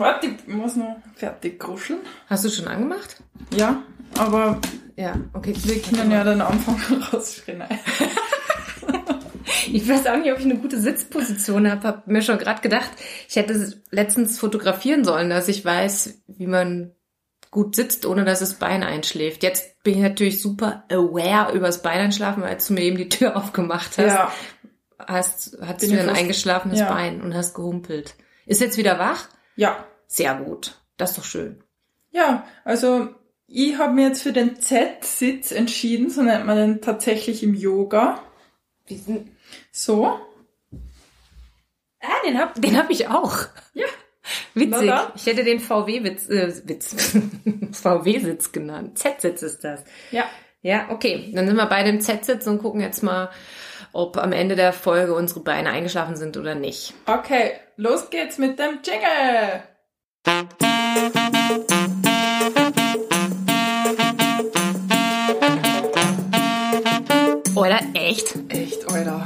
warte, 0.00 0.26
ich 0.26 0.46
muss 0.48 0.76
noch 0.76 0.96
fertig 1.14 1.58
kuscheln. 1.60 2.00
Hast 2.26 2.44
du 2.44 2.48
schon 2.48 2.66
angemacht? 2.68 3.16
Ja, 3.54 3.82
aber 4.18 4.60
Ja, 4.96 5.14
okay. 5.32 5.54
wir 5.62 5.80
können 5.80 6.10
ja 6.10 6.24
den 6.24 6.40
Anfang 6.40 6.80
rausschreien. 7.12 7.62
Ich 9.72 9.88
weiß 9.88 10.06
auch 10.06 10.16
nicht, 10.16 10.32
ob 10.32 10.38
ich 10.38 10.44
eine 10.44 10.56
gute 10.58 10.80
Sitzposition 10.80 11.70
habe. 11.70 11.86
Hab 11.86 12.06
mir 12.06 12.22
schon 12.22 12.38
gerade 12.38 12.60
gedacht, 12.60 12.90
ich 13.28 13.36
hätte 13.36 13.80
letztens 13.90 14.38
fotografieren 14.38 15.04
sollen, 15.04 15.30
dass 15.30 15.48
ich 15.48 15.64
weiß, 15.64 16.22
wie 16.28 16.46
man 16.46 16.92
gut 17.50 17.74
sitzt, 17.76 18.06
ohne 18.06 18.24
dass 18.24 18.40
das 18.40 18.54
Bein 18.54 18.82
einschläft. 18.82 19.42
Jetzt 19.42 19.82
bin 19.82 19.94
ich 19.94 20.00
natürlich 20.00 20.40
super 20.40 20.84
aware 20.90 21.52
übers 21.52 21.82
Bein 21.82 22.00
einschlafen, 22.00 22.42
weil 22.42 22.56
du 22.56 22.72
mir 22.72 22.82
eben 22.82 22.96
die 22.96 23.08
Tür 23.08 23.36
aufgemacht 23.36 23.98
hast. 23.98 24.06
Ja, 24.06 24.32
Hast, 25.06 25.58
Bin 25.80 25.92
du 25.92 25.98
ein 26.00 26.10
eingeschlafenes 26.10 26.80
ja. 26.80 26.92
Bein 26.92 27.22
und 27.22 27.34
hast 27.34 27.54
gehumpelt. 27.54 28.16
Ist 28.44 28.60
jetzt 28.60 28.76
wieder 28.76 28.98
wach? 28.98 29.28
ja. 29.56 29.86
Sehr 30.10 30.34
gut. 30.34 30.74
Das 30.96 31.10
ist 31.10 31.18
doch 31.18 31.24
schön. 31.24 31.62
Ja, 32.10 32.44
also 32.64 33.08
ich 33.46 33.78
habe 33.78 33.94
mir 33.94 34.08
jetzt 34.08 34.22
für 34.22 34.32
den 34.32 34.60
Z-Sitz 34.60 35.52
entschieden, 35.52 36.10
so 36.10 36.22
nennt 36.22 36.46
man 36.46 36.56
den 36.56 36.80
tatsächlich 36.82 37.44
im 37.44 37.54
Yoga. 37.54 38.20
So. 39.70 40.06
ah, 40.06 40.18
den 42.26 42.38
hab, 42.38 42.60
den 42.60 42.76
hab 42.76 42.90
ich 42.90 43.06
auch. 43.06 43.38
Ja. 43.72 43.86
Witzig. 44.54 44.70
Na 44.70 44.84
dann. 44.84 45.12
Ich 45.14 45.26
hätte 45.26 45.44
den 45.44 45.60
VW-Witz, 45.60 46.28
äh, 46.28 46.68
Witz, 46.68 47.16
VW-Sitz 47.72 48.50
genannt. 48.50 48.98
Z-Sitz 48.98 49.42
ist 49.42 49.62
das. 49.62 49.84
Ja. 50.10 50.24
Ja, 50.60 50.90
okay. 50.90 51.30
Dann 51.34 51.46
sind 51.46 51.56
wir 51.56 51.66
beide 51.66 51.88
im 51.88 52.00
Z-Sitz 52.00 52.48
und 52.48 52.58
gucken 52.58 52.80
jetzt 52.80 53.02
mal, 53.02 53.30
ob 53.92 54.16
am 54.16 54.32
Ende 54.32 54.56
der 54.56 54.72
Folge 54.72 55.14
unsere 55.14 55.40
Beine 55.40 55.70
eingeschlafen 55.70 56.16
sind 56.16 56.36
oder 56.36 56.56
nicht. 56.56 56.94
Okay, 57.06 57.52
los 57.76 58.10
geht's 58.10 58.38
mit 58.38 58.58
dem 58.58 58.80
Jingle. 58.84 59.62
Oder 67.54 67.80
echt? 67.94 68.34
Echt, 68.48 68.90
Alter. 68.90 69.24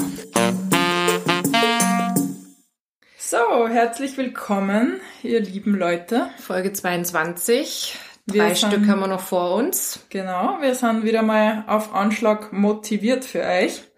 So, 3.19 3.69
herzlich 3.69 4.17
willkommen, 4.17 5.01
ihr 5.23 5.41
lieben 5.41 5.75
Leute. 5.77 6.29
Folge 6.39 6.73
22. 6.73 7.97
Wir 8.27 8.43
Drei 8.43 8.55
sind- 8.55 8.73
Stück 8.73 8.89
haben 8.89 9.01
wir 9.01 9.07
noch 9.07 9.21
vor 9.21 9.55
uns. 9.55 10.01
Genau, 10.09 10.59
wir 10.61 10.75
sind 10.75 11.05
wieder 11.05 11.23
mal 11.23 11.65
auf 11.67 11.95
Anschlag 11.95 12.53
motiviert 12.53 13.25
für 13.25 13.43
euch. 13.43 13.83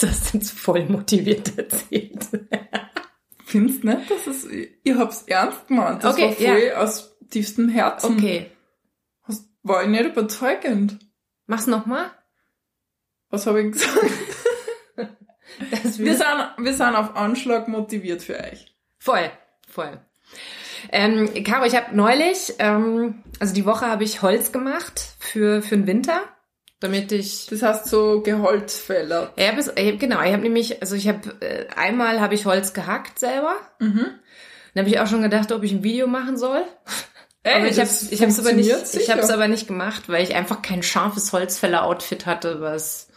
Das 0.00 0.32
jetzt 0.32 0.52
voll 0.52 0.84
motiviert 0.84 1.58
erzählt. 1.58 2.24
Findest 3.48 3.82
nicht, 3.82 4.10
dass 4.10 4.26
es, 4.26 4.46
ihr 4.84 4.98
habt's 4.98 5.22
ernst 5.22 5.68
gemeint. 5.68 6.04
Das 6.04 6.16
Okay, 6.16 6.36
war 6.38 6.54
voll 6.54 6.72
aus 6.84 7.16
tiefstem 7.30 7.70
Herzen. 7.70 8.18
Okay. 8.18 8.50
Hast, 9.22 9.48
war 9.62 9.82
ich 9.82 9.88
nicht 9.88 10.04
überzeugend. 10.04 10.98
Mach's 11.46 11.66
nochmal. 11.66 12.10
Was 13.30 13.46
habe 13.46 13.62
ich 13.62 13.72
gesagt? 13.72 14.04
Das 15.72 15.98
Wir 15.98 16.14
sind, 16.14 16.28
wir 16.58 16.74
sind 16.74 16.94
auf 16.94 17.16
Anschlag 17.16 17.66
motiviert 17.68 18.22
für 18.22 18.38
euch. 18.38 18.72
Voll, 18.98 19.28
voll. 19.66 19.98
Ähm, 20.92 21.42
Caro, 21.42 21.64
ich 21.64 21.74
habe 21.74 21.96
neulich, 21.96 22.54
ähm, 22.58 23.24
also 23.40 23.54
die 23.54 23.64
Woche 23.64 23.86
habe 23.86 24.04
ich 24.04 24.22
Holz 24.22 24.52
gemacht 24.52 25.14
für, 25.18 25.62
für 25.62 25.76
den 25.76 25.86
Winter, 25.88 26.20
damit 26.80 27.10
ich 27.12 27.46
Das 27.46 27.62
heißt 27.62 27.86
so 27.86 28.20
Geholzfäller. 28.22 29.32
Ja, 29.36 29.52
bis, 29.52 29.68
äh, 29.74 29.96
genau, 29.96 30.22
ich 30.22 30.32
habe 30.32 30.42
nämlich, 30.42 30.80
also 30.80 30.94
ich 30.94 31.08
habe 31.08 31.20
äh, 31.40 31.66
einmal 31.74 32.20
habe 32.20 32.34
ich 32.34 32.46
Holz 32.46 32.72
gehackt 32.72 33.18
selber. 33.18 33.56
Mhm. 33.80 34.06
Dann 34.74 34.84
habe 34.84 34.88
ich 34.88 35.00
auch 35.00 35.06
schon 35.06 35.22
gedacht, 35.22 35.50
ob 35.52 35.62
ich 35.64 35.72
ein 35.72 35.82
Video 35.82 36.06
machen 36.06 36.36
soll. 36.36 36.62
Ey, 37.42 37.54
aber 37.56 37.68
ich 37.68 37.78
habe 37.80 37.88
ich 38.10 38.22
hab's 38.22 38.38
aber 38.38 38.52
nicht, 38.52 38.70
funktioniert 38.70 39.02
ich 39.02 39.10
habe 39.10 39.20
es 39.20 39.26
sicher. 39.26 39.34
aber 39.34 39.48
nicht 39.48 39.66
gemacht, 39.66 40.08
weil 40.08 40.22
ich 40.22 40.34
einfach 40.34 40.60
kein 40.62 40.82
scharfes 40.82 41.32
Holzfäller-Outfit 41.32 42.26
hatte, 42.26 42.60
was 42.60 43.08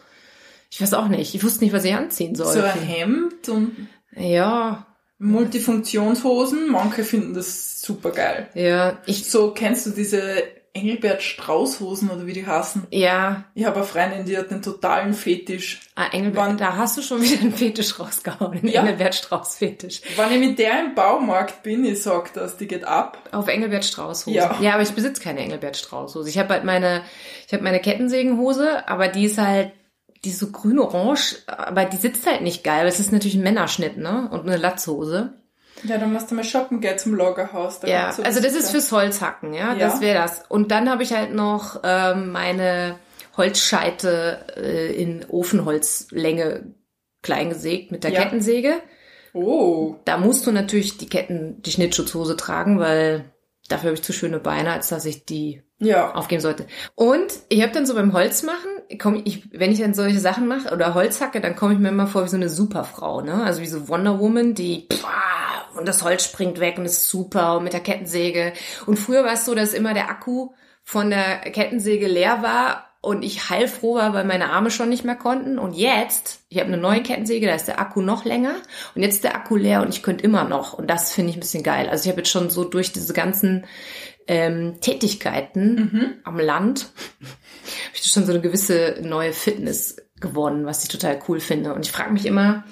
ich 0.70 0.82
weiß 0.82 0.94
auch 0.94 1.10
nicht. 1.10 1.36
Ich 1.36 1.44
wusste 1.44 1.64
nicht, 1.66 1.74
was 1.74 1.84
ich 1.84 1.94
anziehen 1.94 2.34
So 2.36 2.46
soll. 2.46 2.64
ein 2.64 2.80
Hemd 2.82 3.50
und 3.50 3.88
ja, 4.16 4.86
Multifunktionshosen. 5.20 6.70
Manche 6.70 7.04
finden 7.04 7.34
das 7.34 7.82
super 7.82 8.12
geil. 8.12 8.50
ja, 8.54 8.98
ich, 9.06 9.30
So 9.30 9.52
kennst 9.52 9.86
du 9.86 9.90
diese 9.92 10.44
Engelbert 10.74 11.22
Strauß 11.22 11.82
Hosen 11.82 12.10
oder 12.10 12.26
wie 12.26 12.34
die 12.34 12.46
heißen? 12.48 12.88
ja, 12.92 13.44
Ich 13.56 13.66
habe 13.66 13.78
eine 13.78 13.86
Freundin, 13.86 14.26
die 14.26 14.38
hat 14.38 14.52
einen 14.52 14.62
totalen 14.62 15.14
Fetisch. 15.14 15.82
ah, 15.96 16.06
Engelbert, 16.12 16.46
Wann- 16.46 16.58
da 16.58 16.78
hast 16.78 16.98
du 16.98 17.02
schon 17.02 17.22
wieder 17.22 17.42
einen 17.42 17.54
Fetisch 17.54 18.00
rausgehauen, 18.00 18.54
einen 18.60 18.68
Ja. 18.70 18.82
Engelbert 18.82 19.14
Strauß 19.16 19.56
Fetisch. 19.58 20.02
Wenn 20.16 20.32
ich 20.32 20.40
mit 20.40 20.60
der 20.60 20.80
im 20.86 20.96
Baumarkt 20.96 21.62
bin, 21.64 21.84
ich 21.84 22.02
sag 22.02 22.34
das, 22.34 22.56
die 22.58 22.68
geht 22.68 22.86
ab. 22.86 23.18
Auf 23.34 23.48
Engelbert 23.50 23.84
Strauß 23.84 24.28
Hose. 24.28 24.36
Ja. 24.38 24.58
ja, 24.62 24.74
aber 24.74 24.84
ich 24.84 24.92
besitze 24.92 25.22
keine 25.22 25.42
Engelbert 25.42 25.76
Strauß 25.76 26.16
Hose. 26.16 26.30
Ich 26.30 26.38
habe 26.38 26.54
halt 26.54 26.64
meine, 26.64 27.04
ich 27.48 27.52
habe 27.54 27.64
meine 27.64 27.82
Kettensägenhose, 27.82 28.88
aber 28.88 29.10
die 29.10 29.26
ist 29.26 29.38
halt, 29.38 29.74
die 30.24 30.30
ist 30.30 30.40
so 30.40 30.52
grün-orange, 30.52 31.38
aber 31.48 31.84
die 31.86 31.98
sitzt 31.98 32.26
halt 32.28 32.44
nicht 32.44 32.64
geil. 32.64 32.82
weil 32.82 32.88
Es 32.88 33.00
ist 33.00 33.12
natürlich 33.12 33.36
ein 33.36 33.44
Männerschnitt, 33.44 33.98
ne? 33.98 34.30
Und 34.32 34.42
eine 34.48 34.56
Latzhose. 34.58 35.34
Ja, 35.84 35.98
dann 35.98 36.14
musst 36.14 36.30
du 36.32 36.36
mal 36.36 36.44
shoppen 36.44 36.80
gehen 36.82 36.98
zum 36.98 37.16
Lagerhaus. 37.16 37.80
Da 37.80 37.88
Ja, 37.88 38.12
so 38.12 38.24
also 38.24 38.42
das 38.42 38.54
ist 38.54 38.72
fürs 38.72 38.92
Holzhacken, 38.92 39.54
ja, 39.54 39.74
Ja. 39.74 39.76
das 39.90 40.02
wäre 40.02 40.20
das. 40.20 40.44
Und 40.50 40.72
dann 40.72 40.90
habe 40.90 41.04
ich 41.04 41.14
halt 41.14 41.34
noch 41.34 41.80
ähm, 41.84 42.32
meine 42.32 42.96
Holzscheite 43.38 44.40
äh, 44.58 44.94
in 44.94 45.26
Ofenholzlänge 45.28 46.74
klein 47.22 47.50
gesägt 47.50 47.92
mit 47.92 48.04
der 48.04 48.12
Ja. 48.12 48.22
Kettensäge. 48.24 48.74
Oh, 49.34 49.96
Da 50.06 50.18
musst 50.18 50.46
du 50.46 50.52
natürlich 50.52 50.98
die 50.98 51.08
Ketten, 51.08 51.62
die 51.62 51.72
Schnittschutzhose 51.72 52.36
tragen, 52.36 52.80
weil 52.80 53.26
dafür 53.70 53.88
habe 53.90 53.96
ich 53.96 54.04
zu 54.04 54.12
schöne 54.12 54.40
Beine, 54.40 54.74
als 54.74 54.90
dass 54.90 55.06
ich 55.06 55.26
die 55.26 55.62
ja. 55.80 56.14
aufgeben 56.14 56.42
sollte. 56.42 56.66
Und 56.96 57.32
ich 57.48 57.62
habe 57.62 57.72
dann 57.72 57.86
so 57.86 57.94
beim 57.96 58.12
Holz 58.12 58.44
machen, 58.44 58.70
komm 59.00 59.22
ich, 59.24 59.48
wenn 59.58 59.72
ich 59.72 59.80
dann 59.80 59.94
solche 59.94 60.20
Sachen 60.20 60.48
mache 60.48 60.74
oder 60.74 60.94
Holz 60.94 61.22
hacke, 61.22 61.40
dann 61.40 61.56
komme 61.56 61.74
ich 61.74 61.80
mir 61.80 61.90
immer 61.90 62.08
vor 62.08 62.26
wie 62.26 62.30
so 62.30 62.36
eine 62.36 62.50
Superfrau, 62.50 63.22
ne? 63.22 63.42
Also 63.44 63.62
wie 63.62 63.68
so 63.68 63.88
Wonder 63.88 64.20
Woman, 64.20 64.54
die 64.54 64.88
pah, 64.90 65.51
und 65.76 65.88
das 65.88 66.04
Holz 66.04 66.24
springt 66.24 66.60
weg 66.60 66.78
und 66.78 66.86
ist 66.86 67.08
super 67.08 67.58
und 67.58 67.64
mit 67.64 67.74
der 67.74 67.80
Kettensäge. 67.82 68.54
Und 68.86 68.98
früher 68.98 69.24
war 69.24 69.34
es 69.34 69.46
so, 69.46 69.56
dass 69.56 69.74
immer 69.74 69.94
der 69.94 70.10
Akku 70.10 70.50
von 70.84 71.10
der 71.10 71.38
Kettensäge 71.40 72.08
leer 72.08 72.42
war 72.42 72.88
und 73.02 73.24
ich 73.24 73.50
heilfroh 73.50 73.96
war, 73.96 74.14
weil 74.14 74.26
meine 74.26 74.52
Arme 74.52 74.70
schon 74.70 74.90
nicht 74.90 75.04
mehr 75.04 75.16
konnten. 75.16 75.58
Und 75.58 75.74
jetzt, 75.74 76.42
ich 76.50 76.60
habe 76.60 76.68
eine 76.68 76.78
neue 76.78 77.02
Kettensäge, 77.02 77.48
da 77.48 77.56
ist 77.56 77.68
der 77.68 77.80
Akku 77.80 78.02
noch 78.02 78.26
länger 78.26 78.56
und 78.94 79.02
jetzt 79.02 79.16
ist 79.16 79.24
der 79.24 79.36
Akku 79.36 79.56
leer 79.56 79.82
und 79.82 79.90
ich 79.90 80.04
könnte 80.04 80.24
immer 80.24 80.44
noch. 80.44 80.74
Und 80.74 80.88
das 80.90 81.14
finde 81.14 81.32
ich 81.32 81.38
ein 81.38 81.42
bisschen 81.42 81.64
geil. 81.64 81.90
Also 81.90 82.06
ich 82.06 82.10
habe 82.10 82.22
jetzt 82.22 82.32
schon 82.32 82.50
so 82.50 82.64
durch 82.64 82.92
diese 82.92 83.14
ganzen 83.14 83.66
ähm, 84.28 84.80
Tätigkeiten 84.82 86.20
am 86.24 86.40
Land 86.40 86.92
habe 87.22 87.96
ich 87.96 88.04
schon 88.04 88.26
so 88.26 88.32
eine 88.32 88.42
gewisse 88.42 88.98
neue 89.02 89.34
Fitness 89.34 89.98
gewonnen, 90.20 90.66
was 90.66 90.84
ich 90.84 90.90
total 90.90 91.20
cool 91.28 91.40
finde. 91.40 91.74
Und 91.74 91.86
ich 91.86 91.92
frage 91.92 92.14
mich 92.14 92.26
immer, 92.26 92.64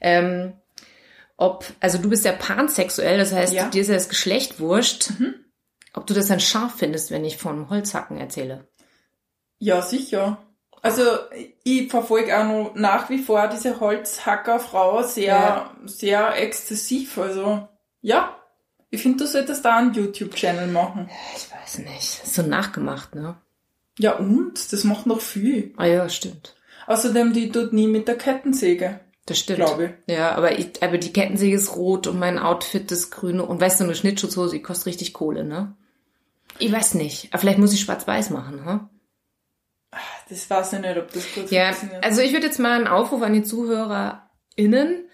ähm, 0.00 0.52
ob, 1.38 1.64
also 1.80 1.96
du 1.98 2.10
bist 2.10 2.24
ja 2.26 2.32
pansexuell, 2.32 3.16
das 3.16 3.32
heißt, 3.32 3.54
Ja. 3.54 3.68
dir 3.70 3.80
ist 3.80 3.88
ja 3.88 3.94
das 3.94 4.10
Geschlecht 4.10 4.60
wurscht, 4.60 5.10
ob 5.94 6.06
du 6.06 6.12
das 6.12 6.26
dann 6.26 6.40
scharf 6.40 6.74
findest, 6.76 7.10
wenn 7.10 7.24
ich 7.24 7.38
vom 7.38 7.70
Holzhacken 7.70 8.18
erzähle. 8.18 8.68
Ja, 9.58 9.80
sicher. 9.80 10.38
Also 10.82 11.02
ich 11.64 11.90
verfolge 11.90 12.38
auch 12.38 12.44
noch 12.44 12.74
nach 12.74 13.08
wie 13.10 13.18
vor 13.18 13.48
diese 13.48 13.80
Holzhackerfrau 13.80 15.02
sehr, 15.02 15.26
Ja. 15.34 15.76
sehr 15.86 16.36
exzessiv. 16.40 17.18
Also 17.18 17.66
ja, 18.00 18.36
ich 18.90 19.02
finde, 19.02 19.18
du 19.24 19.26
solltest 19.26 19.64
da 19.64 19.76
einen 19.78 19.92
YouTube-Channel 19.92 20.68
machen. 20.68 21.10
Ich 21.36 21.50
weiß 21.50 21.78
nicht. 21.80 22.26
So 22.26 22.42
nachgemacht, 22.42 23.14
ne? 23.16 23.36
Ja 23.98 24.16
und? 24.16 24.72
Das 24.72 24.84
macht 24.84 25.06
noch 25.06 25.20
viel. 25.20 25.72
Ah 25.76 25.86
ja, 25.86 26.08
stimmt. 26.08 26.54
Außerdem, 26.86 27.32
die 27.32 27.50
tut 27.50 27.72
nie 27.72 27.88
mit 27.88 28.06
der 28.06 28.16
Kettensäge, 28.16 29.00
Das 29.28 29.38
stimmt. 29.38 29.58
glaube. 29.58 29.94
Ja, 30.08 30.34
aber 30.34 30.58
ich, 30.58 30.82
aber 30.82 30.96
die 30.98 31.12
Kettensäge 31.12 31.54
ist 31.54 31.76
rot 31.76 32.06
und 32.06 32.18
mein 32.18 32.38
Outfit 32.38 32.90
ist 32.90 33.10
grün 33.10 33.40
und 33.40 33.60
weißt 33.60 33.80
du, 33.80 33.84
eine 33.84 33.94
Schnittschutzhose, 33.94 34.56
die 34.56 34.62
kostet 34.62 34.86
richtig 34.86 35.12
Kohle, 35.12 35.44
ne? 35.44 35.74
Ich 36.58 36.72
weiß 36.72 36.94
nicht. 36.94 37.28
Aber 37.30 37.40
vielleicht 37.40 37.58
muss 37.58 37.74
ich 37.74 37.80
schwarz-weiß 37.80 38.30
machen, 38.30 38.64
hm? 38.64 38.88
Das 40.28 40.48
weiß 40.50 40.72
ich 40.74 40.80
nicht, 40.80 40.96
ob 40.96 41.12
das 41.12 41.24
gut 41.34 41.50
Ja, 41.50 41.72
funktioniert. 41.72 42.04
also 42.04 42.20
ich 42.22 42.32
würde 42.32 42.46
jetzt 42.46 42.58
mal 42.58 42.76
einen 42.76 42.86
Aufruf 42.86 43.22
an 43.22 43.32
die 43.34 43.42
ZuhörerInnen 43.42 45.04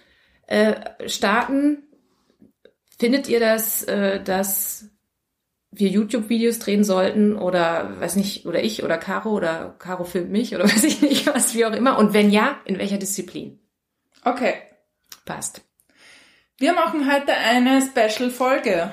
äh, 0.47 1.09
starten. 1.09 1.83
Findet 2.99 3.29
ihr 3.29 3.41
das, 3.41 3.83
äh, 3.85 4.23
dass 4.23 4.87
wir 5.73 5.89
YouTube-Videos 5.89 6.61
drehen 6.61 6.85
sollten 6.85 7.37
oder 7.37 7.99
weiß 8.01 8.15
nicht, 8.17 8.47
oder 8.47 8.63
ich 8.63 8.85
oder 8.85 8.97
Caro 8.97 9.31
oder 9.33 9.75
Caro 9.81 10.05
filmt 10.05 10.31
mich 10.31 10.55
oder 10.55 10.65
weiß 10.69 10.85
ich 10.85 11.03
nicht 11.03 11.27
was, 11.27 11.55
wie 11.55 11.65
auch 11.67 11.73
immer? 11.73 11.99
Und 11.99 12.15
wenn 12.15 12.31
ja, 12.31 12.57
in 12.65 12.79
welcher 12.79 12.99
Disziplin? 12.99 13.59
Okay, 14.25 14.55
Passt. 15.27 15.61
wir 16.59 16.73
machen 16.73 17.13
heute 17.13 17.35
eine 17.35 17.83
Special-Folge. 17.83 18.93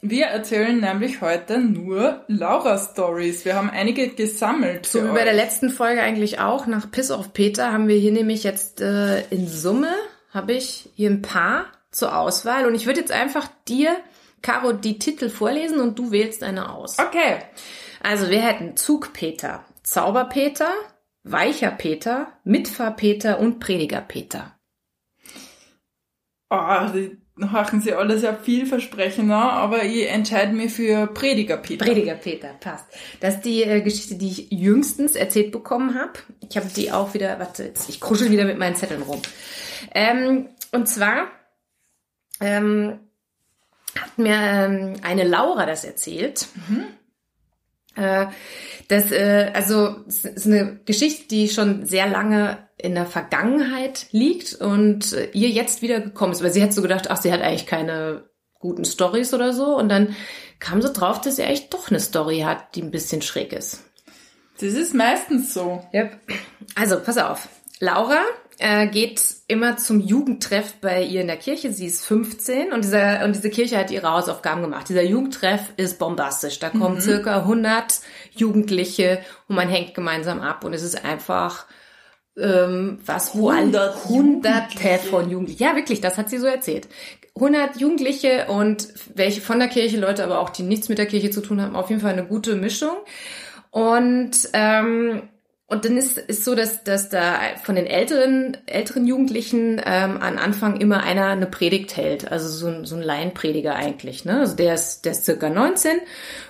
Wir 0.00 0.26
erzählen 0.26 0.80
nämlich 0.80 1.20
heute 1.20 1.58
nur 1.58 2.24
Laura-Stories. 2.26 3.44
Wir 3.44 3.54
haben 3.54 3.70
einige 3.70 4.08
gesammelt. 4.08 4.86
So 4.86 5.04
wie 5.04 5.12
bei 5.12 5.24
der 5.24 5.34
letzten 5.34 5.70
Folge 5.70 6.02
eigentlich 6.02 6.40
auch, 6.40 6.66
nach 6.66 6.90
Piss 6.90 7.10
auf 7.12 7.32
Peter 7.32 7.72
haben 7.72 7.86
wir 7.86 7.96
hier 7.96 8.12
nämlich 8.12 8.42
jetzt 8.42 8.80
äh, 8.80 9.22
in 9.28 9.46
Summe, 9.46 9.92
habe 10.30 10.52
ich 10.52 10.90
hier 10.94 11.10
ein 11.10 11.22
paar 11.22 11.66
zur 11.92 12.16
Auswahl. 12.16 12.66
Und 12.66 12.74
ich 12.74 12.86
würde 12.86 13.00
jetzt 13.00 13.12
einfach 13.12 13.48
dir 13.68 13.96
Caro 14.42 14.72
die 14.72 14.98
Titel 14.98 15.30
vorlesen 15.30 15.80
und 15.80 15.98
du 15.98 16.10
wählst 16.10 16.42
eine 16.42 16.72
aus. 16.72 16.98
Okay. 16.98 17.38
Also 18.02 18.30
wir 18.30 18.40
hätten 18.40 18.76
Zugpeter, 18.76 19.64
Zauberpeter, 19.82 20.72
Weicher 21.22 21.70
Peter, 21.70 22.32
Mitfahrpeter 22.44 23.38
und 23.38 23.60
Prediger 23.60 24.00
Peter. 24.00 24.58
Oh, 26.50 26.86
die 26.94 27.18
machen 27.38 27.80
sie 27.80 27.92
alle 27.92 28.18
sehr 28.18 28.36
vielversprechender, 28.36 29.36
aber 29.36 29.84
ich 29.84 30.08
entscheide 30.08 30.52
mich 30.52 30.72
für 30.72 31.06
Prediger 31.06 31.56
Peter. 31.56 31.84
Prediger 31.84 32.14
Peter, 32.14 32.54
passt. 32.60 32.86
Das 33.20 33.36
ist 33.36 33.44
die 33.44 33.62
äh, 33.62 33.80
Geschichte, 33.80 34.16
die 34.16 34.28
ich 34.28 34.50
jüngstens 34.50 35.14
erzählt 35.14 35.52
bekommen 35.52 35.94
habe. 35.94 36.18
Ich 36.48 36.56
habe 36.56 36.68
die 36.68 36.90
auch 36.90 37.14
wieder, 37.14 37.38
warte, 37.38 37.64
jetzt, 37.64 37.88
ich 37.88 38.00
kuschel 38.00 38.30
wieder 38.30 38.44
mit 38.44 38.58
meinen 38.58 38.76
Zetteln 38.76 39.02
rum. 39.02 39.22
Ähm, 39.94 40.48
und 40.72 40.88
zwar 40.88 41.28
ähm, 42.40 42.98
hat 43.98 44.18
mir 44.18 44.34
ähm, 44.34 44.94
eine 45.02 45.24
Laura 45.24 45.66
das 45.66 45.84
erzählt. 45.84 46.48
Mhm. 46.68 46.84
Äh, 47.98 48.26
das, 48.88 49.12
äh, 49.12 49.50
also, 49.54 49.96
es 50.06 50.24
ist 50.24 50.46
eine 50.46 50.80
Geschichte, 50.84 51.28
die 51.28 51.48
schon 51.48 51.84
sehr 51.84 52.08
lange 52.08 52.68
in 52.78 52.94
der 52.94 53.06
Vergangenheit 53.06 54.06
liegt 54.12 54.54
und 54.54 55.14
ihr 55.32 55.48
jetzt 55.48 55.82
wieder 55.82 56.00
gekommen 56.00 56.32
ist. 56.32 56.42
Weil 56.42 56.52
sie 56.52 56.62
hat 56.62 56.72
so 56.72 56.80
gedacht, 56.82 57.10
ach, 57.10 57.20
sie 57.20 57.32
hat 57.32 57.42
eigentlich 57.42 57.66
keine 57.66 58.28
guten 58.60 58.84
Stories 58.84 59.34
oder 59.34 59.52
so. 59.52 59.76
Und 59.76 59.88
dann 59.88 60.14
kam 60.60 60.80
sie 60.80 60.92
drauf, 60.92 61.20
dass 61.20 61.36
sie 61.36 61.42
echt 61.42 61.74
doch 61.74 61.90
eine 61.90 62.00
Story 62.00 62.40
hat, 62.40 62.76
die 62.76 62.82
ein 62.82 62.90
bisschen 62.90 63.20
schräg 63.20 63.52
ist. 63.52 63.84
Das 64.60 64.72
ist 64.72 64.94
meistens 64.94 65.52
so. 65.52 65.84
Yep. 65.92 66.18
Also, 66.74 67.00
pass 67.00 67.18
auf. 67.18 67.48
Laura 67.80 68.22
äh, 68.58 68.86
geht 68.88 69.22
immer 69.46 69.76
zum 69.76 70.00
Jugendtreff 70.00 70.74
bei 70.80 71.02
ihr 71.02 71.20
in 71.20 71.26
der 71.28 71.36
Kirche. 71.36 71.72
Sie 71.72 71.86
ist 71.86 72.04
15 72.04 72.72
und, 72.72 72.84
dieser, 72.84 73.24
und 73.24 73.34
diese 73.34 73.50
Kirche 73.50 73.78
hat 73.78 73.90
ihre 73.90 74.10
Hausaufgaben 74.10 74.62
gemacht. 74.62 74.88
Dieser 74.88 75.02
Jugendtreff 75.02 75.72
ist 75.76 75.98
bombastisch. 75.98 76.58
Da 76.58 76.70
kommen 76.70 76.96
mhm. 76.96 77.00
circa 77.00 77.38
100 77.38 78.00
Jugendliche 78.32 79.20
und 79.48 79.56
man 79.56 79.68
hängt 79.68 79.94
gemeinsam 79.94 80.40
ab 80.40 80.64
und 80.64 80.72
es 80.72 80.82
ist 80.82 81.04
einfach 81.04 81.66
ähm, 82.36 82.98
was, 83.04 83.36
wo 83.36 83.50
100 83.50 84.04
hunderte 84.08 84.98
von 84.98 85.30
Jugendlichen. 85.30 85.62
Ja, 85.62 85.74
wirklich, 85.74 86.00
das 86.00 86.18
hat 86.18 86.28
sie 86.28 86.38
so 86.38 86.46
erzählt. 86.46 86.88
100 87.36 87.80
Jugendliche 87.80 88.46
und 88.48 88.88
welche 89.14 89.40
von 89.40 89.58
der 89.58 89.68
Kirche, 89.68 89.98
Leute 89.98 90.24
aber 90.24 90.40
auch, 90.40 90.50
die 90.50 90.62
nichts 90.62 90.88
mit 90.88 90.98
der 90.98 91.06
Kirche 91.06 91.30
zu 91.30 91.40
tun 91.40 91.60
haben, 91.60 91.76
auf 91.76 91.88
jeden 91.90 92.00
Fall 92.00 92.12
eine 92.12 92.26
gute 92.26 92.56
Mischung. 92.56 92.96
Und 93.70 94.32
ähm, 94.52 95.22
und 95.70 95.84
dann 95.84 95.98
ist 95.98 96.18
es 96.28 96.46
so, 96.46 96.54
dass, 96.54 96.82
dass 96.82 97.10
da 97.10 97.38
von 97.62 97.74
den 97.74 97.86
älteren, 97.86 98.56
älteren 98.64 99.06
Jugendlichen 99.06 99.80
ähm, 99.84 100.16
an 100.20 100.38
Anfang 100.38 100.80
immer 100.80 101.02
einer 101.02 101.26
eine 101.26 101.46
Predigt 101.46 101.94
hält. 101.94 102.32
Also 102.32 102.48
so 102.48 102.68
ein, 102.68 102.86
so 102.86 102.96
ein 102.96 103.02
Laienprediger 103.02 103.74
eigentlich. 103.74 104.24
Ne? 104.24 104.40
Also 104.40 104.56
der 104.56 104.72
ist, 104.74 105.04
der 105.04 105.12
ist 105.12 105.26
circa 105.26 105.50
19 105.50 105.98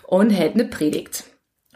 und 0.06 0.30
hält 0.30 0.54
eine 0.54 0.66
Predigt. 0.66 1.24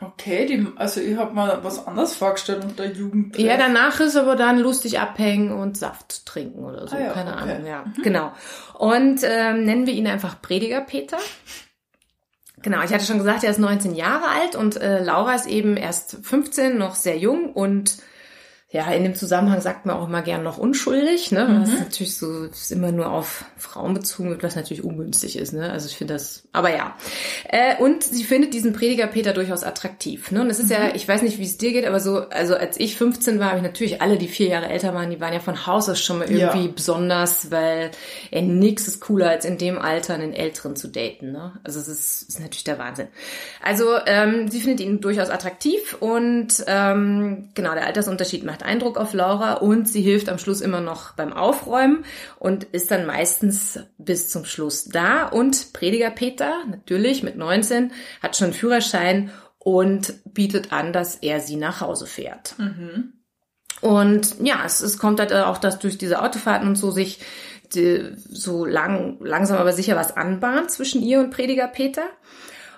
Okay, 0.01 0.47
die, 0.47 0.67
also 0.77 1.01
ich 1.01 1.17
habe 1.17 1.35
mal 1.35 1.59
was 1.63 1.85
anderes 1.85 2.15
vorgestellt 2.15 2.65
unter 2.65 2.87
Jugend. 2.87 3.37
Ja, 3.37 3.57
danach 3.57 3.99
ist 3.99 4.17
aber 4.17 4.37
dann 4.37 4.61
lustig 4.61 5.01
abhängen 5.01 5.51
und 5.51 5.77
Saft 5.77 6.25
trinken 6.27 6.65
oder 6.65 6.87
so. 6.87 6.95
Ah, 6.95 7.01
ja, 7.01 7.13
Keine 7.13 7.33
okay. 7.33 7.43
Ahnung, 7.43 7.67
ja. 7.67 7.85
Mhm. 7.85 8.03
Genau. 8.03 8.33
Und 8.79 9.21
ähm, 9.25 9.65
nennen 9.65 9.87
wir 9.87 9.95
ihn 9.95 10.07
einfach 10.07 10.41
Prediger 10.43 10.81
Peter. 10.81 11.19
Genau, 12.63 12.83
ich 12.83 12.93
hatte 12.93 13.05
schon 13.05 13.19
gesagt, 13.19 13.45
er 13.45 13.51
ist 13.51 13.59
19 13.59 13.95
Jahre 13.95 14.29
alt 14.29 14.55
und 14.55 14.77
äh, 14.77 15.03
Laura 15.03 15.35
ist 15.35 15.47
eben 15.47 15.77
erst 15.77 16.19
15, 16.23 16.79
noch 16.79 16.95
sehr 16.95 17.19
jung 17.19 17.53
und 17.53 17.99
ja, 18.73 18.91
in 18.91 19.03
dem 19.03 19.15
Zusammenhang 19.15 19.61
sagt 19.61 19.85
man 19.85 19.97
auch 19.97 20.09
immer 20.09 20.23
gern 20.23 20.43
noch 20.43 20.57
unschuldig, 20.57 21.31
ne? 21.31 21.45
Mhm. 21.45 21.63
Was 21.63 21.79
natürlich 21.79 22.17
so 22.17 22.45
ist 22.45 22.73
immer 22.73 22.91
nur 22.91 23.11
auf 23.11 23.45
Frauen 23.59 23.93
bezogen 23.93 24.31
wird, 24.31 24.43
was 24.43 24.57
natürlich 24.57 24.83
ungünstig 24.83 25.37
ist, 25.37 25.53
ne? 25.53 25.71
Also 25.71 25.89
ich 25.89 25.99
finde 25.99 26.15
das, 26.15 26.45
aber 26.53 26.75
ja. 26.75 26.97
Äh, 27.51 27.77
und 27.77 28.03
sie 28.03 28.25
findet 28.25 28.55
diesen 28.55 28.73
Prediger 28.73 29.09
Peter 29.09 29.35
durchaus 29.35 29.63
attraktiv, 29.63 30.31
ne? 30.31 30.41
Und 30.41 30.49
es 30.49 30.59
ist 30.59 30.71
mhm. 30.71 30.73
ja, 30.73 30.95
ich 30.95 31.07
weiß 31.07 31.21
nicht, 31.21 31.39
wie 31.39 31.45
es 31.45 31.59
dir 31.59 31.73
geht, 31.73 31.85
aber 31.85 32.01
so, 32.01 32.31
also 32.31 32.57
als 32.57 32.81
ich 32.81 32.97
15 32.97 33.39
war, 33.39 33.49
habe 33.49 33.59
ich 33.59 33.63
natürlich 33.63 34.01
alle, 34.01 34.17
die 34.17 34.27
vier 34.27 34.49
Jahre 34.49 34.71
älter 34.71 34.95
waren, 34.95 35.11
die 35.11 35.21
waren 35.21 35.35
ja 35.35 35.41
von 35.41 35.67
Haus 35.67 35.91
aus 35.91 36.01
schon 36.01 36.21
mal 36.21 36.31
irgendwie 36.31 36.67
ja. 36.67 36.73
besonders, 36.75 37.51
weil 37.51 37.91
ey, 38.31 38.41
nix 38.41 38.89
ist 38.89 39.01
cooler, 39.01 39.29
als 39.29 39.45
in 39.45 39.59
dem 39.59 39.79
Alter 39.79 40.15
einen 40.15 40.33
Älteren 40.33 40.77
zu 40.77 40.89
daten, 40.89 41.33
ne? 41.33 41.53
Also 41.63 41.79
es 41.79 41.89
ist, 41.89 42.23
ist 42.23 42.41
natürlich 42.41 42.65
der 42.65 42.79
Wahnsinn. 42.79 43.09
Also 43.63 43.99
ähm, 44.07 44.49
sie 44.49 44.63
findet 44.63 44.81
ihn 44.81 45.03
durchaus 45.03 45.29
attraktiv 45.29 45.95
und 46.01 46.65
ähm, 46.67 47.51
genau, 47.53 47.75
der 47.75 47.85
Altersunterschied 47.85 48.45
macht 48.45 48.62
Eindruck 48.63 48.97
auf 48.97 49.13
Laura 49.13 49.55
und 49.55 49.89
sie 49.89 50.03
hilft 50.03 50.29
am 50.29 50.39
Schluss 50.39 50.61
immer 50.61 50.81
noch 50.81 51.13
beim 51.13 51.33
Aufräumen 51.33 52.05
und 52.39 52.65
ist 52.65 52.91
dann 52.91 53.07
meistens 53.07 53.81
bis 53.99 54.31
zum 54.31 54.45
Schluss 54.45 54.85
da. 54.85 55.27
Und 55.27 55.73
Prediger 55.73 56.11
Peter, 56.11 56.65
natürlich 56.69 57.23
mit 57.23 57.37
19, 57.37 57.93
hat 58.23 58.37
schon 58.37 58.47
einen 58.47 58.55
Führerschein 58.55 59.31
und 59.59 60.15
bietet 60.25 60.73
an, 60.73 60.93
dass 60.93 61.17
er 61.17 61.41
sie 61.41 61.57
nach 61.57 61.81
Hause 61.81 62.07
fährt. 62.07 62.55
Mhm. 62.59 63.13
Und 63.81 64.37
ja, 64.41 64.63
es, 64.65 64.81
es 64.81 64.99
kommt 64.99 65.19
halt 65.19 65.33
auch, 65.33 65.59
dass 65.59 65.79
durch 65.79 65.99
diese 65.99 66.23
Autofahrten 66.23 66.69
und 66.69 66.77
so 66.77 66.91
sich 66.91 67.21
die, 67.75 68.13
so 68.29 68.65
lang, 68.65 69.19
langsam 69.21 69.59
aber 69.59 69.73
sicher 69.73 69.97
was 69.97 70.17
anbahnt 70.17 70.71
zwischen 70.71 71.03
ihr 71.03 71.21
und 71.21 71.31
Prediger 71.31 71.69
Peter. 71.69 72.05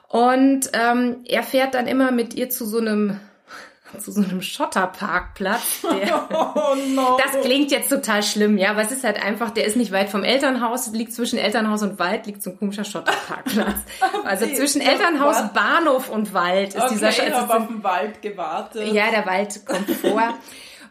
Und 0.09 0.71
ähm, 0.73 1.25
er 1.25 1.43
fährt 1.43 1.75
dann 1.75 1.87
immer 1.87 2.13
mit 2.13 2.35
ihr 2.35 2.49
zu 2.49 2.65
so 2.67 2.79
einem 2.79 3.19
zu 3.99 4.12
so 4.12 4.23
einem 4.23 4.43
Schotterparkplatz. 4.43 5.82
Der, 5.82 6.29
oh 6.55 6.75
no. 6.94 7.19
Das 7.25 7.43
klingt 7.43 7.70
jetzt 7.70 7.88
total 7.88 8.23
schlimm, 8.23 8.58
ja, 8.58 8.70
aber 8.70 8.82
es 8.82 8.93
ist 8.93 9.05
halt 9.05 9.23
einfach, 9.23 9.50
der 9.50 9.64
ist 9.64 9.76
nicht 9.76 9.93
weit 9.93 10.08
vom 10.08 10.25
Elternhaus, 10.25 10.91
liegt 10.93 11.12
zwischen 11.12 11.38
Elternhaus 11.38 11.82
und 11.82 11.99
Wald, 11.99 12.26
liegt 12.26 12.43
so 12.43 12.50
ein 12.50 12.58
komischer 12.58 12.85
Schotterparkplatz. 12.85 13.76
Also 14.25 14.46
zwischen 14.46 14.81
Elternhaus, 14.81 15.52
Bahnhof 15.52 16.08
und 16.08 16.32
Wald 16.32 16.75
ist 16.75 16.79
okay, 16.79 16.94
dieser 16.94 17.12
Schatz. 17.12 17.29
Ich 17.29 17.35
habe 17.35 17.56
auf 17.56 17.67
den 17.67 17.85
Wald 17.85 18.23
gewartet. 18.23 18.93
Ja, 18.93 19.11
der 19.11 19.26
Wald 19.26 19.67
kommt 19.67 19.91
vor. 19.91 20.35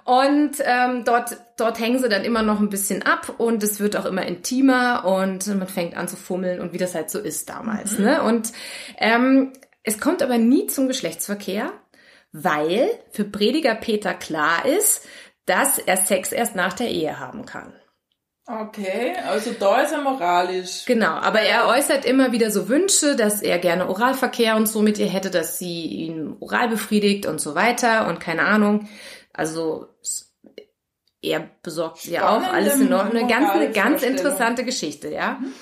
Und 0.06 0.52
ähm, 0.64 1.04
dort, 1.06 1.38
dort 1.58 1.80
hängen 1.80 2.00
sie 2.00 2.10
dann 2.10 2.24
immer 2.24 2.44
noch 2.44 2.60
ein 2.60 2.70
bisschen 2.70 3.04
ab 3.04 3.36
und 3.38 3.64
es 3.64 3.80
wird 3.80 3.96
auch 3.96 4.06
immer 4.06 4.26
intimer 4.26 5.06
und 5.06 5.48
man 5.48 5.68
fängt 5.68 5.96
an 5.96 6.08
zu 6.08 6.18
fummeln 6.18 6.60
und 6.60 6.74
wie 6.74 6.78
das 6.78 6.94
halt 6.94 7.10
so 7.10 7.20
ist 7.20 7.50
damals. 7.50 7.98
Mhm. 7.98 8.06
Ne? 8.06 8.22
Und 8.24 8.52
ähm, 8.98 9.54
es 9.84 10.00
kommt 10.00 10.22
aber 10.22 10.38
nie 10.38 10.68
zum 10.68 10.88
Geschlechtsverkehr 10.88 11.72
weil 12.34 12.90
für 13.12 13.24
Prediger 13.24 13.76
Peter 13.76 14.14
klar 14.14 14.66
ist, 14.66 15.06
dass 15.46 15.78
er 15.78 15.98
Sex 15.98 16.32
erst 16.32 16.56
nach 16.56 16.74
der 16.74 16.90
Ehe 16.90 17.20
haben 17.20 17.46
kann. 17.46 17.74
Okay, 18.46 19.14
also 19.26 19.52
da 19.58 19.82
ist 19.82 19.94
er 19.94 20.02
moralisch. 20.02 20.84
Genau, 20.86 21.12
aber 21.12 21.40
er 21.40 21.68
äußert 21.68 22.04
immer 22.04 22.34
wieder 22.34 22.52
so 22.52 22.68
Wünsche, 22.68 23.16
dass 23.16 23.42
er 23.42 23.58
gerne 23.58 23.88
Oralverkehr 23.88 24.58
und 24.58 24.68
so 24.68 24.82
mit 24.82 25.00
ihr 25.00 25.08
hätte, 25.08 25.30
dass 25.32 25.60
sie 25.60 25.86
ihn 25.86 26.36
oral 26.42 26.68
befriedigt 26.68 27.26
und 27.26 27.40
so 27.40 27.56
weiter 27.56 28.08
und 28.08 28.20
keine 28.20 28.44
Ahnung. 28.44 28.90
Also 29.32 29.88
er 31.22 31.50
besorgt 31.62 32.04
ja 32.04 32.28
auch 32.28 32.44
alles 32.44 32.76
in 32.82 32.92
Ordnung. 32.92 33.24
Eine 33.24 33.34
ganz, 33.34 33.50
eine 33.52 33.72
ganz 33.72 34.04
interessante 34.04 34.66
Geschichte, 34.66 35.10
ja. 35.10 35.38
Mhm. 35.40 35.54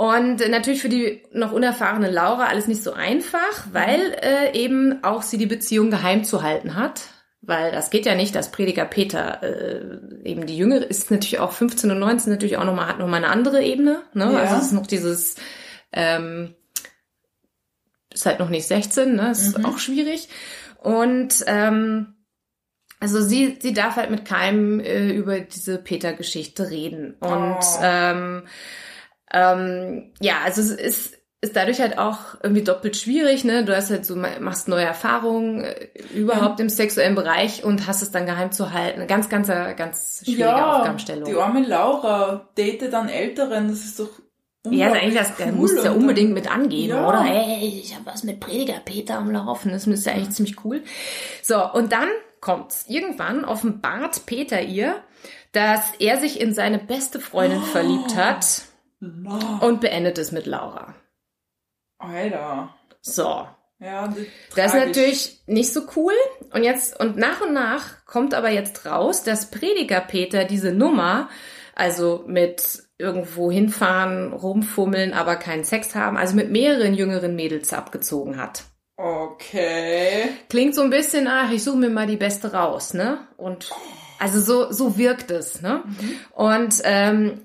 Und 0.00 0.48
natürlich 0.48 0.80
für 0.80 0.88
die 0.88 1.20
noch 1.30 1.52
unerfahrene 1.52 2.10
Laura 2.10 2.46
alles 2.46 2.66
nicht 2.66 2.82
so 2.82 2.94
einfach, 2.94 3.66
weil 3.70 4.16
äh, 4.22 4.58
eben 4.58 5.04
auch 5.04 5.20
sie 5.20 5.36
die 5.36 5.44
Beziehung 5.44 5.90
geheim 5.90 6.24
zu 6.24 6.42
halten 6.42 6.74
hat. 6.74 7.02
Weil 7.42 7.70
das 7.70 7.90
geht 7.90 8.06
ja 8.06 8.14
nicht, 8.14 8.34
dass 8.34 8.50
Prediger 8.50 8.86
Peter 8.86 9.42
äh, 9.42 9.98
eben 10.24 10.46
die 10.46 10.56
Jüngere 10.56 10.84
ist 10.84 11.10
natürlich 11.10 11.38
auch 11.38 11.52
15 11.52 11.90
und 11.90 11.98
19 11.98 12.32
natürlich 12.32 12.56
auch 12.56 12.64
nochmal, 12.64 12.86
hat 12.86 12.98
nochmal 12.98 13.22
eine 13.22 13.30
andere 13.30 13.62
Ebene. 13.62 14.00
Ne? 14.14 14.32
Ja. 14.32 14.38
Also 14.38 14.56
es 14.56 14.62
ist 14.68 14.72
noch 14.72 14.86
dieses, 14.86 15.36
ähm, 15.92 16.54
ist 18.10 18.24
halt 18.24 18.38
noch 18.38 18.48
nicht 18.48 18.66
16, 18.66 19.16
ne? 19.16 19.32
Ist 19.32 19.58
mhm. 19.58 19.66
auch 19.66 19.76
schwierig. 19.76 20.30
Und 20.78 21.44
ähm, 21.46 22.14
also 23.00 23.20
sie, 23.20 23.58
sie 23.60 23.74
darf 23.74 23.96
halt 23.96 24.10
mit 24.10 24.24
keinem 24.24 24.80
äh, 24.80 25.10
über 25.10 25.40
diese 25.40 25.76
Peter-Geschichte 25.76 26.70
reden. 26.70 27.16
Und 27.20 27.58
oh. 27.60 27.78
ähm, 27.82 28.44
ähm, 29.32 30.12
ja, 30.20 30.34
also 30.44 30.60
es 30.60 30.70
ist, 30.70 31.18
ist 31.42 31.56
dadurch 31.56 31.80
halt 31.80 31.98
auch 31.98 32.18
irgendwie 32.42 32.62
doppelt 32.62 32.96
schwierig, 32.96 33.44
ne? 33.44 33.64
Du 33.64 33.74
hast 33.74 33.90
halt 33.90 34.04
so, 34.04 34.14
machst 34.14 34.68
neue 34.68 34.84
Erfahrungen 34.84 35.64
äh, 35.64 35.88
überhaupt 36.14 36.58
ja. 36.58 36.64
im 36.64 36.68
sexuellen 36.68 37.14
Bereich 37.14 37.64
und 37.64 37.86
hast 37.86 38.02
es 38.02 38.10
dann 38.10 38.26
geheim 38.26 38.52
zu 38.52 38.72
halten. 38.72 39.06
Ganz, 39.06 39.28
ganz, 39.28 39.48
äh, 39.48 39.74
ganz 39.74 40.22
schwierige 40.24 40.42
ja, 40.42 40.78
Aufgabenstellung. 40.78 41.24
Die 41.24 41.36
arme 41.36 41.66
Laura 41.66 42.48
datet 42.56 42.92
dann 42.92 43.08
Älteren, 43.08 43.68
das 43.68 43.84
ist 43.84 44.00
doch 44.00 44.10
ja, 44.68 44.92
eigentlich 44.92 45.14
das, 45.14 45.32
cool 45.38 45.52
musst 45.52 45.78
du 45.78 45.84
ja 45.84 45.92
unbedingt 45.92 46.34
mit 46.34 46.50
angeben, 46.50 46.90
ja. 46.90 47.08
oder? 47.08 47.22
Hey, 47.22 47.80
ich 47.82 47.94
habe 47.94 48.04
was 48.04 48.24
mit 48.24 48.40
Prediger 48.40 48.80
Peter 48.84 49.16
am 49.16 49.30
Laufen. 49.30 49.72
Das 49.72 49.86
müsste 49.86 50.12
eigentlich 50.12 50.32
ziemlich 50.32 50.62
cool. 50.64 50.82
So, 51.42 51.72
und 51.72 51.92
dann 51.92 52.08
kommt's. 52.42 52.84
Irgendwann 52.86 53.46
offenbart 53.46 54.26
Peter 54.26 54.60
ihr, 54.60 54.96
dass 55.52 55.94
er 55.98 56.18
sich 56.18 56.38
in 56.38 56.52
seine 56.52 56.78
beste 56.78 57.20
Freundin 57.20 57.62
oh. 57.62 57.66
verliebt 57.66 58.16
hat 58.16 58.64
No. 59.00 59.58
Und 59.60 59.80
beendet 59.80 60.18
es 60.18 60.30
mit 60.30 60.46
Laura. 60.46 60.94
Alter. 61.98 62.74
So. 63.00 63.46
Ja, 63.78 64.08
das, 64.08 64.16
das 64.56 64.74
ist 64.74 64.86
natürlich 64.86 65.40
nicht 65.46 65.72
so 65.72 65.82
cool. 65.96 66.12
Und 66.52 66.64
jetzt, 66.64 67.00
und 67.00 67.16
nach 67.16 67.40
und 67.40 67.54
nach 67.54 68.04
kommt 68.04 68.34
aber 68.34 68.50
jetzt 68.50 68.84
raus, 68.84 69.22
dass 69.22 69.50
Prediger 69.50 70.00
Peter 70.00 70.44
diese 70.44 70.72
Nummer, 70.72 71.30
also 71.74 72.24
mit 72.26 72.82
irgendwo 72.98 73.50
hinfahren, 73.50 74.34
rumfummeln, 74.34 75.14
aber 75.14 75.36
keinen 75.36 75.64
Sex 75.64 75.94
haben, 75.94 76.18
also 76.18 76.36
mit 76.36 76.50
mehreren 76.50 76.92
jüngeren 76.92 77.34
Mädels 77.34 77.72
abgezogen 77.72 78.36
hat. 78.36 78.64
Okay. 78.98 80.28
Klingt 80.50 80.74
so 80.74 80.82
ein 80.82 80.90
bisschen, 80.90 81.26
ach, 81.26 81.50
ich 81.50 81.64
suche 81.64 81.78
mir 81.78 81.88
mal 81.88 82.06
die 82.06 82.18
beste 82.18 82.52
raus, 82.52 82.92
ne? 82.92 83.26
Und 83.38 83.70
also 84.18 84.40
so, 84.40 84.70
so 84.70 84.98
wirkt 84.98 85.30
es, 85.30 85.62
ne? 85.62 85.82
Mhm. 85.86 86.16
Und 86.34 86.74
ähm, 86.84 87.40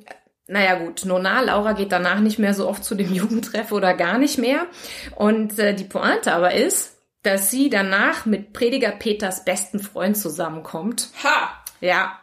naja 0.47 0.75
gut, 0.75 1.05
Nona, 1.05 1.41
Laura 1.41 1.73
geht 1.73 1.91
danach 1.91 2.19
nicht 2.19 2.39
mehr 2.39 2.53
so 2.53 2.67
oft 2.67 2.83
zu 2.83 2.95
dem 2.95 3.13
Jugendtreff 3.13 3.71
oder 3.71 3.93
gar 3.93 4.17
nicht 4.17 4.37
mehr. 4.37 4.67
Und 5.15 5.57
äh, 5.59 5.73
die 5.73 5.83
Pointe 5.83 6.33
aber 6.33 6.53
ist, 6.53 6.97
dass 7.23 7.49
sie 7.49 7.69
danach 7.69 8.25
mit 8.25 8.53
Prediger 8.53 8.91
Peters 8.91 9.45
besten 9.45 9.79
Freund 9.79 10.17
zusammenkommt. 10.17 11.09
Ha! 11.23 11.49
Ja, 11.81 12.19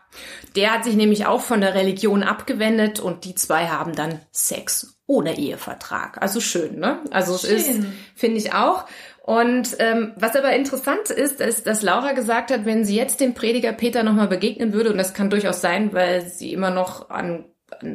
der 0.57 0.73
hat 0.73 0.85
sich 0.85 0.95
nämlich 0.95 1.27
auch 1.27 1.41
von 1.41 1.61
der 1.61 1.75
Religion 1.75 2.23
abgewendet 2.23 3.01
und 3.01 3.25
die 3.25 3.35
zwei 3.35 3.67
haben 3.67 3.95
dann 3.95 4.21
Sex 4.31 4.99
ohne 5.07 5.39
Ehevertrag. 5.39 6.21
Also 6.23 6.41
schön, 6.41 6.79
ne? 6.79 7.01
Also 7.11 7.37
schön. 7.37 7.57
es 7.57 7.69
ist, 7.69 7.81
finde 8.15 8.39
ich 8.39 8.55
auch. 8.55 8.87
Und 9.23 9.77
ähm, 9.79 10.13
was 10.17 10.35
aber 10.35 10.53
interessant 10.53 11.11
ist, 11.11 11.41
ist, 11.41 11.67
dass 11.67 11.83
Laura 11.83 12.13
gesagt 12.13 12.51
hat, 12.51 12.65
wenn 12.65 12.85
sie 12.85 12.97
jetzt 12.97 13.21
dem 13.21 13.35
Prediger 13.35 13.73
Peter 13.73 14.03
nochmal 14.03 14.29
begegnen 14.29 14.73
würde, 14.73 14.91
und 14.91 14.99
das 14.99 15.15
kann 15.15 15.31
durchaus 15.31 15.61
sein, 15.61 15.93
weil 15.93 16.27
sie 16.27 16.53
immer 16.53 16.71
noch 16.71 17.11
an 17.11 17.45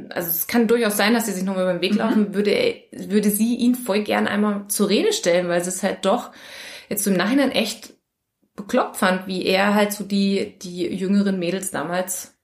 also 0.09 0.29
es 0.29 0.47
kann 0.47 0.67
durchaus 0.67 0.97
sein, 0.97 1.13
dass 1.13 1.25
sie 1.25 1.31
sich 1.31 1.43
nochmal 1.43 1.65
beim 1.65 1.81
Weg 1.81 1.93
mhm. 1.93 1.97
laufen, 1.99 2.21
mhm. 2.29 2.33
würde, 2.33 2.75
würde 2.91 3.29
sie 3.29 3.55
ihn 3.55 3.75
voll 3.75 4.01
gern 4.01 4.27
einmal 4.27 4.67
zur 4.67 4.89
Rede 4.89 5.13
stellen, 5.13 5.47
weil 5.47 5.63
sie 5.63 5.69
es 5.69 5.83
halt 5.83 6.05
doch 6.05 6.31
jetzt 6.89 7.05
im 7.07 7.13
Nachhinein 7.13 7.51
echt 7.51 7.93
bekloppt 8.55 8.97
fand, 8.97 9.27
wie 9.27 9.45
er 9.45 9.75
halt 9.75 9.93
so 9.93 10.03
die, 10.03 10.57
die 10.59 10.87
jüngeren 10.87 11.39
Mädels 11.39 11.71
damals 11.71 12.35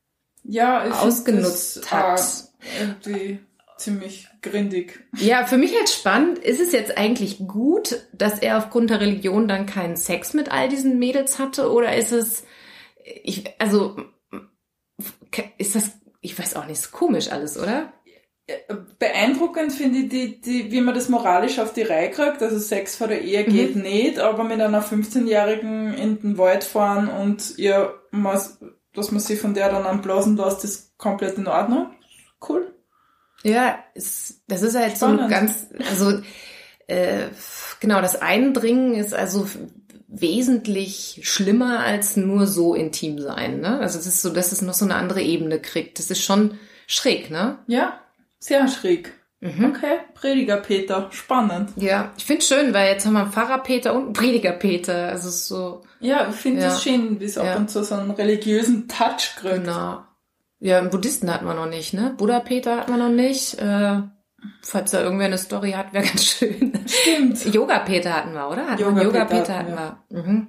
ja, 0.43 0.91
ausgenutzt 0.91 1.91
hat. 1.91 2.19
Äh, 2.19 2.81
irgendwie 2.81 3.39
ziemlich 3.77 4.27
grindig. 4.41 5.03
Ja, 5.17 5.45
für 5.45 5.57
mich 5.57 5.75
halt 5.75 5.89
spannend, 5.89 6.37
ist 6.39 6.61
es 6.61 6.71
jetzt 6.71 6.97
eigentlich 6.97 7.39
gut, 7.39 8.07
dass 8.13 8.39
er 8.39 8.57
aufgrund 8.57 8.89
der 8.89 9.01
Religion 9.01 9.47
dann 9.47 9.65
keinen 9.65 9.97
Sex 9.97 10.33
mit 10.33 10.51
all 10.51 10.69
diesen 10.69 10.99
Mädels 10.99 11.39
hatte 11.39 11.71
oder 11.71 11.95
ist 11.95 12.11
es, 12.11 12.43
ich, 13.23 13.45
also, 13.59 13.97
ist 15.57 15.75
das, 15.75 15.91
ich 16.23 16.39
weiß 16.39 16.55
auch 16.55 16.65
nicht, 16.65 16.79
ist 16.79 16.91
komisch 16.91 17.31
alles, 17.31 17.59
oder? 17.59 17.91
Beeindruckend 18.97 19.71
finde 19.73 19.99
ich, 19.99 20.09
die, 20.09 20.41
die, 20.41 20.71
wie 20.71 20.81
man 20.81 20.95
das 20.95 21.09
moralisch 21.09 21.59
auf 21.59 21.73
die 21.73 21.83
Reihe 21.83 22.09
kriegt. 22.11 22.41
Also 22.41 22.59
Sex 22.59 22.95
vor 22.95 23.07
der 23.07 23.21
Ehe 23.21 23.43
geht 23.43 23.75
mhm. 23.75 23.83
nicht, 23.83 24.19
aber 24.19 24.43
mit 24.43 24.59
einer 24.59 24.81
15-Jährigen 24.81 25.93
in 25.93 26.21
den 26.21 26.37
Wald 26.37 26.63
fahren 26.63 27.09
und 27.09 27.57
ihr, 27.57 27.93
dass 28.11 29.11
man 29.11 29.19
sie 29.19 29.35
von 29.35 29.53
der 29.53 29.69
dann 29.69 29.85
anblasen 29.85 30.37
lässt, 30.37 30.63
ist 30.63 30.97
komplett 30.97 31.37
in 31.37 31.47
Ordnung. 31.47 31.91
Cool. 32.47 32.73
Ja, 33.43 33.79
ist, 33.93 34.43
das 34.47 34.61
ist 34.61 34.75
halt 34.75 34.95
Spannend. 34.95 35.23
so 35.23 35.27
ganz, 35.27 35.67
also 35.89 36.21
äh, 36.87 37.27
genau, 37.81 38.01
das 38.01 38.21
Eindringen 38.21 38.95
ist 38.95 39.13
also 39.13 39.47
wesentlich 40.13 41.21
schlimmer 41.23 41.79
als 41.79 42.15
nur 42.15 42.45
so 42.45 42.75
intim 42.75 43.19
sein. 43.19 43.59
Ne? 43.59 43.79
Also 43.79 43.97
es 43.97 44.05
ist 44.05 44.21
so, 44.21 44.29
dass 44.29 44.51
es 44.51 44.61
noch 44.61 44.75
so 44.75 44.85
eine 44.85 44.95
andere 44.95 45.21
Ebene 45.21 45.59
kriegt. 45.59 45.97
Das 45.97 46.11
ist 46.11 46.23
schon 46.23 46.59
schräg, 46.85 47.31
ne? 47.31 47.57
Ja, 47.67 47.99
sehr 48.39 48.67
schräg. 48.67 49.13
Mhm. 49.39 49.65
Okay, 49.65 49.97
Prediger 50.13 50.57
Peter, 50.57 51.09
spannend. 51.11 51.71
Ja, 51.75 52.13
ich 52.15 52.23
finde 52.23 52.43
schön, 52.43 52.73
weil 52.73 52.93
jetzt 52.93 53.05
haben 53.05 53.13
wir 53.13 53.23
einen 53.23 53.31
Pfarrer 53.31 53.57
Peter 53.57 53.93
und 53.93 54.03
einen 54.03 54.13
Prediger 54.13 54.53
Peter. 54.53 55.09
Also 55.09 55.29
so. 55.29 55.81
Ja, 55.99 56.29
ich 56.29 56.35
finde 56.35 56.61
es 56.61 56.85
ja. 56.85 56.91
schön, 56.91 57.19
wie 57.19 57.25
es 57.25 57.35
ja. 57.35 57.43
ab 57.43 57.57
und 57.57 57.69
zu 57.69 57.83
so 57.83 57.95
einen 57.95 58.11
religiösen 58.11 58.87
Touch 58.87 59.35
kriegt. 59.37 59.65
Genau. 59.65 60.03
Ja, 60.59 60.77
einen 60.77 60.91
Buddhisten 60.91 61.33
hatten 61.33 61.45
wir 61.45 61.55
noch 61.55 61.67
nicht, 61.67 61.93
ne? 61.93 62.13
Buddha 62.15 62.39
Peter 62.39 62.77
hatten 62.77 62.91
wir 62.91 62.97
noch 62.97 63.09
nicht. 63.09 63.59
Äh, 63.59 64.03
falls 64.61 64.91
da 64.91 65.01
irgendwer 65.01 65.27
eine 65.27 65.37
Story 65.37 65.71
hat, 65.71 65.93
wäre 65.93 66.05
ganz 66.07 66.23
schön. 66.23 66.73
Stimmt. 66.85 67.53
Yoga 67.53 67.79
Peter 67.79 68.13
hatten 68.13 68.33
wir, 68.33 68.49
oder? 68.49 68.67
Hatten 68.67 68.81
Yoga, 68.81 68.95
wir 68.95 69.03
Yoga 69.03 69.25
Peter, 69.25 69.41
Peter 69.41 69.59
hatten 69.59 69.73
wir. 69.73 70.21
Mhm. 70.21 70.47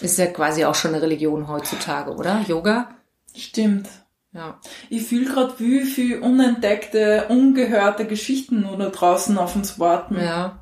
Ist 0.00 0.18
ja 0.18 0.26
quasi 0.26 0.64
auch 0.64 0.74
schon 0.74 0.94
eine 0.94 1.02
Religion 1.02 1.48
heutzutage, 1.48 2.14
oder? 2.14 2.40
Yoga? 2.48 2.96
Stimmt. 3.34 3.88
Ja. 4.32 4.58
Ich 4.88 5.06
fühle 5.06 5.26
gerade, 5.26 5.54
wie 5.58 5.82
viel 5.82 6.20
unentdeckte, 6.20 7.26
ungehörte 7.28 8.06
Geschichten 8.06 8.62
nur 8.62 8.78
da 8.78 8.88
draußen 8.88 9.36
auf 9.36 9.54
uns 9.54 9.78
warten. 9.78 10.18
Ja. 10.18 10.60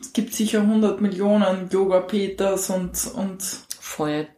Es 0.00 0.12
gibt 0.12 0.34
sicher 0.34 0.60
100 0.60 1.00
Millionen 1.00 1.70
Yoga 1.70 2.00
Peters 2.00 2.68
und, 2.68 3.06
und. 3.14 3.42
Voll. 3.80 4.28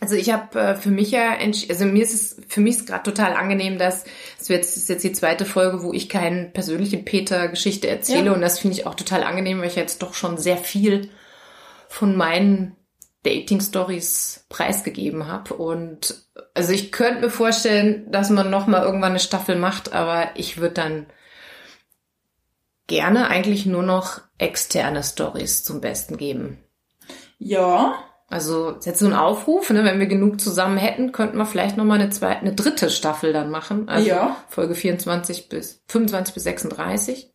Also 0.00 0.14
ich 0.16 0.32
habe 0.32 0.58
äh, 0.58 0.74
für 0.76 0.90
mich 0.90 1.10
ja, 1.10 1.36
also 1.68 1.84
mir 1.84 2.02
ist 2.02 2.14
es 2.14 2.36
für 2.48 2.62
mich 2.62 2.76
ist 2.76 2.86
gerade 2.86 3.02
total 3.02 3.34
angenehm, 3.34 3.78
dass 3.78 4.04
es 4.40 4.48
jetzt 4.48 4.76
ist 4.78 4.88
jetzt 4.88 5.04
die 5.04 5.12
zweite 5.12 5.44
Folge, 5.44 5.82
wo 5.82 5.92
ich 5.92 6.08
keine 6.08 6.46
persönliche 6.46 6.96
Peter-Geschichte 6.96 7.86
erzähle 7.86 8.26
ja. 8.26 8.32
und 8.32 8.40
das 8.40 8.58
finde 8.58 8.76
ich 8.78 8.86
auch 8.86 8.94
total 8.94 9.22
angenehm, 9.22 9.60
weil 9.60 9.68
ich 9.68 9.76
jetzt 9.76 10.02
doch 10.02 10.14
schon 10.14 10.38
sehr 10.38 10.56
viel 10.56 11.10
von 11.88 12.16
meinen 12.16 12.76
Dating-Stories 13.24 14.46
preisgegeben 14.48 15.26
habe 15.26 15.52
und 15.52 16.14
also 16.54 16.72
ich 16.72 16.92
könnte 16.92 17.20
mir 17.20 17.30
vorstellen, 17.30 18.10
dass 18.10 18.30
man 18.30 18.48
noch 18.48 18.66
mal 18.66 18.82
irgendwann 18.82 19.10
eine 19.10 19.20
Staffel 19.20 19.56
macht, 19.56 19.92
aber 19.92 20.30
ich 20.34 20.56
würde 20.56 20.74
dann 20.74 21.06
gerne 22.86 23.28
eigentlich 23.28 23.66
nur 23.66 23.82
noch 23.82 24.22
externe 24.38 25.02
Stories 25.04 25.62
zum 25.62 25.82
Besten 25.82 26.16
geben. 26.16 26.58
Ja, 27.38 28.02
also 28.30 28.70
ist 28.70 28.86
jetzt 28.86 29.00
so 29.00 29.06
ein 29.06 29.12
Aufruf, 29.12 29.70
ne? 29.70 29.84
wenn 29.84 29.98
wir 29.98 30.06
genug 30.06 30.40
zusammen 30.40 30.78
hätten, 30.78 31.10
könnten 31.10 31.36
wir 31.36 31.46
vielleicht 31.46 31.76
noch 31.76 31.84
mal 31.84 32.00
eine 32.00 32.10
zweite, 32.10 32.40
eine 32.40 32.54
dritte 32.54 32.88
Staffel 32.88 33.32
dann 33.32 33.50
machen. 33.50 33.88
Also 33.88 34.08
ja. 34.08 34.36
Folge 34.48 34.76
24 34.76 35.48
bis 35.48 35.82
25 35.88 36.34
bis 36.34 36.44
36. 36.44 37.34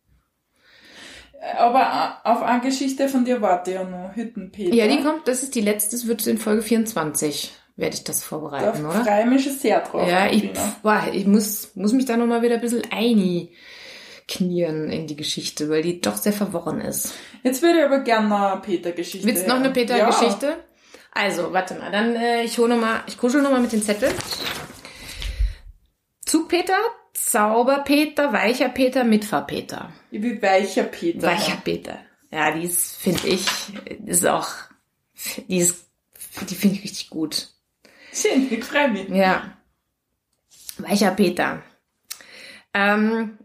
Aber 1.58 2.16
auf 2.24 2.42
eine 2.42 2.62
Geschichte 2.62 3.08
von 3.08 3.26
dir 3.26 3.42
warte 3.42 3.72
ja 3.72 3.84
noch, 3.84 4.16
Hüttenpeter. 4.16 4.74
Ja, 4.74 4.88
die 4.88 5.02
kommt, 5.02 5.28
das 5.28 5.42
ist 5.42 5.54
die 5.54 5.60
letzte, 5.60 5.96
das 5.96 6.06
wird 6.06 6.26
in 6.26 6.38
Folge 6.38 6.62
24 6.62 7.52
werde 7.76 7.94
ich 7.94 8.04
das 8.04 8.24
vorbereiten, 8.24 8.82
da 8.82 8.88
oder? 8.88 8.98
Da 9.00 9.04
freue 9.04 9.26
mich 9.26 9.52
sehr 9.52 9.80
drauf. 9.80 10.08
Ja, 10.08 10.30
ich, 10.30 10.50
boah, 10.82 11.04
ich 11.12 11.26
muss, 11.26 11.72
muss 11.74 11.92
mich 11.92 12.06
da 12.06 12.16
noch 12.16 12.26
mal 12.26 12.40
wieder 12.40 12.54
ein 12.54 12.62
bisschen 12.62 12.84
einknieren 12.90 14.90
in 14.90 15.06
die 15.06 15.16
Geschichte, 15.16 15.68
weil 15.68 15.82
die 15.82 16.00
doch 16.00 16.16
sehr 16.16 16.32
verworren 16.32 16.80
ist. 16.80 17.12
Jetzt 17.42 17.60
würde 17.60 17.80
ich 17.80 17.84
aber 17.84 18.00
gerne 18.00 18.34
eine 18.34 18.60
Peter-Geschichte. 18.62 19.26
Willst 19.26 19.44
du 19.44 19.50
noch 19.50 19.56
eine 19.56 19.70
Peter-Geschichte? 19.70 20.46
Ja. 20.46 20.56
Also, 21.16 21.50
warte 21.54 21.74
mal, 21.76 21.90
dann 21.90 22.14
äh, 22.14 22.42
ich 22.42 22.58
hole 22.58 22.74
noch 22.74 22.80
mal, 22.80 23.02
ich 23.06 23.16
kuschel 23.16 23.40
noch 23.40 23.50
mal 23.50 23.62
mit 23.62 23.72
den 23.72 23.82
Zetteln. 23.82 24.14
Zugpeter, 26.20 26.78
Zauberpeter, 27.14 28.34
Weicher 28.34 28.68
Peter, 28.68 29.02
Mitfahrpeter. 29.02 29.90
Ich 30.10 30.20
bin 30.20 30.42
Weicher 30.42 30.82
Peter. 30.82 31.26
Weicher 31.26 31.56
Peter. 31.64 31.98
Ja, 32.30 32.50
die 32.50 32.64
ist, 32.64 32.96
finde 32.96 33.28
ich, 33.28 33.46
ist 34.04 34.26
auch, 34.26 34.50
die 35.48 35.56
ist, 35.56 35.88
die 36.50 36.54
finde 36.54 36.76
ich 36.76 36.84
richtig 36.84 37.08
gut. 37.08 37.48
Schön, 38.12 38.52
ich 38.52 38.62
freue 38.62 38.90
mich. 38.90 39.08
Ja. 39.08 39.56
Weicher 40.76 41.12
Peter. 41.12 41.62
Ähm, 42.74 43.38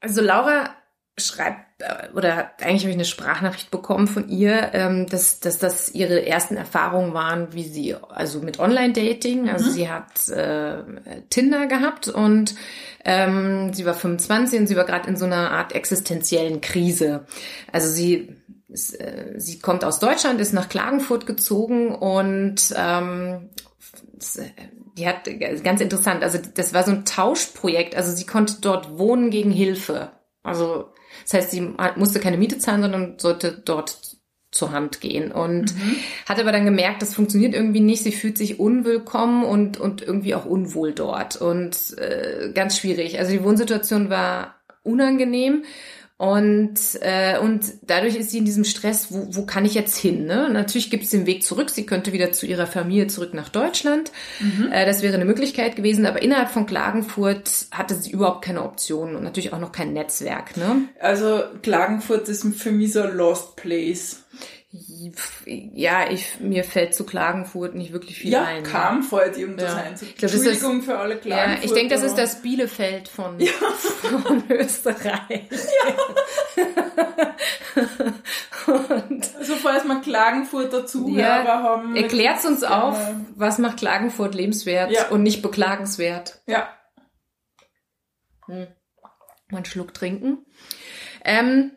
also 0.00 0.20
Laura 0.20 0.74
schreibt 1.16 1.71
oder 2.14 2.50
eigentlich 2.60 2.82
habe 2.82 2.90
ich 2.90 2.96
eine 2.96 3.04
Sprachnachricht 3.04 3.70
bekommen 3.70 4.06
von 4.06 4.28
ihr, 4.28 4.70
ähm, 4.72 5.06
dass, 5.06 5.40
dass 5.40 5.58
das 5.58 5.92
ihre 5.94 6.26
ersten 6.26 6.56
Erfahrungen 6.56 7.14
waren, 7.14 7.52
wie 7.52 7.64
sie, 7.64 7.94
also 7.94 8.40
mit 8.40 8.58
Online-Dating. 8.58 9.48
Also 9.48 9.66
mhm. 9.66 9.70
sie 9.70 9.90
hat 9.90 10.28
äh, 10.28 10.82
Tinder 11.30 11.66
gehabt 11.66 12.08
und 12.08 12.54
ähm, 13.04 13.72
sie 13.72 13.84
war 13.84 13.94
25 13.94 14.60
und 14.60 14.66
sie 14.66 14.76
war 14.76 14.84
gerade 14.84 15.08
in 15.08 15.16
so 15.16 15.24
einer 15.24 15.50
Art 15.50 15.74
existenziellen 15.74 16.60
Krise. 16.60 17.26
Also 17.72 17.88
sie 17.88 18.36
äh, 18.72 19.38
sie 19.38 19.58
kommt 19.58 19.84
aus 19.84 19.98
Deutschland, 19.98 20.40
ist 20.40 20.52
nach 20.52 20.68
Klagenfurt 20.68 21.26
gezogen 21.26 21.94
und 21.94 22.74
ähm, 22.76 23.50
die 24.96 25.08
hat 25.08 25.28
ganz 25.64 25.80
interessant, 25.80 26.22
also 26.22 26.38
das 26.54 26.74
war 26.74 26.84
so 26.84 26.92
ein 26.92 27.04
Tauschprojekt, 27.04 27.96
also 27.96 28.12
sie 28.12 28.26
konnte 28.26 28.56
dort 28.60 28.98
wohnen 28.98 29.30
gegen 29.30 29.50
Hilfe. 29.50 30.12
Also 30.42 30.92
das 31.24 31.34
heißt, 31.34 31.50
sie 31.50 31.74
musste 31.96 32.20
keine 32.20 32.36
Miete 32.36 32.58
zahlen, 32.58 32.82
sondern 32.82 33.18
sollte 33.18 33.52
dort 33.64 33.98
zur 34.50 34.70
Hand 34.70 35.00
gehen 35.00 35.32
und 35.32 35.74
mhm. 35.74 35.96
hat 36.28 36.38
aber 36.38 36.52
dann 36.52 36.66
gemerkt, 36.66 37.00
das 37.00 37.14
funktioniert 37.14 37.54
irgendwie 37.54 37.80
nicht. 37.80 38.02
Sie 38.02 38.12
fühlt 38.12 38.36
sich 38.36 38.60
unwillkommen 38.60 39.44
und 39.44 39.80
und 39.80 40.02
irgendwie 40.02 40.34
auch 40.34 40.44
unwohl 40.44 40.92
dort 40.92 41.36
und 41.36 41.96
äh, 41.98 42.52
ganz 42.54 42.78
schwierig. 42.78 43.18
Also 43.18 43.32
die 43.32 43.42
Wohnsituation 43.42 44.10
war 44.10 44.56
unangenehm 44.82 45.64
und, 46.22 46.78
äh, 47.00 47.36
und 47.40 47.64
dadurch 47.82 48.14
ist 48.14 48.30
sie 48.30 48.38
in 48.38 48.44
diesem 48.44 48.62
Stress, 48.62 49.08
wo, 49.10 49.26
wo 49.32 49.44
kann 49.44 49.64
ich 49.64 49.74
jetzt 49.74 49.96
hin? 49.96 50.24
Ne? 50.24 50.50
Natürlich 50.52 50.88
gibt 50.88 51.02
es 51.02 51.10
den 51.10 51.26
Weg 51.26 51.42
zurück. 51.42 51.68
Sie 51.68 51.84
könnte 51.84 52.12
wieder 52.12 52.30
zu 52.30 52.46
ihrer 52.46 52.68
Familie 52.68 53.08
zurück 53.08 53.34
nach 53.34 53.48
Deutschland. 53.48 54.12
Mhm. 54.38 54.70
Äh, 54.70 54.86
das 54.86 55.02
wäre 55.02 55.16
eine 55.16 55.24
Möglichkeit 55.24 55.74
gewesen. 55.74 56.06
Aber 56.06 56.22
innerhalb 56.22 56.50
von 56.50 56.64
Klagenfurt 56.64 57.66
hatte 57.72 57.96
sie 57.96 58.12
überhaupt 58.12 58.44
keine 58.44 58.62
Optionen 58.62 59.16
und 59.16 59.24
natürlich 59.24 59.52
auch 59.52 59.58
noch 59.58 59.72
kein 59.72 59.94
Netzwerk. 59.94 60.56
Ne? 60.56 60.84
Also 61.00 61.42
Klagenfurt 61.60 62.28
ist 62.28 62.46
für 62.54 62.70
mich 62.70 62.92
so 62.92 63.02
ein 63.02 63.16
Lost 63.16 63.56
Place. 63.56 64.22
Ja, 65.44 66.10
ich, 66.10 66.40
mir 66.40 66.64
fällt 66.64 66.94
zu 66.94 67.04
Klagenfurt 67.04 67.74
nicht 67.74 67.92
wirklich 67.92 68.16
viel 68.18 68.30
ja, 68.32 68.44
ein. 68.44 68.62
kam 68.62 68.98
ne? 69.00 69.02
ihm 69.36 69.58
das 69.58 69.70
Ja. 69.74 69.82
ein. 69.82 69.96
So, 69.98 70.06
Ich 70.06 70.16
glaub, 70.16 70.30
das 70.30 70.34
ist 70.40 70.46
Entschuldigung 70.46 70.82
für 70.82 70.98
alle 70.98 71.14
Ja, 71.16 71.20
Klagenfurter. 71.20 71.64
ich 71.66 71.72
denke, 71.72 71.94
das 71.94 72.02
ist 72.04 72.16
das 72.16 72.40
Bielefeld 72.40 73.08
von, 73.08 73.38
von 73.38 74.44
Österreich. 74.48 75.42
Und 78.66 79.36
Also 79.38 79.56
falls 79.56 79.84
wir 79.84 80.00
Klagenfurter 80.00 80.86
Zuhörer 80.86 81.44
ja, 81.44 81.62
haben. 81.62 81.94
erklärt 81.96 82.44
uns 82.44 82.60
gerne- 82.60 82.82
auf, 82.84 82.98
was 83.34 83.58
macht 83.58 83.76
Klagenfurt 83.78 84.34
lebenswert 84.34 84.90
Ja. 84.90 85.08
und 85.08 85.22
nicht 85.22 85.42
beklagenswert. 85.42 86.40
Ja, 86.46 86.68
Mal 88.48 88.68
einen 89.58 89.64
Schluck 89.66 89.92
trinken. 89.94 90.46
Ähm, 91.24 91.72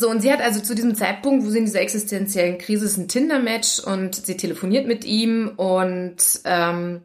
so, 0.00 0.08
und 0.08 0.22
sie 0.22 0.32
hat 0.32 0.40
also 0.40 0.60
zu 0.60 0.74
diesem 0.74 0.94
Zeitpunkt, 0.94 1.44
wo 1.44 1.50
sie 1.50 1.58
in 1.58 1.66
dieser 1.66 1.82
existenziellen 1.82 2.56
Krise 2.56 2.86
ist, 2.86 2.96
ein 2.96 3.06
Tinder-Match 3.06 3.80
und 3.80 4.14
sie 4.14 4.36
telefoniert 4.36 4.86
mit 4.86 5.04
ihm 5.04 5.52
und, 5.56 6.16
ähm, 6.44 7.02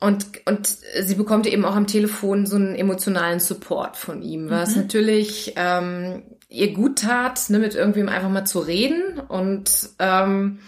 und, 0.00 0.26
und 0.44 0.66
sie 0.66 1.14
bekommt 1.14 1.46
eben 1.46 1.64
auch 1.64 1.76
am 1.76 1.86
Telefon 1.86 2.44
so 2.44 2.56
einen 2.56 2.74
emotionalen 2.74 3.38
Support 3.38 3.96
von 3.96 4.20
ihm, 4.20 4.50
was 4.50 4.74
natürlich 4.74 5.52
ähm, 5.54 6.24
ihr 6.48 6.74
gut 6.74 6.98
tat, 6.98 7.48
ne, 7.50 7.60
mit 7.60 7.76
irgendwem 7.76 8.08
einfach 8.08 8.30
mal 8.30 8.44
zu 8.44 8.58
reden 8.58 9.20
und 9.20 9.90
ähm, 10.00 10.58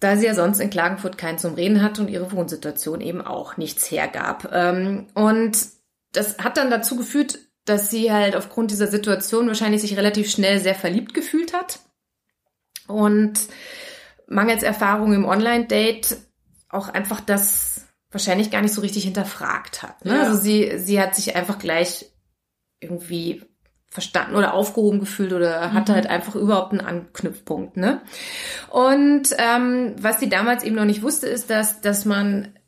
da 0.00 0.16
sie 0.16 0.26
ja 0.26 0.34
sonst 0.34 0.58
in 0.58 0.68
Klagenfurt 0.68 1.16
keinen 1.16 1.38
zum 1.38 1.54
Reden 1.54 1.80
hatte 1.80 2.02
und 2.02 2.10
ihre 2.10 2.32
Wohnsituation 2.32 3.00
eben 3.00 3.22
auch 3.22 3.56
nichts 3.56 3.88
hergab. 3.88 4.50
Ähm, 4.52 5.06
und 5.14 5.56
das 6.10 6.38
hat 6.38 6.56
dann 6.56 6.70
dazu 6.70 6.96
geführt, 6.96 7.38
dass 7.64 7.90
sie 7.90 8.12
halt 8.12 8.36
aufgrund 8.36 8.70
dieser 8.70 8.86
Situation 8.86 9.46
wahrscheinlich 9.46 9.80
sich 9.80 9.96
relativ 9.96 10.30
schnell 10.30 10.60
sehr 10.60 10.74
verliebt 10.74 11.14
gefühlt 11.14 11.52
hat 11.52 11.80
und 12.86 13.34
mangels 14.26 14.62
Erfahrung 14.62 15.12
im 15.12 15.24
Online-Date 15.24 16.16
auch 16.68 16.88
einfach 16.88 17.20
das 17.20 17.86
wahrscheinlich 18.10 18.50
gar 18.50 18.62
nicht 18.62 18.74
so 18.74 18.80
richtig 18.80 19.04
hinterfragt 19.04 19.82
hat. 19.82 20.04
Ne? 20.04 20.14
Ja. 20.14 20.22
Also 20.22 20.40
sie, 20.40 20.78
sie 20.78 21.00
hat 21.00 21.14
sich 21.14 21.36
einfach 21.36 21.58
gleich 21.58 22.06
irgendwie 22.80 23.42
verstanden 23.88 24.34
oder 24.34 24.54
aufgehoben 24.54 24.98
gefühlt 24.98 25.32
oder 25.32 25.72
hatte 25.72 25.94
halt 25.94 26.08
einfach 26.08 26.34
überhaupt 26.34 26.72
einen 26.72 26.80
Anknüpfpunkt. 26.80 27.76
Ne? 27.76 28.02
Und 28.70 29.28
ähm, 29.38 29.94
was 30.00 30.18
sie 30.18 30.28
damals 30.28 30.64
eben 30.64 30.74
noch 30.74 30.84
nicht 30.84 31.02
wusste, 31.02 31.28
ist, 31.28 31.48
dass, 31.48 31.80
dass 31.80 32.04
man 32.04 32.58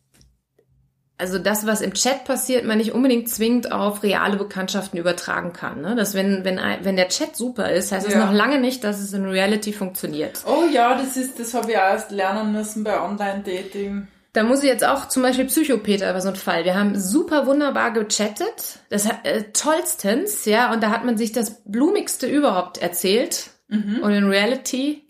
also 1.19 1.39
das, 1.39 1.67
was 1.67 1.81
im 1.81 1.95
Chat 1.95 2.25
passiert, 2.25 2.65
man 2.65 2.79
nicht 2.79 2.93
unbedingt 2.93 3.29
zwingend 3.31 3.73
auf 3.73 4.03
reale 4.03 4.37
Bekanntschaften 4.37 4.99
übertragen 4.99 5.53
kann. 5.53 5.81
Ne? 5.81 5.95
Dass 5.97 6.15
wenn, 6.15 6.45
wenn, 6.45 6.61
wenn 6.83 6.97
der 6.97 7.09
Chat 7.09 7.37
super 7.37 7.71
ist, 7.73 7.91
heißt 7.93 8.07
es 8.07 8.15
Ja. 8.15 8.27
noch 8.27 8.33
lange 8.33 8.61
nicht, 8.61 8.85
dass 8.85 9.01
es 9.01 9.13
in 9.15 9.25
Reality 9.25 9.73
funktioniert. 9.73 10.41
Oh 10.47 10.65
ja, 10.71 10.97
das 10.97 11.17
ist, 11.17 11.39
das 11.41 11.55
habe 11.55 11.71
ich 11.71 11.79
auch 11.79 11.83
erst 11.83 12.11
lernen 12.11 12.53
müssen 12.53 12.85
bei 12.85 13.01
Online-Dating. 13.01 14.09
Da 14.35 14.43
muss 14.43 14.59
ich 14.63 14.69
jetzt 14.69 14.85
auch 14.85 15.09
zum 15.09 15.23
Beispiel 15.23 15.47
Psychopeter 15.47 16.11
über 16.11 16.21
so 16.21 16.29
einen 16.29 16.37
Fall. 16.37 16.67
Wir 16.67 16.75
haben 16.75 17.01
super 17.01 17.47
wunderbar 17.47 17.93
gechattet. 17.93 18.81
Das 18.91 19.07
äh, 19.25 19.45
tollstens, 19.55 20.45
ja, 20.45 20.71
und 20.71 20.83
da 20.83 20.91
hat 20.91 21.07
man 21.07 21.17
sich 21.17 21.33
das 21.33 21.63
Blumigste 21.65 22.27
überhaupt 22.27 22.77
erzählt. 22.79 23.51
Und 23.69 24.13
in 24.13 24.29
Reality 24.29 25.03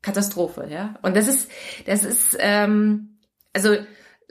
Katastrophe, 0.00 0.66
ja. 0.70 0.94
Und 1.02 1.16
das 1.16 1.28
ist, 1.28 1.50
das 1.86 2.04
ist, 2.04 2.36
ähm, 2.40 3.18
also 3.52 3.76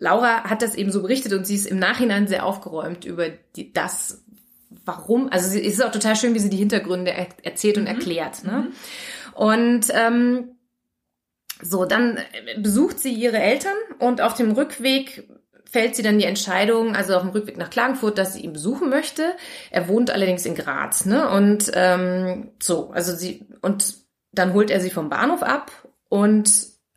Laura 0.01 0.45
hat 0.45 0.63
das 0.63 0.73
eben 0.73 0.91
so 0.91 1.03
berichtet 1.03 1.31
und 1.31 1.45
sie 1.45 1.53
ist 1.53 1.67
im 1.67 1.77
Nachhinein 1.77 2.27
sehr 2.27 2.43
aufgeräumt 2.43 3.05
über 3.05 3.29
die, 3.55 3.71
das, 3.71 4.25
warum. 4.83 5.29
Also 5.29 5.47
sie, 5.47 5.63
es 5.63 5.73
ist 5.73 5.85
auch 5.85 5.91
total 5.91 6.15
schön, 6.15 6.33
wie 6.33 6.39
sie 6.39 6.49
die 6.49 6.57
Hintergründe 6.57 7.11
er, 7.11 7.27
erzählt 7.43 7.77
und 7.77 7.85
erklärt. 7.85 8.43
Ne? 8.43 8.71
Und 9.35 9.85
ähm, 9.93 10.55
so, 11.61 11.85
dann 11.85 12.17
besucht 12.57 12.99
sie 12.99 13.13
ihre 13.13 13.37
Eltern 13.37 13.75
und 13.99 14.21
auf 14.21 14.33
dem 14.33 14.53
Rückweg 14.53 15.29
fällt 15.69 15.95
sie 15.95 16.01
dann 16.01 16.17
die 16.17 16.25
Entscheidung, 16.25 16.95
also 16.95 17.15
auf 17.15 17.21
dem 17.21 17.29
Rückweg 17.29 17.57
nach 17.57 17.69
Klagenfurt, 17.69 18.17
dass 18.17 18.33
sie 18.33 18.41
ihn 18.41 18.53
besuchen 18.53 18.89
möchte. 18.89 19.33
Er 19.69 19.87
wohnt 19.87 20.09
allerdings 20.09 20.47
in 20.47 20.55
Graz, 20.55 21.05
ne? 21.05 21.29
Und 21.29 21.71
ähm, 21.75 22.49
so, 22.59 22.89
also 22.89 23.15
sie 23.15 23.45
und 23.61 23.97
dann 24.31 24.53
holt 24.53 24.71
er 24.71 24.79
sie 24.79 24.89
vom 24.89 25.09
Bahnhof 25.09 25.43
ab 25.43 25.71
und 26.09 26.51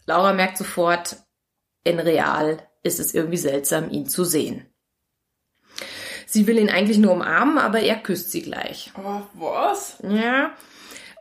Laura 0.07 0.33
merkt 0.33 0.57
sofort, 0.57 1.19
in 1.85 2.01
real 2.01 2.59
ist 2.85 3.01
es 3.01 3.13
irgendwie 3.15 3.37
seltsam, 3.39 3.91
ihn 3.91 4.07
zu 4.07 4.25
sehen. 4.25 4.67
Sie 6.27 6.47
will 6.47 6.59
ihn 6.59 6.71
eigentlich 6.71 6.99
nur 6.99 7.13
umarmen, 7.13 7.59
aber 7.59 7.81
er 7.81 7.97
küsst 7.97 8.31
sie 8.33 8.43
gleich. 8.43 8.93
Oh, 8.99 9.21
was? 9.35 9.99
Ja. 10.09 10.53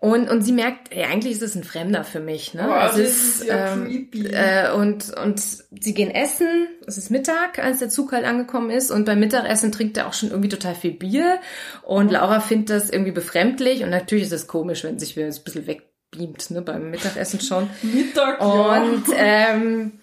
Und, 0.01 0.29
und 0.29 0.41
sie 0.41 0.51
merkt, 0.51 0.91
ey, 0.91 1.05
eigentlich 1.05 1.33
ist 1.33 1.41
es 1.43 1.55
ein 1.55 1.63
Fremder 1.63 2.03
für 2.03 2.19
mich. 2.19 2.53
Ne? 2.53 2.67
Oh, 2.69 2.73
es 2.87 2.91
das 2.91 2.97
ist, 2.97 3.41
ist 3.41 3.47
ja 3.47 3.71
ähm, 3.73 3.85
creepy. 3.85 4.27
äh, 4.27 4.71
und, 4.73 5.13
und 5.15 5.39
sie 5.39 5.93
gehen 5.93 6.11
essen. 6.11 6.67
Es 6.85 6.97
ist 6.97 7.09
Mittag, 7.09 7.59
als 7.59 7.79
der 7.79 7.87
Zug 7.87 8.11
halt 8.11 8.25
angekommen 8.25 8.69
ist. 8.69 8.91
Und 8.91 9.05
beim 9.05 9.19
Mittagessen 9.19 9.71
trinkt 9.71 9.95
er 9.95 10.07
auch 10.07 10.13
schon 10.13 10.29
irgendwie 10.31 10.49
total 10.49 10.75
viel 10.75 10.91
Bier. 10.91 11.39
Und 11.83 12.11
Laura 12.11 12.41
findet 12.41 12.71
das 12.71 12.89
irgendwie 12.89 13.13
befremdlich. 13.13 13.83
Und 13.83 13.91
natürlich 13.91 14.25
ist 14.25 14.33
es 14.33 14.47
komisch, 14.47 14.83
wenn 14.83 14.99
sich 14.99 15.15
wer 15.15 15.25
ein 15.27 15.35
bisschen 15.45 15.67
wegbeamt, 15.67 16.51
ne, 16.51 16.61
beim 16.61 16.89
Mittagessen 16.91 17.39
schon. 17.39 17.69
Mittag, 17.81 18.41
Und 18.41 19.07
ja. 19.07 19.15
ähm, 19.53 19.99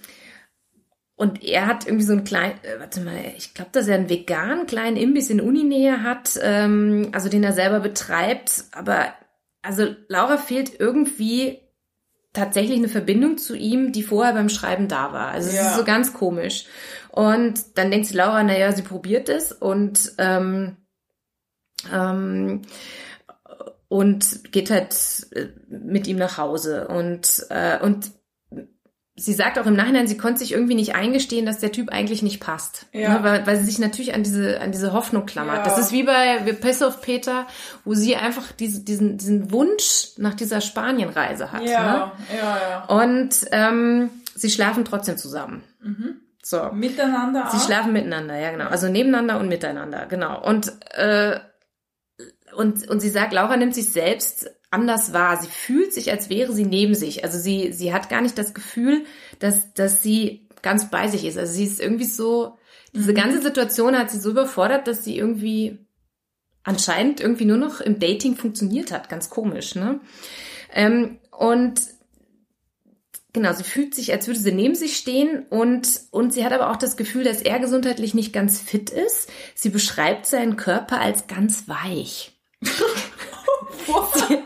und 1.20 1.44
er 1.44 1.66
hat 1.66 1.84
irgendwie 1.86 2.06
so 2.06 2.14
einen 2.14 2.24
kleinen, 2.24 2.54
äh, 2.64 2.80
warte 2.80 3.02
mal, 3.02 3.12
ich 3.36 3.52
glaube, 3.52 3.72
dass 3.74 3.86
er 3.88 3.96
einen 3.96 4.08
veganen 4.08 4.66
kleinen 4.66 4.96
Imbiss 4.96 5.28
in 5.28 5.42
Uninähe 5.42 6.02
hat, 6.02 6.40
ähm, 6.42 7.10
also 7.12 7.28
den 7.28 7.44
er 7.44 7.52
selber 7.52 7.80
betreibt. 7.80 8.64
Aber 8.72 9.12
also 9.60 9.94
Laura 10.08 10.38
fehlt 10.38 10.80
irgendwie 10.80 11.58
tatsächlich 12.32 12.78
eine 12.78 12.88
Verbindung 12.88 13.36
zu 13.36 13.54
ihm, 13.54 13.92
die 13.92 14.02
vorher 14.02 14.32
beim 14.32 14.48
Schreiben 14.48 14.88
da 14.88 15.12
war. 15.12 15.28
Also 15.28 15.50
es 15.50 15.56
Ja. 15.56 15.68
ist 15.72 15.76
so 15.76 15.84
ganz 15.84 16.14
komisch. 16.14 16.64
Und 17.10 17.76
dann 17.76 17.90
denkt 17.90 18.06
sie 18.06 18.16
Laura, 18.16 18.42
naja, 18.42 18.72
sie 18.72 18.80
probiert 18.80 19.28
es 19.28 19.52
und 19.52 20.12
ähm, 20.16 20.78
ähm, 21.92 22.62
und 23.88 24.50
geht 24.52 24.70
halt 24.70 24.94
äh, 25.32 25.48
mit 25.68 26.06
ihm 26.06 26.16
nach 26.16 26.38
Hause 26.38 26.88
und 26.88 27.44
äh, 27.50 27.78
und 27.78 28.10
sie 29.20 29.34
sagt 29.34 29.58
auch 29.58 29.66
im 29.66 29.74
Nachhinein, 29.74 30.06
sie 30.06 30.16
konnte 30.16 30.38
sich 30.38 30.52
irgendwie 30.52 30.74
nicht 30.74 30.94
eingestehen, 30.94 31.44
dass 31.46 31.58
der 31.58 31.72
Typ 31.72 31.90
eigentlich 31.90 32.22
nicht 32.22 32.40
passt, 32.40 32.86
Ja. 32.92 33.18
ne, 33.18 33.22
weil, 33.24 33.46
weil 33.46 33.58
sie 33.58 33.66
sich 33.66 33.78
natürlich 33.78 34.14
an 34.14 34.22
diese 34.22 34.60
an 34.60 34.72
diese 34.72 34.92
Hoffnung 34.92 35.26
klammert. 35.26 35.58
Ja. 35.58 35.62
Das 35.64 35.78
ist 35.78 35.92
wie 35.92 36.04
bei 36.04 36.38
Piss 36.60 36.82
of 36.82 37.02
Peter, 37.02 37.46
wo 37.84 37.94
sie 37.94 38.16
einfach 38.16 38.52
diese, 38.52 38.80
diesen 38.82 39.18
diesen 39.18 39.52
Wunsch 39.52 40.08
nach 40.16 40.34
dieser 40.34 40.60
Spanienreise 40.60 41.52
hat. 41.52 41.62
Ne? 41.62 41.70
Ja, 41.70 42.12
ja, 42.34 42.58
ja. 42.70 42.84
Und 43.02 43.30
ähm, 43.52 44.10
sie 44.34 44.50
schlafen 44.50 44.84
trotzdem 44.84 45.16
zusammen. 45.18 45.62
So. 46.42 46.70
Miteinander 46.72 47.48
Sie 47.50 47.58
auch? 47.58 47.64
schlafen 47.66 47.92
miteinander, 47.92 48.36
ja 48.36 48.50
genau. 48.50 48.68
Also 48.68 48.88
nebeneinander 48.88 49.38
und 49.38 49.48
miteinander, 49.48 50.06
genau. 50.06 50.42
Und 50.42 50.72
äh, 50.94 51.38
und 52.56 52.88
und 52.88 53.00
sie 53.00 53.10
sagt, 53.10 53.32
Laura 53.32 53.56
nimmt 53.56 53.74
sich 53.74 53.90
selbst 53.90 54.50
anders 54.70 55.12
wahr. 55.12 55.40
Sie 55.40 55.48
fühlt 55.48 55.92
sich, 55.92 56.10
als 56.10 56.30
wäre 56.30 56.52
sie 56.52 56.64
neben 56.64 56.94
sich. 56.94 57.24
Also 57.24 57.38
sie 57.38 57.72
sie 57.72 57.92
hat 57.92 58.08
gar 58.08 58.20
nicht 58.20 58.38
das 58.38 58.54
Gefühl, 58.54 59.04
dass 59.38 59.74
dass 59.74 60.02
sie 60.02 60.48
ganz 60.62 60.90
bei 60.90 61.08
sich 61.08 61.24
ist. 61.24 61.38
Also 61.38 61.52
sie 61.52 61.64
ist 61.64 61.80
irgendwie 61.80 62.04
so 62.04 62.56
diese 62.94 63.14
ganze 63.14 63.40
Situation 63.40 63.96
hat 63.96 64.10
sie 64.10 64.20
so 64.20 64.30
überfordert, 64.30 64.86
dass 64.88 65.04
sie 65.04 65.16
irgendwie 65.16 65.78
anscheinend 66.64 67.20
irgendwie 67.20 67.44
nur 67.44 67.56
noch 67.56 67.80
im 67.80 67.98
Dating 67.98 68.36
funktioniert 68.36 68.92
hat. 68.92 69.08
Ganz 69.08 69.30
komisch, 69.30 69.74
ne? 69.74 70.00
Ähm, 70.72 71.18
und 71.30 71.80
Genau, 73.32 73.52
sie 73.52 73.62
fühlt 73.62 73.94
sich, 73.94 74.12
als 74.12 74.26
würde 74.26 74.40
sie 74.40 74.50
neben 74.50 74.74
sich 74.74 74.96
stehen 74.96 75.46
und, 75.50 76.00
und 76.10 76.32
sie 76.32 76.44
hat 76.44 76.52
aber 76.52 76.70
auch 76.70 76.76
das 76.76 76.96
Gefühl, 76.96 77.22
dass 77.22 77.42
er 77.42 77.60
gesundheitlich 77.60 78.12
nicht 78.12 78.32
ganz 78.32 78.60
fit 78.60 78.90
ist. 78.90 79.30
Sie 79.54 79.68
beschreibt 79.68 80.26
seinen 80.26 80.56
Körper 80.56 81.00
als 81.00 81.28
ganz 81.28 81.68
weich. 81.68 82.39
Sie, 82.60 84.38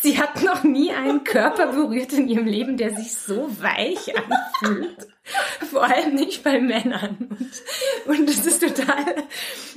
sie 0.00 0.18
hat 0.18 0.42
noch 0.42 0.62
nie 0.64 0.92
einen 0.92 1.24
Körper 1.24 1.68
berührt 1.68 2.12
in 2.12 2.28
ihrem 2.28 2.46
Leben, 2.46 2.76
der 2.76 2.94
sich 2.94 3.14
so 3.14 3.48
weich 3.60 4.12
anfühlt. 4.16 5.08
Vor 5.70 5.84
allem 5.84 6.14
nicht 6.14 6.42
bei 6.42 6.60
Männern. 6.60 7.28
Und, 8.06 8.18
und 8.18 8.28
das 8.28 8.44
ist 8.44 8.62
total, 8.62 9.24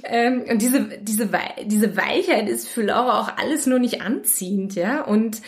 ähm, 0.04 0.44
und 0.50 0.62
diese, 0.62 0.90
diese, 1.02 1.30
diese 1.64 1.96
Weichheit 1.96 2.50
ist 2.50 2.68
für 2.68 2.82
Laura 2.82 3.22
auch 3.22 3.38
alles 3.38 3.66
nur 3.66 3.80
nicht 3.80 4.02
anziehend, 4.02 4.76
ja, 4.76 5.02
und, 5.02 5.42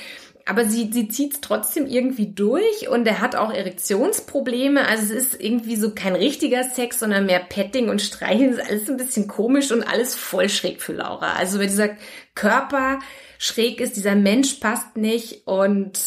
aber 0.47 0.65
sie, 0.65 0.89
sie 0.93 1.09
zieht 1.09 1.33
es 1.33 1.41
trotzdem 1.41 1.87
irgendwie 1.87 2.27
durch 2.27 2.87
und 2.89 3.05
er 3.05 3.19
hat 3.19 3.35
auch 3.35 3.51
Erektionsprobleme. 3.51 4.87
Also 4.87 5.13
es 5.13 5.33
ist 5.33 5.41
irgendwie 5.41 5.75
so 5.75 5.93
kein 5.93 6.15
richtiger 6.15 6.63
Sex, 6.63 6.99
sondern 6.99 7.25
mehr 7.25 7.39
Petting 7.39 7.89
und 7.89 8.01
Streicheln. 8.01 8.51
Das 8.51 8.59
ist 8.63 8.69
alles 8.69 8.89
ein 8.89 8.97
bisschen 8.97 9.27
komisch 9.27 9.71
und 9.71 9.83
alles 9.83 10.15
voll 10.15 10.47
schräg 10.47 10.81
für 10.81 10.93
Laura. 10.93 11.33
Also 11.33 11.59
wenn 11.59 11.67
dieser 11.67 11.97
Körper 12.33 12.99
schräg 13.37 13.81
ist, 13.81 13.97
dieser 13.97 14.15
Mensch 14.15 14.55
passt 14.55 14.95
nicht 14.95 15.45
und 15.47 15.99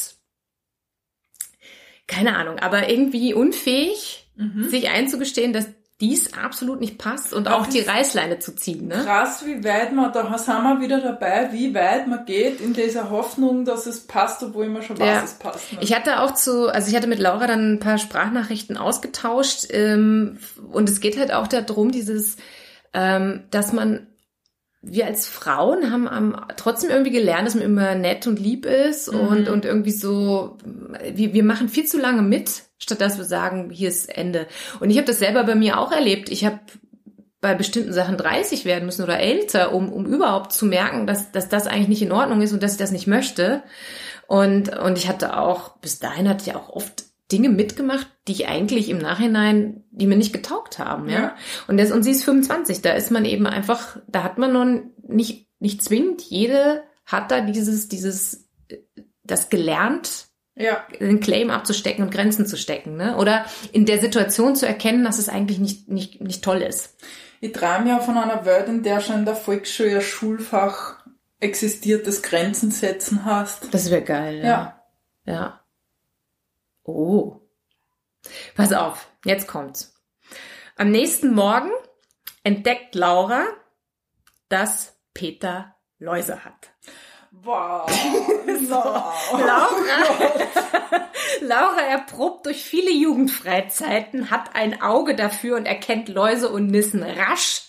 keine 2.06 2.36
Ahnung, 2.36 2.58
aber 2.58 2.88
irgendwie 2.88 3.34
unfähig, 3.34 4.32
sich 4.70 4.88
einzugestehen, 4.88 5.52
dass 5.52 5.68
dies 6.00 6.32
absolut 6.32 6.80
nicht 6.80 6.96
passt 6.96 7.34
und 7.34 7.48
auch 7.48 7.66
die 7.66 7.80
Reißleine 7.80 8.38
zu 8.38 8.54
ziehen. 8.54 8.88
Ne? 8.88 9.02
Krass, 9.04 9.44
wie 9.44 9.62
weit 9.62 9.92
man, 9.92 10.12
da 10.12 10.38
sind 10.38 10.62
wir 10.62 10.80
wieder 10.80 11.00
dabei, 11.00 11.50
wie 11.52 11.74
weit 11.74 12.06
man 12.06 12.24
geht 12.24 12.60
in 12.60 12.72
dieser 12.72 13.10
Hoffnung, 13.10 13.66
dass 13.66 13.86
es 13.86 14.06
passt, 14.06 14.42
obwohl 14.42 14.68
man 14.68 14.82
schon 14.82 14.98
weiß, 14.98 15.06
ja. 15.06 15.22
es 15.22 15.34
passt. 15.34 15.72
Nicht. 15.72 15.84
Ich 15.84 15.94
hatte 15.94 16.20
auch 16.20 16.32
zu, 16.32 16.72
also 16.72 16.88
ich 16.88 16.96
hatte 16.96 17.06
mit 17.06 17.18
Laura 17.18 17.46
dann 17.46 17.74
ein 17.74 17.80
paar 17.80 17.98
Sprachnachrichten 17.98 18.78
ausgetauscht 18.78 19.66
ähm, 19.70 20.38
und 20.72 20.88
es 20.88 21.00
geht 21.00 21.18
halt 21.18 21.32
auch 21.32 21.48
darum, 21.48 21.90
dieses, 21.90 22.36
ähm, 22.94 23.44
dass 23.50 23.72
man 23.72 24.06
wir 24.82 25.04
als 25.06 25.26
Frauen 25.26 25.90
haben 25.90 26.08
am, 26.08 26.46
trotzdem 26.56 26.88
irgendwie 26.88 27.10
gelernt, 27.10 27.46
dass 27.46 27.54
man 27.54 27.64
immer 27.64 27.94
nett 27.94 28.26
und 28.26 28.38
lieb 28.38 28.64
ist 28.64 29.12
mhm. 29.12 29.20
und, 29.20 29.48
und 29.48 29.64
irgendwie 29.66 29.92
so, 29.92 30.56
wir, 31.12 31.34
wir 31.34 31.44
machen 31.44 31.68
viel 31.68 31.84
zu 31.84 31.98
lange 31.98 32.22
mit, 32.22 32.62
statt 32.80 33.00
dass 33.00 33.18
wir 33.18 33.24
sagen, 33.24 33.70
hier 33.70 33.88
ist 33.88 34.08
Ende. 34.08 34.46
Und 34.80 34.90
ich 34.90 34.96
habe 34.96 35.06
das 35.06 35.18
selber 35.18 35.44
bei 35.44 35.54
mir 35.54 35.78
auch 35.78 35.92
erlebt. 35.92 36.28
Ich 36.30 36.44
habe 36.44 36.58
bei 37.40 37.54
bestimmten 37.54 37.92
Sachen 37.92 38.16
30 38.16 38.64
werden 38.64 38.84
müssen 38.84 39.02
oder 39.02 39.18
älter, 39.18 39.72
um, 39.72 39.92
um 39.92 40.06
überhaupt 40.06 40.52
zu 40.52 40.66
merken, 40.66 41.06
dass, 41.06 41.32
dass 41.32 41.48
das 41.48 41.66
eigentlich 41.66 41.88
nicht 41.88 42.02
in 42.02 42.12
Ordnung 42.12 42.42
ist 42.42 42.52
und 42.52 42.62
dass 42.62 42.72
ich 42.72 42.78
das 42.78 42.90
nicht 42.90 43.06
möchte. 43.06 43.62
Und, 44.26 44.76
und 44.76 44.98
ich 44.98 45.08
hatte 45.08 45.38
auch, 45.38 45.76
bis 45.78 45.98
dahin 45.98 46.28
hatte 46.28 46.44
ich 46.46 46.54
auch 46.54 46.68
oft 46.68 47.04
Dinge 47.32 47.48
mitgemacht, 47.48 48.08
die 48.28 48.32
ich 48.32 48.48
eigentlich 48.48 48.88
im 48.88 48.98
Nachhinein, 48.98 49.84
die 49.90 50.06
mir 50.06 50.16
nicht 50.16 50.32
getaugt 50.32 50.78
haben, 50.78 51.08
ja. 51.08 51.20
ja. 51.20 51.36
Und 51.68 51.78
das, 51.78 51.92
und 51.92 52.02
sie 52.02 52.10
ist 52.10 52.24
25, 52.24 52.82
da 52.82 52.92
ist 52.92 53.10
man 53.10 53.24
eben 53.24 53.46
einfach, 53.46 53.98
da 54.08 54.22
hat 54.22 54.38
man 54.38 54.52
noch 54.52 54.82
nicht, 55.06 55.48
nicht 55.60 55.82
zwingend, 55.82 56.22
jede 56.22 56.82
hat 57.06 57.30
da 57.30 57.40
dieses, 57.40 57.88
dieses, 57.88 58.48
das 59.24 59.48
gelernt, 59.48 60.26
ja. 60.60 60.84
den 60.98 61.20
Claim 61.20 61.50
abzustecken 61.50 62.04
und 62.04 62.10
Grenzen 62.10 62.46
zu 62.46 62.56
stecken, 62.56 62.96
ne? 62.96 63.16
Oder 63.16 63.46
in 63.72 63.86
der 63.86 64.00
Situation 64.00 64.56
zu 64.56 64.66
erkennen, 64.66 65.04
dass 65.04 65.18
es 65.18 65.28
eigentlich 65.28 65.58
nicht, 65.58 65.88
nicht, 65.88 66.20
nicht 66.20 66.44
toll 66.44 66.62
ist. 66.62 66.96
Ich 67.40 67.52
träume 67.52 67.88
ja 67.88 67.98
von 68.00 68.18
einer 68.18 68.44
Welt, 68.44 68.68
in 68.68 68.82
der 68.82 69.00
schon 69.00 69.20
in 69.20 69.24
der 69.24 69.36
Volksschule 69.36 69.96
ein 69.96 70.02
Schulfach 70.02 71.04
existiert, 71.38 72.06
das 72.06 72.22
Grenzen 72.22 72.70
setzen 72.70 73.24
hast. 73.24 73.72
Das 73.72 73.90
wäre 73.90 74.02
geil, 74.02 74.38
ja. 74.38 74.44
ja. 74.44 74.80
Ja. 75.24 75.60
Oh. 76.82 77.40
Pass 78.54 78.72
auf, 78.72 79.10
jetzt 79.24 79.46
kommt's. 79.46 79.94
Am 80.76 80.90
nächsten 80.90 81.34
Morgen 81.34 81.70
entdeckt 82.42 82.94
Laura, 82.94 83.46
dass 84.48 84.96
Peter 85.14 85.76
Läuse 85.98 86.44
hat. 86.44 86.69
Wow. 87.42 87.88
so. 88.68 88.74
Laura, 88.74 89.68
Laura 91.40 91.80
erprobt 91.80 92.46
durch 92.46 92.62
viele 92.62 92.90
Jugendfreizeiten, 92.90 94.30
hat 94.30 94.54
ein 94.54 94.82
Auge 94.82 95.14
dafür 95.14 95.56
und 95.56 95.66
erkennt 95.66 96.08
Läuse 96.08 96.50
und 96.50 96.66
Nissen 96.66 97.02
rasch. 97.02 97.62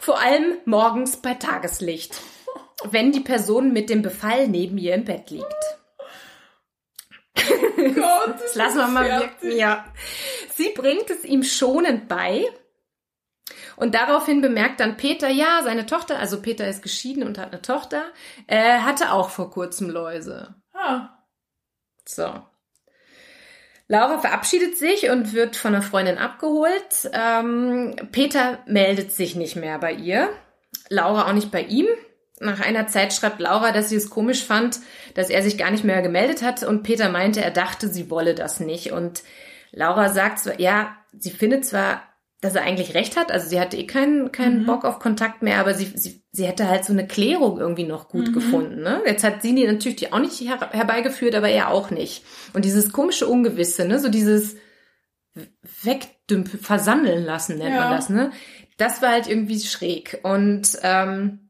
Vor 0.00 0.18
allem 0.18 0.58
morgens 0.64 1.18
bei 1.18 1.34
Tageslicht, 1.34 2.20
wenn 2.84 3.12
die 3.12 3.20
Person 3.20 3.72
mit 3.72 3.90
dem 3.90 4.02
Befall 4.02 4.48
neben 4.48 4.78
ihr 4.78 4.94
im 4.94 5.04
Bett 5.04 5.30
liegt. 5.30 5.44
Gott, 7.94 8.40
das 8.40 8.54
lassen 8.54 8.78
wir 8.78 8.88
mal 8.88 9.08
wirken. 9.08 9.56
Ja. 9.56 9.84
Sie 10.54 10.70
bringt 10.70 11.10
es 11.10 11.24
ihm 11.24 11.42
schonend 11.42 12.08
bei. 12.08 12.46
Und 13.78 13.94
daraufhin 13.94 14.40
bemerkt 14.40 14.80
dann 14.80 14.96
Peter, 14.96 15.28
ja, 15.28 15.60
seine 15.62 15.86
Tochter, 15.86 16.18
also 16.18 16.42
Peter 16.42 16.66
ist 16.66 16.82
geschieden 16.82 17.22
und 17.22 17.38
hat 17.38 17.52
eine 17.52 17.62
Tochter, 17.62 18.02
äh, 18.48 18.80
hatte 18.80 19.12
auch 19.12 19.30
vor 19.30 19.52
kurzem 19.52 19.88
Läuse. 19.88 20.56
Ah. 20.74 21.10
So. 22.04 22.42
Laura 23.86 24.18
verabschiedet 24.18 24.76
sich 24.76 25.10
und 25.10 25.32
wird 25.32 25.54
von 25.54 25.74
einer 25.74 25.84
Freundin 25.84 26.18
abgeholt. 26.18 27.08
Ähm, 27.12 27.94
Peter 28.10 28.58
meldet 28.66 29.12
sich 29.12 29.36
nicht 29.36 29.54
mehr 29.54 29.78
bei 29.78 29.92
ihr. 29.92 30.28
Laura 30.88 31.28
auch 31.28 31.32
nicht 31.32 31.52
bei 31.52 31.62
ihm. 31.62 31.86
Nach 32.40 32.60
einer 32.60 32.88
Zeit 32.88 33.12
schreibt 33.12 33.38
Laura, 33.38 33.70
dass 33.70 33.90
sie 33.90 33.96
es 33.96 34.10
komisch 34.10 34.44
fand, 34.44 34.80
dass 35.14 35.30
er 35.30 35.42
sich 35.42 35.56
gar 35.56 35.70
nicht 35.70 35.84
mehr 35.84 36.02
gemeldet 36.02 36.42
hat 36.42 36.64
und 36.64 36.82
Peter 36.82 37.10
meinte, 37.10 37.42
er 37.42 37.52
dachte, 37.52 37.88
sie 37.88 38.10
wolle 38.10 38.34
das 38.34 38.58
nicht. 38.58 38.90
Und 38.90 39.22
Laura 39.70 40.08
sagt 40.08 40.40
zwar, 40.40 40.60
ja, 40.60 40.96
sie 41.16 41.30
findet 41.30 41.64
zwar, 41.64 42.02
dass 42.40 42.54
er 42.54 42.62
eigentlich 42.62 42.94
recht 42.94 43.16
hat, 43.16 43.32
also 43.32 43.48
sie 43.48 43.58
hatte 43.58 43.76
eh 43.76 43.86
keinen, 43.86 44.30
keinen 44.30 44.62
mhm. 44.62 44.66
Bock 44.66 44.84
auf 44.84 45.00
Kontakt 45.00 45.42
mehr, 45.42 45.58
aber 45.58 45.74
sie, 45.74 45.92
sie, 45.96 46.22
sie 46.30 46.46
hätte 46.46 46.68
halt 46.68 46.84
so 46.84 46.92
eine 46.92 47.06
Klärung 47.06 47.58
irgendwie 47.58 47.84
noch 47.84 48.08
gut 48.08 48.28
mhm. 48.28 48.32
gefunden. 48.32 48.82
Ne? 48.82 49.02
Jetzt 49.06 49.24
hat 49.24 49.42
sie 49.42 49.54
die 49.54 49.66
natürlich 49.66 49.96
die 49.96 50.12
auch 50.12 50.20
nicht 50.20 50.40
her 50.40 50.70
herbeigeführt, 50.70 51.34
aber 51.34 51.48
er 51.48 51.70
auch 51.70 51.90
nicht. 51.90 52.24
Und 52.52 52.64
dieses 52.64 52.92
komische 52.92 53.26
Ungewisse, 53.26 53.86
ne, 53.86 53.98
so 53.98 54.08
dieses 54.08 54.56
wegdümpeln, 55.82 56.62
versandeln 56.62 57.24
lassen 57.24 57.58
nennt 57.58 57.74
ja. 57.74 57.80
man 57.80 57.90
das, 57.92 58.08
ne? 58.08 58.32
Das 58.76 59.02
war 59.02 59.10
halt 59.10 59.28
irgendwie 59.28 59.58
schräg. 59.58 60.20
Und 60.22 60.78
ähm, 60.82 61.48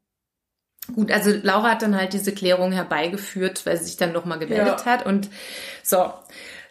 Gut, 0.94 1.12
also 1.12 1.30
Laura 1.42 1.72
hat 1.72 1.82
dann 1.82 1.96
halt 1.96 2.14
diese 2.14 2.32
Klärung 2.32 2.72
herbeigeführt, 2.72 3.66
weil 3.66 3.76
sie 3.76 3.84
sich 3.84 3.96
dann 3.98 4.12
nochmal 4.12 4.38
gemeldet 4.38 4.80
ja. 4.80 4.84
hat. 4.86 5.04
Und 5.04 5.28
so, 5.82 6.12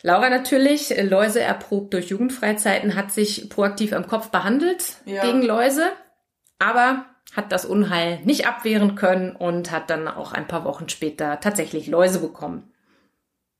Laura 0.02 0.30
natürlich, 0.30 0.98
äh, 0.98 1.04
Läuse 1.04 1.42
erprobt 1.42 1.94
durch 1.94 2.10
Jugendfreizeiten, 2.10 2.96
hat 2.96 3.12
sich 3.12 3.50
proaktiv 3.50 3.94
am 3.94 4.08
Kopf 4.08 4.30
behandelt 4.30 4.98
ja. 5.06 5.24
gegen 5.24 5.42
Läuse, 5.42 5.90
aber 6.60 7.06
hat 7.36 7.52
das 7.52 7.66
Unheil 7.66 8.20
nicht 8.24 8.48
abwehren 8.48 8.96
können 8.96 9.36
und 9.36 9.72
hat 9.72 9.90
dann 9.90 10.08
auch 10.08 10.32
ein 10.32 10.48
paar 10.48 10.64
Wochen 10.64 10.90
später 10.90 11.40
tatsächlich 11.40 11.88
Läuse 11.88 12.20
bekommen. 12.20 12.72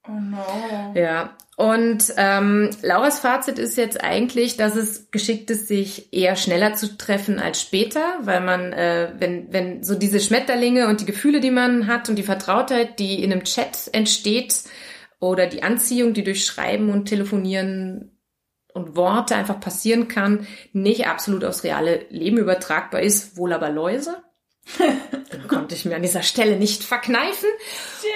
Oh 0.08 0.14
no. 0.14 0.94
Ja. 0.96 1.36
Und 1.58 2.14
ähm, 2.18 2.70
Lauras 2.82 3.20
Fazit 3.20 3.58
ist 3.58 3.78
jetzt 3.78 4.04
eigentlich, 4.04 4.58
dass 4.58 4.76
es 4.76 5.10
geschickt 5.10 5.50
ist, 5.50 5.68
sich 5.68 6.14
eher 6.14 6.36
schneller 6.36 6.76
zu 6.76 6.98
treffen 6.98 7.40
als 7.40 7.60
später, 7.60 8.04
weil 8.22 8.42
man, 8.42 8.74
äh, 8.74 9.12
wenn, 9.18 9.52
wenn 9.52 9.84
so 9.84 9.96
diese 9.96 10.20
Schmetterlinge 10.20 10.88
und 10.88 11.02
die 11.02 11.06
Gefühle, 11.06 11.40
die 11.40 11.52
man 11.52 11.88
hat 11.88 12.10
und 12.10 12.16
die 12.16 12.24
Vertrautheit, 12.24 13.00
die 13.00 13.24
in 13.24 13.32
einem 13.32 13.44
Chat 13.44 13.90
entsteht, 13.92 14.64
oder 15.20 15.48
die 15.48 15.64
Anziehung, 15.64 16.14
die 16.14 16.24
durch 16.24 16.46
Schreiben 16.46 16.90
und 16.90 17.06
Telefonieren 17.06 18.18
und 18.74 18.96
Worte 18.96 19.36
einfach 19.36 19.60
passieren 19.60 20.08
kann, 20.08 20.48
nicht 20.72 21.08
absolut 21.08 21.44
aufs 21.44 21.64
reale 21.64 22.06
Leben 22.10 22.38
übertragbar 22.38 23.02
ist, 23.02 23.38
wohl 23.38 23.54
aber 23.54 23.70
Läuse. 23.70 24.18
Den 25.34 25.48
konnte 25.48 25.76
ich 25.76 25.86
mir 25.86 25.96
an 25.96 26.02
dieser 26.02 26.24
Stelle 26.24 26.58
nicht 26.58 26.84
verkneifen. 26.84 27.48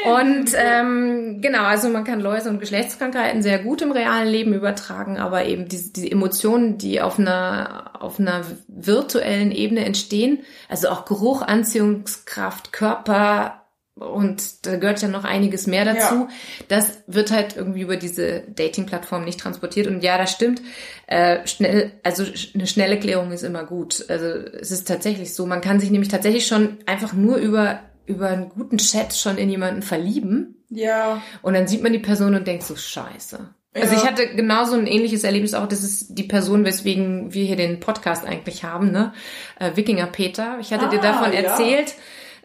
Und 0.06 0.52
ähm, 0.56 1.42
genau, 1.42 1.64
also 1.64 1.90
man 1.90 2.04
kann 2.04 2.20
Läuse 2.20 2.50
und 2.50 2.60
Geschlechtskrankheiten 2.60 3.42
sehr 3.42 3.60
gut 3.60 3.82
im 3.82 3.92
realen 3.92 4.28
Leben 4.28 4.54
übertragen, 4.54 5.18
aber 5.18 5.46
eben 5.46 5.68
diese, 5.68 5.94
diese 5.94 6.12
Emotionen, 6.12 6.78
die 6.78 7.02
auf 7.02 7.18
einer, 7.18 7.92
auf 8.02 8.20
einer 8.20 8.42
virtuellen 8.68 9.52
Ebene 9.52 9.86
entstehen, 9.86 10.40
also 10.70 10.90
auch 10.90 11.06
Geruch, 11.06 11.42
Anziehungskraft, 11.42 12.74
Körper, 12.74 13.61
und 14.02 14.66
da 14.66 14.78
gehört 14.78 15.02
ja 15.02 15.08
noch 15.08 15.24
einiges 15.24 15.68
mehr 15.68 15.86
dazu. 15.86 16.16
Ja. 16.16 16.30
Das 16.68 17.04
wird 17.08 17.32
halt 17.32 17.56
irgendwie 17.56 17.82
über 17.82 17.98
diese 17.98 18.42
Dating-Plattform 18.42 19.24
nicht 19.24 19.40
transportiert. 19.40 19.88
Und 19.88 20.04
ja, 20.04 20.18
das 20.18 20.32
stimmt. 20.32 20.62
Äh, 21.08 21.46
schnell, 21.48 21.92
also 22.04 22.24
eine 22.54 22.68
schnelle 22.68 23.00
Klärung 23.00 23.32
ist 23.32 23.44
immer 23.44 23.64
gut. 23.64 24.06
Also 24.10 24.26
es 24.26 24.72
ist 24.72 24.88
tatsächlich 24.88 25.34
so. 25.34 25.46
Man 25.46 25.62
kann 25.62 25.80
sich 25.80 25.92
nämlich 25.92 26.10
tatsächlich 26.10 26.48
schon 26.48 26.78
einfach 26.86 27.14
nur 27.14 27.38
über 27.38 27.82
über 28.06 28.30
einen 28.30 28.50
guten 28.50 28.78
Chat 28.78 29.14
schon 29.14 29.38
in 29.38 29.50
jemanden 29.50 29.82
verlieben. 29.82 30.66
Ja. 30.70 31.22
Und 31.42 31.54
dann 31.54 31.68
sieht 31.68 31.84
man 31.84 31.94
die 31.94 32.00
Person 32.00 32.36
und 32.36 32.48
denkt 32.48 32.64
so 32.64 32.76
Scheiße. 32.76 33.40
Ja. 33.76 33.82
Also 33.82 33.96
ich 33.96 34.06
hatte 34.06 34.36
genauso 34.36 34.76
ein 34.76 34.88
ähnliches 34.88 35.24
Erlebnis 35.24 35.54
auch. 35.54 35.68
Das 35.68 35.84
ist 35.84 36.18
die 36.18 36.24
Person, 36.24 36.66
weswegen 36.66 37.34
wir 37.34 37.46
hier 37.46 37.56
den 37.56 37.80
Podcast 37.80 38.26
eigentlich 38.26 38.64
haben, 38.64 38.92
ne? 38.92 39.14
Äh, 39.60 39.76
Wikinger 39.76 40.08
Peter. 40.08 40.58
Ich 40.60 40.74
hatte 40.74 40.88
ah, 40.88 40.90
dir 40.90 41.00
davon 41.00 41.32
ja. 41.32 41.40
erzählt. 41.40 41.96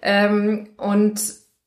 Ähm, 0.03 0.69
und 0.77 1.21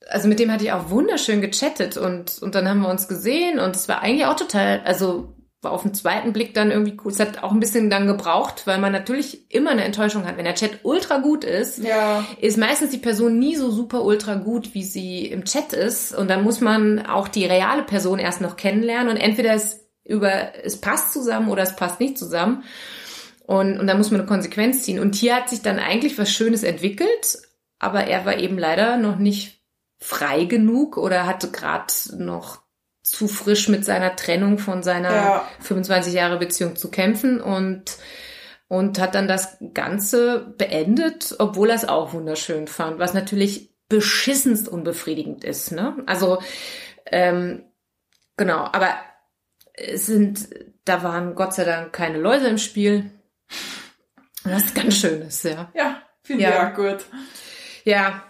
also 0.07 0.27
mit 0.27 0.39
dem 0.39 0.51
hatte 0.51 0.63
ich 0.63 0.71
auch 0.71 0.89
wunderschön 0.89 1.41
gechattet 1.41 1.97
und, 1.97 2.41
und 2.41 2.55
dann 2.55 2.67
haben 2.67 2.81
wir 2.81 2.89
uns 2.89 3.07
gesehen 3.07 3.59
und 3.59 3.75
es 3.75 3.87
war 3.87 4.01
eigentlich 4.01 4.25
auch 4.25 4.35
total, 4.35 4.81
also 4.85 5.35
war 5.61 5.71
auf 5.71 5.81
den 5.81 5.93
zweiten 5.93 6.31
Blick 6.31 6.53
dann 6.53 6.71
irgendwie 6.71 6.97
cool. 7.03 7.11
Es 7.11 7.19
hat 7.19 7.43
auch 7.43 7.51
ein 7.51 7.59
bisschen 7.59 7.89
dann 7.89 8.07
gebraucht, 8.07 8.65
weil 8.65 8.77
man 8.79 8.93
natürlich 8.93 9.51
immer 9.53 9.71
eine 9.71 9.83
Enttäuschung 9.83 10.25
hat. 10.25 10.37
Wenn 10.37 10.45
der 10.45 10.55
Chat 10.55 10.79
ultra 10.83 11.17
gut 11.17 11.43
ist, 11.43 11.79
ja. 11.79 12.25
ist 12.39 12.57
meistens 12.57 12.91
die 12.91 12.97
Person 12.97 13.39
nie 13.39 13.57
so 13.57 13.69
super 13.69 14.05
ultra 14.05 14.35
gut, 14.35 14.73
wie 14.73 14.83
sie 14.83 15.25
im 15.25 15.43
Chat 15.43 15.73
ist. 15.73 16.15
Und 16.15 16.29
dann 16.29 16.43
muss 16.43 16.61
man 16.61 17.05
auch 17.05 17.27
die 17.27 17.45
reale 17.45 17.83
Person 17.83 18.19
erst 18.19 18.39
noch 18.39 18.55
kennenlernen 18.55 19.09
und 19.09 19.17
entweder 19.17 19.53
es 19.53 19.85
über, 20.05 20.55
es 20.63 20.79
passt 20.79 21.11
zusammen 21.11 21.49
oder 21.49 21.63
es 21.63 21.75
passt 21.75 21.99
nicht 21.99 22.17
zusammen. 22.17 22.63
Und, 23.45 23.79
und 23.79 23.87
dann 23.87 23.97
muss 23.97 24.11
man 24.11 24.21
eine 24.21 24.29
Konsequenz 24.29 24.83
ziehen. 24.83 24.99
Und 24.99 25.15
hier 25.15 25.35
hat 25.35 25.49
sich 25.49 25.61
dann 25.61 25.79
eigentlich 25.79 26.17
was 26.17 26.31
Schönes 26.31 26.63
entwickelt, 26.63 27.41
aber 27.79 28.05
er 28.05 28.25
war 28.25 28.37
eben 28.37 28.57
leider 28.57 28.95
noch 28.97 29.17
nicht 29.17 29.58
frei 29.99 30.45
genug 30.45 30.97
oder 30.97 31.25
hatte 31.25 31.51
gerade 31.51 31.93
noch 32.17 32.61
zu 33.03 33.27
frisch 33.27 33.67
mit 33.69 33.85
seiner 33.85 34.15
Trennung 34.15 34.57
von 34.59 34.83
seiner 34.83 35.13
ja. 35.13 35.47
25 35.61 36.13
Jahre 36.13 36.37
Beziehung 36.37 36.75
zu 36.75 36.89
kämpfen 36.91 37.41
und 37.41 37.97
und 38.67 38.99
hat 38.99 39.15
dann 39.15 39.27
das 39.27 39.57
Ganze 39.73 40.53
beendet, 40.59 41.35
obwohl 41.39 41.71
er 41.71 41.75
es 41.75 41.89
auch 41.89 42.13
wunderschön 42.13 42.67
fand, 42.67 42.99
was 42.99 43.15
natürlich 43.15 43.73
beschissenst 43.89 44.69
unbefriedigend 44.69 45.43
ist. 45.43 45.71
Ne? 45.71 45.95
Also 46.05 46.39
ähm, 47.07 47.63
genau, 48.37 48.59
aber 48.71 48.93
es 49.73 50.05
sind, 50.05 50.49
da 50.85 51.01
waren 51.01 51.33
Gott 51.33 51.55
sei 51.55 51.63
Dank 51.63 51.93
keine 51.93 52.19
Läuse 52.19 52.47
im 52.47 52.59
Spiel. 52.59 53.09
Was 54.43 54.73
ganz 54.75 54.97
Schönes, 54.97 55.41
ja. 55.41 55.71
Ja, 55.73 56.03
finde 56.21 56.43
Ja. 56.43 56.49
ich 56.49 56.71
auch 56.71 56.75
gut. 56.75 57.05
Ja, 57.85 58.23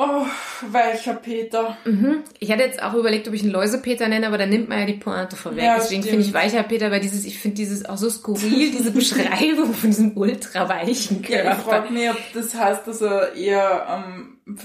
Oh, 0.00 0.24
weicher 0.70 1.14
Peter. 1.14 1.76
mhm. 1.84 2.22
ich 2.38 2.52
hatte 2.52 2.62
jetzt 2.62 2.80
auch 2.80 2.94
überlegt, 2.94 3.26
ob 3.26 3.34
ich 3.34 3.42
ihn 3.42 3.50
Läusepeter 3.50 4.06
nenne, 4.06 4.28
aber 4.28 4.38
dann 4.38 4.48
nimmt 4.48 4.68
man 4.68 4.78
ja 4.78 4.86
die 4.86 4.92
Pointe 4.94 5.34
vorweg. 5.34 5.64
Ja, 5.64 5.76
Deswegen 5.76 6.04
finde 6.04 6.24
ich 6.24 6.32
weicher 6.32 6.62
Peter, 6.62 6.92
weil 6.92 7.00
dieses, 7.00 7.24
ich 7.24 7.38
finde 7.40 7.56
dieses 7.56 7.84
auch 7.84 7.96
so 7.98 8.08
skurril, 8.08 8.70
diese 8.70 8.92
Beschreibung 8.92 9.74
von 9.74 9.90
diesem 9.90 10.16
ultra 10.16 10.68
weichen 10.68 11.24
Ja, 11.24 11.38
ich 11.38 11.42
Körper. 11.44 11.60
frage 11.62 11.92
mich, 11.92 12.10
ob 12.10 12.16
das 12.32 12.54
heißt, 12.54 12.86
dass 12.86 13.02
er 13.02 13.34
eher 13.34 13.86
ähm, 13.90 14.38
ein 14.46 14.58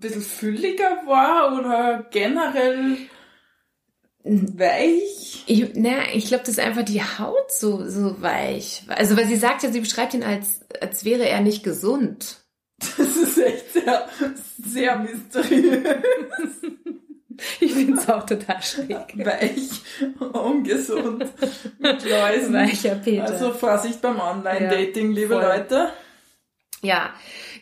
bisschen 0.00 0.22
fülliger 0.22 1.02
war 1.06 1.58
oder 1.58 2.06
generell 2.10 2.96
weich. 4.24 5.44
Ich, 5.46 5.70
na, 5.74 6.14
ich 6.14 6.26
glaube, 6.28 6.44
das 6.44 6.54
ist 6.54 6.60
einfach 6.60 6.84
die 6.84 7.02
Haut 7.02 7.50
so, 7.50 7.86
so 7.88 8.20
weich. 8.20 8.82
Also, 8.88 9.16
weil 9.16 9.26
sie 9.26 9.36
sagt 9.36 9.62
ja, 9.62 9.70
sie 9.70 9.80
beschreibt 9.80 10.14
ihn 10.14 10.22
als, 10.22 10.60
als 10.80 11.04
wäre 11.04 11.28
er 11.28 11.40
nicht 11.40 11.62
gesund. 11.62 12.37
Das 12.78 12.98
ist 13.16 13.38
echt 13.38 13.72
sehr, 13.72 14.08
sehr 14.64 14.98
mysteriös. 14.98 15.82
Ich 17.60 17.72
finde 17.72 18.00
es 18.00 18.08
auch 18.08 18.24
total 18.26 18.60
schräg. 18.62 19.14
Weich, 19.16 19.82
ungesund, 20.32 21.24
mit 21.78 22.04
Läusen. 22.04 22.54
Weicher 22.54 22.96
Peter. 22.96 23.24
Also 23.24 23.52
Vorsicht 23.52 24.00
beim 24.00 24.18
Online-Dating, 24.20 25.12
liebe 25.12 25.34
voll. 25.34 25.42
Leute. 25.44 25.90
ja. 26.82 27.10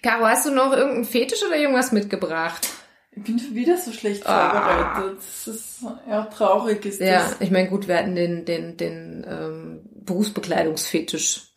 Caro, 0.02 0.26
hast 0.26 0.46
du 0.46 0.50
noch 0.50 0.72
irgendeinen 0.72 1.04
Fetisch 1.04 1.42
oder 1.44 1.56
irgendwas 1.56 1.90
mitgebracht? 1.92 2.68
Ich 3.12 3.22
bin 3.24 3.40
wieder 3.54 3.76
so 3.78 3.92
schlecht 3.92 4.26
Ah. 4.26 4.50
vorbereitet. 4.50 5.18
Das 5.18 5.48
ist, 5.54 5.78
ja, 6.08 6.22
traurig 6.26 6.84
ist 6.84 7.00
Ja, 7.00 7.18
das. 7.24 7.36
ich 7.40 7.50
meine, 7.50 7.68
gut, 7.68 7.88
wir 7.88 7.96
hatten 7.96 8.14
den, 8.14 8.44
den, 8.44 8.76
den 8.76 9.26
ähm, 9.28 9.80
Berufsbekleidungsfetisch. 10.06 11.52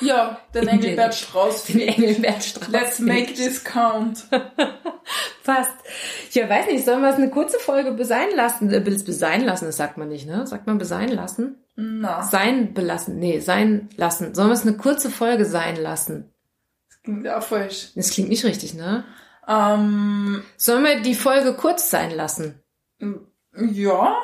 Ja, 0.00 0.40
den 0.54 0.68
Engelbert 0.68 1.14
Strauß. 1.14 1.64
Den 1.64 1.80
Engelbert 1.80 2.42
Strauß. 2.44 2.68
Let's 2.68 2.98
make 2.98 3.32
this 3.34 3.64
count. 3.64 4.26
Passt. 5.44 5.72
Ja, 6.32 6.48
weiß 6.48 6.66
nicht, 6.66 6.84
sollen 6.84 7.02
wir 7.02 7.10
es 7.10 7.16
eine 7.16 7.30
kurze 7.30 7.58
Folge 7.58 8.04
sein 8.04 8.28
lassen? 8.34 8.72
Äh, 8.72 8.80
Be 8.80 8.96
sein 8.98 9.44
lassen, 9.44 9.64
das 9.66 9.76
sagt 9.76 9.96
man 9.98 10.08
nicht, 10.08 10.26
ne? 10.26 10.46
Sagt 10.46 10.66
man 10.66 10.78
sein 10.84 11.08
lassen? 11.08 11.56
Na, 11.74 12.22
Sein 12.22 12.74
belassen. 12.74 13.18
Nee, 13.18 13.40
sein 13.40 13.88
lassen. 13.96 14.34
Sollen 14.34 14.48
wir 14.48 14.54
es 14.54 14.66
eine 14.66 14.76
kurze 14.76 15.10
Folge 15.10 15.44
sein 15.46 15.76
lassen? 15.76 16.30
das 16.88 17.02
klingt 17.02 17.28
auch 17.28 17.42
falsch. 17.42 17.92
Das 17.96 18.10
klingt 18.10 18.28
nicht 18.28 18.44
richtig, 18.44 18.74
ne? 18.74 19.04
Ähm, 19.48 20.42
Sollen 20.56 20.84
wir 20.84 21.00
die 21.00 21.14
Folge 21.14 21.54
kurz 21.54 21.90
sein 21.90 22.10
lassen? 22.10 22.62
ja. 23.56 24.16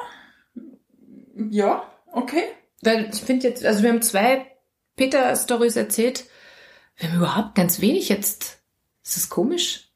Ja, 1.50 1.84
okay. 2.12 2.44
Weil 2.82 3.10
ich 3.12 3.20
finde 3.20 3.48
jetzt, 3.48 3.64
also 3.64 3.82
wir 3.82 3.90
haben 3.90 4.02
zwei 4.02 4.46
Peter-Stories 4.96 5.76
erzählt. 5.76 6.24
Wir 6.96 7.10
haben 7.10 7.18
überhaupt 7.18 7.54
ganz 7.54 7.80
wenig 7.80 8.08
jetzt. 8.08 8.58
Ist 9.04 9.16
das 9.16 9.28
komisch? 9.28 9.88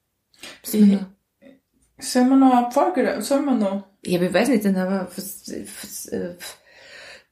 Sollen 0.62 2.30
wir 2.30 2.36
noch 2.36 2.54
eine 2.54 2.70
Folge? 2.70 3.20
Sollen 3.22 3.44
wir 3.44 3.54
noch? 3.54 3.86
Ja, 4.04 4.20
wir 4.20 4.32
weiß 4.34 4.48
nicht, 4.48 4.64
dann 4.64 4.76
haben 4.76 4.90
wir 4.90 6.36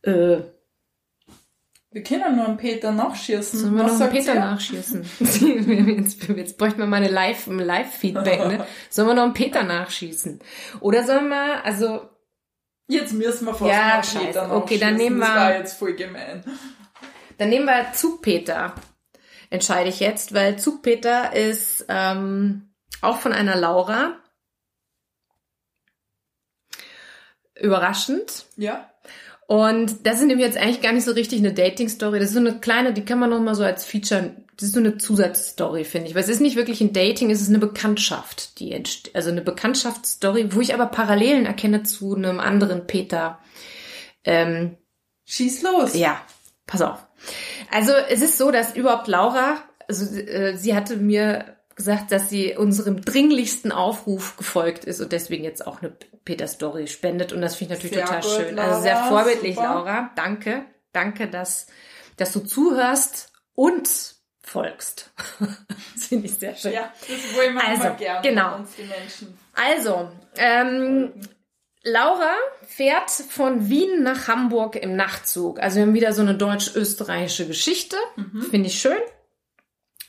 äh, 0.04 0.10
äh, 0.10 0.42
Wir 1.90 2.02
können 2.04 2.36
nur 2.36 2.46
einen 2.46 2.56
Peter 2.56 2.92
nachschießen. 2.92 3.58
sollen 3.58 3.74
wir 3.74 3.84
Was 3.84 3.94
noch 3.98 4.02
einen 4.02 4.12
Peter 4.12 4.34
ihr? 4.34 4.40
nachschießen? 4.40 5.04
jetzt, 5.98 6.28
jetzt 6.28 6.58
bräuchten 6.58 6.78
wir 6.78 6.86
mal 6.86 6.98
eine 6.98 7.08
Live, 7.08 7.48
ein 7.48 7.58
Live-Feedback, 7.58 8.46
ne? 8.46 8.66
Sollen 8.90 9.08
wir 9.08 9.14
noch 9.14 9.24
einen 9.24 9.34
Peter 9.34 9.64
nachschießen? 9.64 10.38
Oder 10.80 11.04
sollen 11.04 11.28
wir, 11.28 11.64
also, 11.64 12.08
Jetzt 12.90 13.12
müssen 13.12 13.46
wir 13.46 13.54
fast 13.54 13.70
Ja, 13.70 14.02
scheiße. 14.02 14.26
Peter 14.40 14.56
Okay, 14.56 14.78
dann 14.78 14.96
nehmen 14.96 15.20
Das 15.20 15.28
wir- 15.28 15.34
war 15.36 15.54
jetzt 15.54 15.78
voll 15.78 15.94
gemein. 15.94 16.42
Dann 17.38 17.48
nehmen 17.48 17.66
wir 17.66 17.92
Zugpeter. 17.94 18.74
Entscheide 19.48 19.88
ich 19.88 20.00
jetzt, 20.00 20.34
weil 20.34 20.58
Zugpeter 20.58 21.32
ist 21.34 21.84
ähm, 21.88 22.70
auch 23.00 23.18
von 23.18 23.32
einer 23.32 23.56
Laura. 23.56 24.16
Überraschend. 27.54 28.46
Ja? 28.56 28.90
Und 29.46 30.06
das 30.06 30.20
ist 30.20 30.26
nämlich 30.26 30.46
jetzt 30.46 30.56
eigentlich 30.58 30.80
gar 30.80 30.92
nicht 30.92 31.04
so 31.04 31.12
richtig 31.12 31.40
eine 31.40 31.52
Dating-Story. 31.52 32.18
Das 32.18 32.28
ist 32.28 32.34
so 32.34 32.40
eine 32.40 32.60
kleine, 32.60 32.92
die 32.92 33.04
kann 33.04 33.18
man 33.18 33.30
noch 33.30 33.40
mal 33.40 33.54
so 33.54 33.64
als 33.64 33.84
Feature, 33.84 34.34
das 34.60 34.68
ist 34.68 34.74
so 34.74 34.80
eine 34.80 34.98
Zusatzstory, 34.98 35.84
finde 35.84 36.08
ich. 36.08 36.14
Weil 36.14 36.22
es 36.22 36.28
ist 36.28 36.42
nicht 36.42 36.54
wirklich 36.54 36.82
ein 36.82 36.92
Dating, 36.92 37.30
es 37.30 37.40
ist 37.40 37.48
eine 37.48 37.58
Bekanntschaft, 37.58 38.60
die 38.60 38.72
entsteht, 38.72 39.16
also 39.16 39.30
eine 39.30 39.40
Bekanntschaftsstory, 39.40 40.54
wo 40.54 40.60
ich 40.60 40.74
aber 40.74 40.86
Parallelen 40.86 41.46
erkenne 41.46 41.82
zu 41.82 42.14
einem 42.14 42.40
anderen 42.40 42.86
Peter. 42.86 43.38
Ähm, 44.22 44.76
Schieß 45.24 45.62
los. 45.62 45.94
ja, 45.94 46.20
pass 46.66 46.82
auf. 46.82 47.06
Also 47.70 47.92
es 47.92 48.20
ist 48.20 48.36
so, 48.36 48.50
dass 48.50 48.76
überhaupt 48.76 49.08
Laura, 49.08 49.62
also 49.88 50.14
äh, 50.14 50.56
sie 50.58 50.74
hatte 50.74 50.98
mir 50.98 51.56
gesagt, 51.74 52.12
dass 52.12 52.28
sie 52.28 52.54
unserem 52.54 53.00
dringlichsten 53.00 53.72
Aufruf 53.72 54.36
gefolgt 54.36 54.84
ist 54.84 55.00
und 55.00 55.12
deswegen 55.12 55.42
jetzt 55.42 55.66
auch 55.66 55.80
eine 55.80 55.96
Peter-Story 56.26 56.86
spendet. 56.86 57.32
Und 57.32 57.40
das 57.40 57.56
finde 57.56 57.74
ich 57.74 57.82
natürlich 57.82 57.96
Sehr 57.96 58.04
total 58.04 58.20
gut, 58.20 58.46
schön. 58.46 58.58
also 58.58 58.82
sehr 58.82 58.94
Laura, 58.96 59.08
vorbildlich, 59.08 59.54
super. 59.54 59.74
Laura. 59.74 60.10
Danke. 60.16 60.66
Danke, 60.92 61.28
dass, 61.28 61.68
dass 62.18 62.32
du 62.32 62.40
zuhörst 62.40 63.32
und 63.54 64.19
folgst. 64.50 65.10
das 65.94 66.06
finde 66.06 66.26
ich 66.26 66.34
sehr 66.34 66.56
schön. 66.56 66.72
Ja, 66.72 66.92
das 67.00 67.36
wollen 67.36 67.54
wir 67.54 67.66
Also, 67.66 67.84
immer 67.84 67.94
gerne 67.94 68.28
genau. 68.28 68.56
uns 68.56 68.70
die 68.76 68.82
Menschen. 68.82 69.38
Also, 69.54 70.10
ähm, 70.36 71.12
Laura 71.82 72.34
fährt 72.66 73.10
von 73.10 73.70
Wien 73.70 74.02
nach 74.02 74.28
Hamburg 74.28 74.76
im 74.76 74.96
Nachtzug. 74.96 75.60
Also 75.60 75.76
wir 75.76 75.84
haben 75.84 75.94
wieder 75.94 76.12
so 76.12 76.20
eine 76.20 76.34
deutsch-österreichische 76.34 77.46
Geschichte. 77.46 77.96
Finde 78.50 78.68
ich 78.68 78.78
schön. 78.80 78.98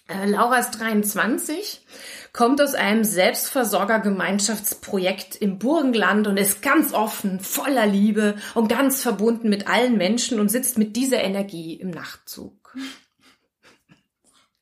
Äh, 0.10 0.26
Laura 0.26 0.58
ist 0.58 0.72
23, 0.72 1.86
kommt 2.34 2.62
aus 2.62 2.74
einem 2.74 3.06
Selbstversorgergemeinschaftsprojekt 3.06 5.38
im 5.38 5.60
Burgenland 5.60 6.28
und 6.28 6.36
ist 6.38 6.62
ganz 6.62 6.94
offen, 6.94 7.40
voller 7.40 7.86
Liebe 7.86 8.36
und 8.54 8.68
ganz 8.68 9.02
verbunden 9.02 9.48
mit 9.50 9.68
allen 9.68 9.96
Menschen 9.98 10.42
und 10.42 10.50
sitzt 10.50 10.78
mit 10.78 10.98
dieser 10.98 11.22
Energie 11.22 11.76
im 11.76 11.92
Nachtzug. 11.92 12.76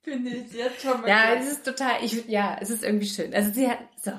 Finde 0.10 0.32
ich 0.32 0.54
jetzt 0.54 0.82
schon 0.82 1.02
mal 1.02 1.08
Ja, 1.08 1.34
gut. 1.34 1.44
es 1.44 1.52
ist 1.52 1.66
total, 1.66 1.92
ich, 2.04 2.26
ja, 2.28 2.58
es 2.60 2.70
ist 2.70 2.84
irgendwie 2.84 3.08
schön. 3.08 3.34
Also 3.34 3.52
sie 3.52 3.70
hat, 3.70 3.78
so. 4.02 4.12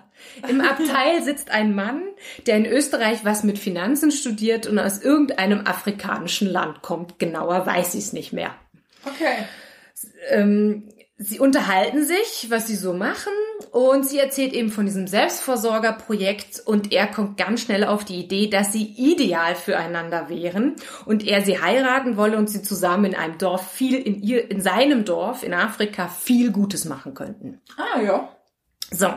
Im 0.48 0.60
Abteil 0.60 1.22
sitzt 1.24 1.50
ein 1.50 1.74
Mann, 1.74 2.02
der 2.46 2.56
in 2.58 2.66
Österreich 2.66 3.24
was 3.24 3.42
mit 3.42 3.58
Finanzen 3.58 4.10
studiert 4.12 4.66
und 4.66 4.78
aus 4.78 5.02
irgendeinem 5.02 5.66
afrikanischen 5.66 6.48
Land 6.48 6.82
kommt. 6.82 7.18
Genauer 7.18 7.66
weiß 7.66 7.94
ich 7.94 8.04
es 8.04 8.12
nicht 8.12 8.32
mehr. 8.32 8.54
Okay. 9.04 9.44
Ähm, 10.30 10.88
sie 11.22 11.38
unterhalten 11.38 12.06
sich, 12.06 12.46
was 12.48 12.66
sie 12.66 12.76
so 12.76 12.94
machen 12.94 13.32
und 13.72 14.06
sie 14.06 14.18
erzählt 14.18 14.54
eben 14.54 14.70
von 14.70 14.86
diesem 14.86 15.06
Selbstversorgerprojekt 15.06 16.62
und 16.64 16.92
er 16.92 17.06
kommt 17.06 17.36
ganz 17.36 17.60
schnell 17.60 17.84
auf 17.84 18.06
die 18.06 18.20
Idee, 18.20 18.48
dass 18.48 18.72
sie 18.72 18.84
ideal 18.96 19.54
füreinander 19.54 20.30
wären 20.30 20.76
und 21.04 21.26
er 21.26 21.42
sie 21.42 21.60
heiraten 21.60 22.16
wolle 22.16 22.38
und 22.38 22.48
sie 22.48 22.62
zusammen 22.62 23.04
in 23.04 23.14
einem 23.14 23.36
Dorf 23.36 23.70
viel 23.70 23.98
in 23.98 24.22
ihr, 24.22 24.50
in 24.50 24.62
seinem 24.62 25.04
Dorf 25.04 25.42
in 25.42 25.52
Afrika 25.52 26.08
viel 26.08 26.52
Gutes 26.52 26.86
machen 26.86 27.12
könnten. 27.12 27.60
Ah, 27.76 28.00
ja. 28.00 28.34
So. 28.90 29.08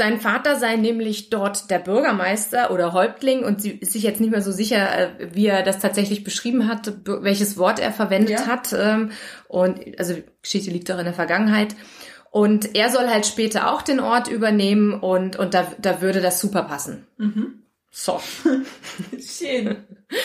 Sein 0.00 0.18
Vater 0.18 0.56
sei 0.56 0.76
nämlich 0.76 1.28
dort 1.28 1.70
der 1.70 1.78
Bürgermeister 1.78 2.70
oder 2.70 2.94
Häuptling 2.94 3.44
und 3.44 3.60
sie 3.60 3.72
ist 3.72 3.92
sich 3.92 4.02
jetzt 4.02 4.18
nicht 4.18 4.30
mehr 4.30 4.40
so 4.40 4.50
sicher, 4.50 4.98
äh, 4.98 5.28
wie 5.34 5.46
er 5.46 5.62
das 5.62 5.78
tatsächlich 5.78 6.24
beschrieben 6.24 6.66
hat, 6.68 6.90
welches 7.04 7.58
Wort 7.58 7.78
er 7.78 7.92
verwendet 7.92 8.40
Ja. 8.40 8.46
hat. 8.46 8.72
ähm, 8.72 9.10
Und 9.48 9.78
also 9.98 10.14
die 10.14 10.24
Geschichte 10.40 10.70
liegt 10.70 10.90
auch 10.90 10.98
in 10.98 11.04
der 11.04 11.12
Vergangenheit. 11.12 11.76
Und 12.30 12.74
er 12.74 12.88
soll 12.88 13.08
halt 13.08 13.26
später 13.26 13.70
auch 13.70 13.82
den 13.82 14.00
Ort 14.00 14.28
übernehmen 14.28 14.94
und, 14.94 15.36
und 15.36 15.52
da, 15.52 15.70
da 15.82 16.00
würde 16.00 16.22
das 16.22 16.40
super 16.40 16.62
passen. 16.62 17.06
So. 17.92 18.20
Schön. 19.20 19.76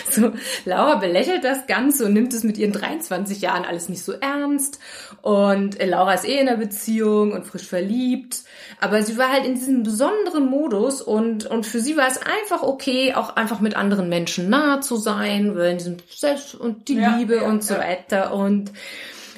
So, 0.09 0.31
Laura 0.65 0.95
belächelt 0.95 1.43
das 1.43 1.67
Ganze 1.67 2.05
und 2.05 2.13
nimmt 2.13 2.33
es 2.33 2.43
mit 2.43 2.57
ihren 2.57 2.71
23 2.71 3.41
Jahren 3.41 3.65
alles 3.65 3.89
nicht 3.89 4.03
so 4.03 4.13
ernst. 4.13 4.79
Und 5.21 5.79
äh, 5.79 5.85
Laura 5.85 6.13
ist 6.13 6.25
eh 6.27 6.39
in 6.39 6.47
einer 6.47 6.57
Beziehung 6.57 7.33
und 7.33 7.45
frisch 7.45 7.67
verliebt. 7.67 8.43
Aber 8.79 9.01
sie 9.03 9.17
war 9.17 9.31
halt 9.31 9.45
in 9.45 9.55
diesem 9.55 9.83
besonderen 9.83 10.45
Modus 10.47 11.01
und, 11.01 11.45
und 11.45 11.65
für 11.65 11.79
sie 11.79 11.97
war 11.97 12.07
es 12.07 12.17
einfach 12.17 12.63
okay, 12.63 13.13
auch 13.13 13.35
einfach 13.35 13.59
mit 13.59 13.75
anderen 13.75 14.09
Menschen 14.09 14.49
nahe 14.49 14.79
zu 14.79 14.97
sein, 14.97 15.55
weil 15.55 15.71
in 15.71 15.77
diesem 15.77 15.97
Selbst 16.09 16.55
und 16.55 16.87
die 16.87 16.95
Ja, 16.95 17.15
Liebe 17.17 17.37
ja, 17.37 17.47
und 17.47 17.63
so 17.63 17.73
ja. 17.75 17.81
weiter. 17.81 18.33
Und, 18.33 18.71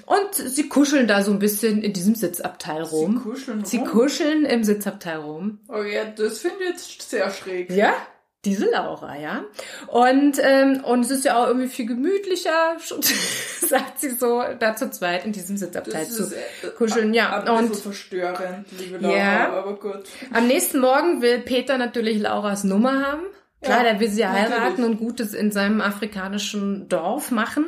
und 0.05 0.33
sie 0.33 0.67
kuscheln 0.69 1.07
da 1.07 1.23
so 1.23 1.31
ein 1.31 1.39
bisschen 1.39 1.81
in 1.81 1.93
diesem 1.93 2.15
Sitzabteil 2.15 2.83
rum. 2.83 3.21
kuscheln 3.23 3.65
Sie 3.65 3.77
rum? 3.77 3.87
kuscheln 3.87 4.45
im 4.45 4.63
Sitzabteil 4.63 5.17
rum. 5.17 5.59
Oh 5.69 5.81
ja, 5.81 6.05
das 6.05 6.39
finde 6.39 6.57
ich 6.63 6.69
jetzt 6.69 7.09
sehr 7.09 7.29
schräg. 7.31 7.69
Ja, 7.71 7.93
diese 8.49 8.69
Laura, 8.71 9.15
ja. 9.17 9.43
Und, 9.87 10.39
ähm, 10.41 10.83
und 10.83 11.01
es 11.01 11.11
ist 11.11 11.25
ja 11.25 11.37
auch 11.41 11.47
irgendwie 11.47 11.67
viel 11.67 11.85
gemütlicher, 11.85 12.77
sagt 13.67 13.99
sie 13.99 14.11
so, 14.11 14.43
da 14.59 14.75
zu 14.75 14.89
zweit 14.89 15.25
in 15.25 15.31
diesem 15.31 15.57
Sitzabteil 15.57 16.05
Das 16.05 16.15
zu 16.15 16.23
äh, 16.35 16.69
kuscheln. 16.77 17.13
Ja, 17.13 17.39
und 17.57 17.75
verstörend, 17.75 18.67
liebe 18.79 18.97
Laura, 18.97 19.15
Ja. 19.17 19.53
aber 19.53 19.75
gut. 19.75 20.03
am 20.33 20.47
nächsten 20.47 20.79
Morgen 20.79 21.21
will 21.21 21.39
Peter 21.39 21.77
natürlich 21.77 22.19
Lauras 22.19 22.63
Nummer 22.63 23.05
haben. 23.05 23.23
Klar, 23.61 23.77
Ja, 23.79 23.83
der 23.91 23.99
will 23.99 24.09
sie 24.09 24.21
natürlich. 24.21 24.51
heiraten 24.51 24.83
und 24.83 24.97
Gutes 24.97 25.33
in 25.33 25.51
seinem 25.51 25.81
afrikanischen 25.81 26.87
Dorf 26.89 27.31
machen. 27.31 27.65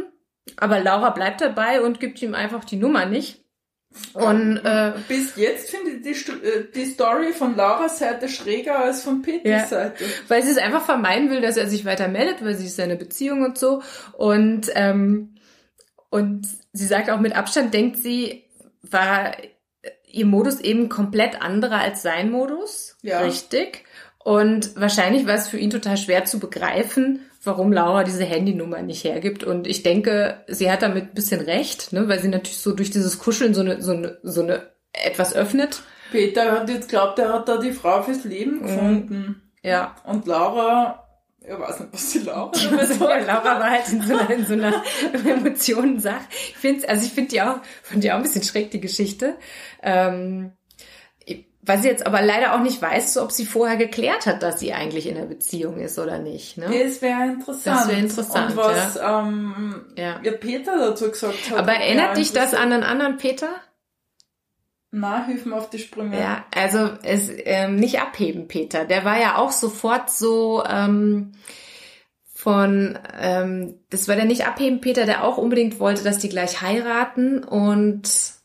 Aber 0.58 0.80
Laura 0.80 1.10
bleibt 1.12 1.42
dabei 1.42 1.82
und 1.82 2.00
gibt 2.00 2.22
ihm 2.22 2.34
einfach 2.36 2.64
die 2.64 2.76
Nummer 2.78 3.06
nicht. 3.06 3.44
Und 4.14 4.58
äh, 4.64 4.94
Bis 5.08 5.36
jetzt 5.36 5.72
finde 5.72 5.92
ich 5.92 6.24
die, 6.26 6.32
äh, 6.32 6.68
die 6.74 6.86
Story 6.86 7.34
von 7.34 7.56
Lauras 7.56 8.00
Seite 8.00 8.30
schräger 8.30 8.80
als 8.80 9.02
von 9.04 9.22
Peters 9.22 9.44
Ja. 9.46 9.66
Seite. 9.68 10.06
weil 10.28 10.44
sie 10.44 10.52
es 10.52 10.58
einfach 10.58 10.86
vermeiden 10.86 11.30
will, 11.30 11.42
dass 11.42 11.58
er 11.58 11.68
sich 11.68 11.86
weiter 11.86 12.08
meldet, 12.08 12.44
weil 12.44 12.56
sie 12.56 12.68
ist 12.68 12.76
seine 12.76 12.96
Beziehung 12.96 13.44
und 13.44 13.58
so. 13.58 13.82
Und, 14.14 14.70
ähm, 14.76 15.36
und 16.10 16.48
sie 16.72 16.86
sagt 16.86 17.10
auch 17.10 17.20
mit 17.20 17.36
Abstand, 17.36 17.74
denkt 17.74 17.98
sie, 17.98 18.46
war 18.82 19.34
ihr 20.12 20.26
Modus 20.26 20.60
eben 20.62 20.90
komplett 20.90 21.42
anderer 21.42 21.80
als 21.80 22.02
sein 22.02 22.32
Modus. 22.32 22.98
Ja. 23.02 23.20
Richtig. 23.22 23.84
Und 24.24 24.76
wahrscheinlich 24.80 25.28
war 25.28 25.36
es 25.36 25.48
für 25.48 25.58
ihn 25.58 25.70
total 25.70 25.98
schwer 25.98 26.26
zu 26.26 26.40
begreifen, 26.40 27.26
warum 27.44 27.72
Laura 27.72 28.04
diese 28.04 28.24
Handynummer 28.24 28.82
nicht 28.82 29.04
hergibt. 29.04 29.44
Und 29.44 29.68
ich 29.68 29.84
denke, 29.84 30.44
sie 30.48 30.72
hat 30.72 30.82
damit 30.82 31.06
ein 31.06 31.14
bisschen 31.14 31.42
recht, 31.42 31.94
ne? 31.94 32.08
weil 32.08 32.20
sie 32.20 32.28
natürlich 32.28 32.60
so 32.60 32.74
durch 32.74 32.92
dieses 32.92 33.20
Kuscheln 33.20 33.54
so 33.54 33.62
eine, 33.62 33.82
so 33.82 33.94
eine, 33.94 34.18
so 34.24 34.42
eine 34.42 34.70
etwas 34.94 35.34
öffnet. 35.34 35.84
Peter 36.12 36.52
hat 36.52 36.70
jetzt 36.70 36.90
glaubt, 36.90 37.20
er 37.20 37.34
hat 37.34 37.48
da 37.48 37.58
die 37.58 37.72
Frau 37.72 38.02
fürs 38.02 38.24
Leben 38.24 38.62
gefunden. 38.62 39.42
Ja. 39.62 39.96
Und 40.06 40.26
Laura, 40.26 41.08
ich 41.42 41.58
weiß 41.58 41.80
nicht, 41.80 41.94
was 41.94 42.10
die 42.12 42.20
Laura 42.20 42.52
Also, 42.78 42.94
sagt. 42.96 43.28
Laura 43.28 43.60
war 43.60 43.70
halt 43.70 43.90
in 43.90 44.02
so 44.02 44.18
einer, 44.18 44.30
in 44.30 44.46
so 44.46 44.54
einer 44.54 44.84
Emotionensache. 45.14 46.26
Ich 46.30 46.58
finde, 46.58 46.90
also 46.90 47.06
ich 47.06 47.14
finde 47.14 47.30
die 47.30 47.42
auch, 47.42 47.58
fand 47.84 48.04
die 48.04 48.12
auch 48.12 48.18
ein 48.18 48.24
bisschen 48.24 48.44
schräg, 48.44 48.72
die 48.72 48.82
Geschichte. 48.82 49.36
Ähm, 49.82 50.52
weil 51.70 51.78
sie 51.78 51.88
jetzt 51.88 52.08
aber 52.08 52.24
leider 52.24 52.56
auch 52.56 52.62
nicht 52.62 52.82
weiß, 52.82 53.14
so, 53.14 53.22
ob 53.22 53.32
sie 53.32 53.46
vorher 53.46 53.78
geklärt 53.78 54.26
hat, 54.26 54.42
dass 54.42 54.60
sie 54.60 54.74
eigentlich 54.74 55.08
in 55.08 55.16
einer 55.16 55.28
Beziehung 55.28 55.80
ist 55.80 56.00
oder 56.00 56.18
nicht. 56.18 56.58
Ne? 56.58 56.66
Das 56.66 57.00
wäre 57.04 57.26
interessant. 57.26 57.78
Das 57.78 57.88
wär 57.88 57.98
interessant, 58.00 58.50
Und 58.52 58.58
was 58.58 59.00
ähm, 59.00 59.86
Ja. 59.96 60.20
ihr 60.24 60.32
Peter 60.32 60.76
dazu 60.80 61.12
gesagt 61.12 61.52
hat. 61.52 61.60
Aber 61.60 61.74
erinnert 61.74 62.18
dich 62.18 62.34
das 62.34 62.56
an 62.56 62.74
einen 62.74 62.82
anderen 62.82 63.18
Peter? 63.18 63.50
Na, 64.90 65.28
hilf 65.28 65.46
mir 65.46 65.56
auf 65.58 65.70
die 65.70 65.78
Sprünge. 65.78 66.20
Ja, 66.20 66.44
also 66.56 66.90
es 67.04 67.30
ähm, 67.46 67.76
nicht 67.76 68.02
abheben, 68.02 68.48
Peter. 68.48 68.86
Der 68.86 69.06
war 69.06 69.20
ja 69.22 69.38
auch 69.38 69.52
sofort 69.52 70.10
so 70.10 70.64
ähm, 70.68 71.34
von, 72.34 72.98
ähm, 73.22 73.76
das 73.92 74.08
war 74.08 74.16
der 74.16 74.26
nicht 74.26 74.48
abheben, 74.48 74.82
Peter, 74.82 75.06
der 75.06 75.24
auch 75.24 75.38
unbedingt 75.38 75.80
wollte, 75.80 76.04
dass 76.04 76.18
die 76.18 76.30
gleich 76.30 76.64
heiraten 76.64 77.44
und 77.44 78.39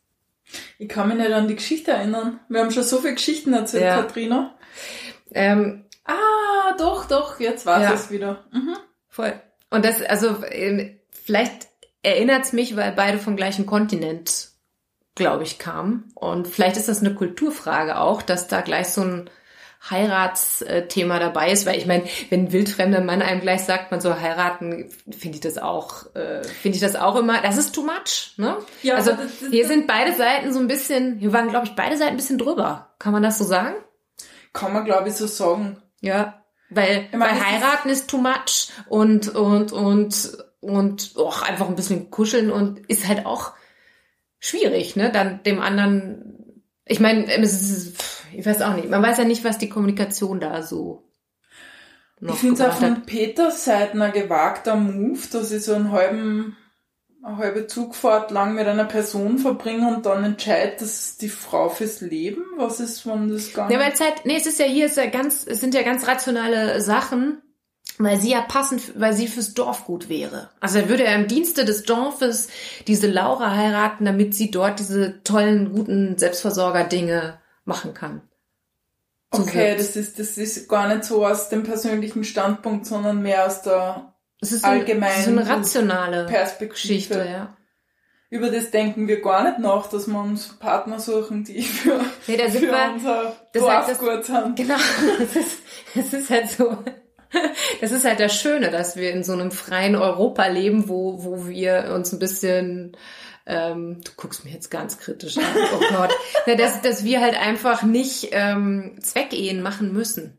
Ich 0.78 0.88
kann 0.88 1.08
mich 1.08 1.16
nicht 1.18 1.32
an 1.32 1.48
die 1.48 1.56
Geschichte 1.56 1.92
erinnern. 1.92 2.40
Wir 2.48 2.60
haben 2.60 2.70
schon 2.70 2.82
so 2.82 2.98
viele 2.98 3.14
Geschichten 3.14 3.52
erzählt, 3.54 3.84
Ja. 3.84 3.96
Katrina. 4.02 4.54
ähm, 5.32 5.80
Ah, 6.06 6.74
doch, 6.78 7.06
doch, 7.06 7.40
jetzt 7.40 7.64
weiß 7.64 7.82
Ja. 7.82 7.92
es 7.94 8.10
wieder. 8.10 8.44
Mhm. 8.52 8.76
Voll. 9.08 9.32
Und 9.70 9.84
das, 9.86 10.02
also 10.02 10.44
ähm, 10.50 10.98
vielleicht 11.10 11.66
erinnert's 12.02 12.52
mich, 12.52 12.76
weil 12.76 12.92
beide 12.92 13.18
vom 13.18 13.36
gleichen 13.36 13.64
Kontinent, 13.64 14.48
glaube 15.14 15.44
ich, 15.44 15.58
kamen. 15.58 16.12
Und 16.14 16.46
vielleicht 16.46 16.76
ist 16.76 16.88
das 16.90 17.00
eine 17.00 17.14
Kulturfrage 17.14 17.98
auch, 17.98 18.20
dass 18.20 18.48
da 18.48 18.60
gleich 18.60 18.88
so 18.88 19.00
ein 19.00 19.30
Heiratsthema 19.90 21.18
dabei 21.18 21.50
ist, 21.52 21.66
weil 21.66 21.76
ich 21.78 21.86
meine, 21.86 22.04
wenn 22.30 22.44
ein 22.46 22.52
wildfremder 22.52 23.00
Mann 23.02 23.22
einem 23.22 23.40
gleich 23.40 23.62
sagt, 23.64 23.90
man 23.90 24.00
soll 24.00 24.14
heiraten, 24.20 24.88
finde 25.10 25.36
ich 25.36 25.40
das 25.40 25.58
auch, 25.58 26.14
äh, 26.14 26.42
finde 26.44 26.76
ich 26.76 26.80
das 26.80 26.96
auch 26.96 27.16
immer, 27.16 27.40
das 27.42 27.56
ist 27.56 27.74
too 27.74 27.82
much, 27.82 28.32
ne? 28.36 28.56
Ja, 28.82 28.94
also 28.94 29.12
hier 29.50 29.66
sind 29.66 29.86
beide 29.86 30.14
Seiten 30.14 30.52
so 30.52 30.58
ein 30.60 30.68
bisschen, 30.68 31.18
hier 31.18 31.32
waren, 31.32 31.48
glaube 31.48 31.66
ich, 31.66 31.74
beide 31.74 31.96
Seiten 31.96 32.12
ein 32.12 32.16
bisschen 32.16 32.38
drüber. 32.38 32.94
Kann 32.98 33.12
man 33.12 33.22
das 33.22 33.38
so 33.38 33.44
sagen? 33.44 33.74
Kann 34.52 34.72
man, 34.72 34.84
glaube 34.84 35.08
ich, 35.08 35.14
so 35.16 35.26
sagen. 35.26 35.76
Ja, 36.00 36.42
weil, 36.70 37.08
Ich 37.12 37.18
meine, 37.18 37.24
weil 37.24 37.30
es 37.32 37.38
ist- 37.38 37.46
heiraten 37.46 37.88
ist 37.90 38.08
too 38.10 38.18
much 38.18 38.68
und 38.88 39.28
und 39.34 39.72
und 39.72 40.38
und 40.60 41.12
auch 41.16 41.42
einfach 41.42 41.68
ein 41.68 41.76
bisschen 41.76 42.10
kuscheln 42.10 42.50
und 42.50 42.78
ist 42.88 43.06
halt 43.06 43.26
auch 43.26 43.52
schwierig, 44.38 44.96
ne? 44.96 45.10
Dann 45.12 45.42
dem 45.42 45.60
anderen, 45.60 46.62
ich 46.86 47.00
meine, 47.00 47.26
es 47.26 47.52
ist, 47.60 48.13
ich 48.38 48.46
weiß 48.46 48.62
auch 48.62 48.74
nicht, 48.74 48.88
man 48.90 49.02
weiß 49.02 49.18
ja 49.18 49.24
nicht, 49.24 49.44
was 49.44 49.58
die 49.58 49.68
Kommunikation 49.68 50.40
da 50.40 50.62
so 50.62 51.04
noch 52.20 52.34
ich 52.34 52.40
finde 52.40 52.54
es 52.54 52.60
auch 52.60 52.80
hat. 52.80 52.80
von 52.80 53.02
Peters 53.06 53.64
Seite 53.64 54.00
ein 54.00 54.12
gewagter 54.12 54.76
Move, 54.76 55.20
dass 55.30 55.52
ich 55.52 55.64
so 55.64 55.74
einen 55.74 55.92
halben, 55.92 56.56
eine 57.22 57.36
halbe 57.36 57.66
Zugfahrt 57.66 58.30
lang 58.30 58.54
mit 58.54 58.66
einer 58.66 58.84
Person 58.84 59.38
verbringe 59.38 59.94
und 59.94 60.06
dann 60.06 60.24
entscheidet, 60.24 60.80
das 60.80 61.06
ist 61.06 61.22
die 61.22 61.28
Frau 61.28 61.68
fürs 61.68 62.00
Leben. 62.00 62.42
Was 62.56 62.80
ist, 62.80 63.06
wenn 63.06 63.28
das 63.28 63.52
gar 63.52 63.70
Ja, 63.70 63.76
nicht... 63.76 63.86
weil 63.86 63.92
es 63.92 64.00
halt, 64.00 64.24
nee, 64.24 64.36
es 64.36 64.46
ist 64.46 64.58
ja 64.58 64.66
hier, 64.66 64.86
es, 64.86 64.92
ist 64.92 64.98
ja 65.04 65.10
ganz, 65.10 65.46
es 65.46 65.60
sind 65.60 65.74
ja 65.74 65.82
ganz 65.82 66.06
rationale 66.06 66.80
Sachen, 66.80 67.42
weil 67.98 68.18
sie 68.18 68.30
ja 68.30 68.40
passend, 68.40 68.98
weil 68.98 69.12
sie 69.12 69.28
fürs 69.28 69.54
Dorf 69.54 69.84
gut 69.84 70.08
wäre. 70.08 70.50
Also 70.60 70.78
er 70.78 70.88
würde 70.88 71.04
er 71.04 71.16
im 71.16 71.28
Dienste 71.28 71.64
des 71.64 71.84
Dorfes 71.84 72.48
diese 72.86 73.06
Laura 73.06 73.54
heiraten, 73.54 74.04
damit 74.04 74.34
sie 74.34 74.50
dort 74.50 74.78
diese 74.78 75.22
tollen, 75.24 75.72
guten 75.72 76.16
Selbstversorger-Dinge 76.16 77.38
machen 77.64 77.94
kann. 77.94 78.22
Okay, 79.30 79.74
das 79.76 79.96
ist, 79.96 80.18
das 80.18 80.38
ist 80.38 80.68
gar 80.68 80.88
nicht 80.88 81.04
so 81.04 81.26
aus 81.26 81.48
dem 81.48 81.64
persönlichen 81.64 82.24
Standpunkt, 82.24 82.86
sondern 82.86 83.22
mehr 83.22 83.46
aus 83.46 83.62
der 83.62 84.14
ist 84.40 84.60
so, 84.60 84.66
eine 84.66 85.48
rationale 85.48 86.26
Perspektive. 86.26 86.68
Geschichte, 86.68 87.26
ja. 87.30 87.56
Über 88.30 88.50
das 88.50 88.70
denken 88.70 89.06
wir 89.06 89.20
gar 89.22 89.44
nicht 89.44 89.58
nach, 89.60 89.86
dass 89.88 90.08
wir 90.08 90.18
uns 90.18 90.58
Partner 90.58 90.98
suchen, 90.98 91.44
die 91.44 91.62
für, 91.62 92.00
Nee, 92.26 92.36
da 92.36 92.48
sind 92.48 92.64
für 92.64 92.72
wir, 92.72 92.92
unser 92.92 93.36
das 93.52 93.68
heißt, 93.68 94.00
gut 94.00 94.24
sind. 94.24 94.56
Genau, 94.56 94.74
das 95.18 95.36
ist, 95.36 95.58
das 95.94 96.12
ist 96.12 96.30
halt 96.30 96.50
so. 96.50 96.76
Das 97.80 97.90
ist 97.90 98.04
halt 98.04 98.20
das 98.20 98.34
Schöne, 98.34 98.70
dass 98.70 98.96
wir 98.96 99.12
in 99.12 99.24
so 99.24 99.32
einem 99.32 99.50
freien 99.50 99.96
Europa 99.96 100.46
leben, 100.46 100.88
wo, 100.88 101.24
wo 101.24 101.48
wir 101.48 101.92
uns 101.94 102.12
ein 102.12 102.18
bisschen, 102.18 102.96
ähm, 103.46 104.00
du 104.02 104.12
guckst 104.16 104.44
mir 104.44 104.52
jetzt 104.52 104.70
ganz 104.70 104.98
kritisch 104.98 105.36
an, 105.36 105.44
oh 105.74 105.80
Gott, 105.90 106.10
Na, 106.46 106.54
dass, 106.54 106.80
dass 106.82 107.04
wir 107.04 107.20
halt 107.20 107.38
einfach 107.38 107.82
nicht 107.82 108.28
ähm, 108.32 108.96
Zweckehen 109.00 109.62
machen 109.62 109.92
müssen. 109.92 110.38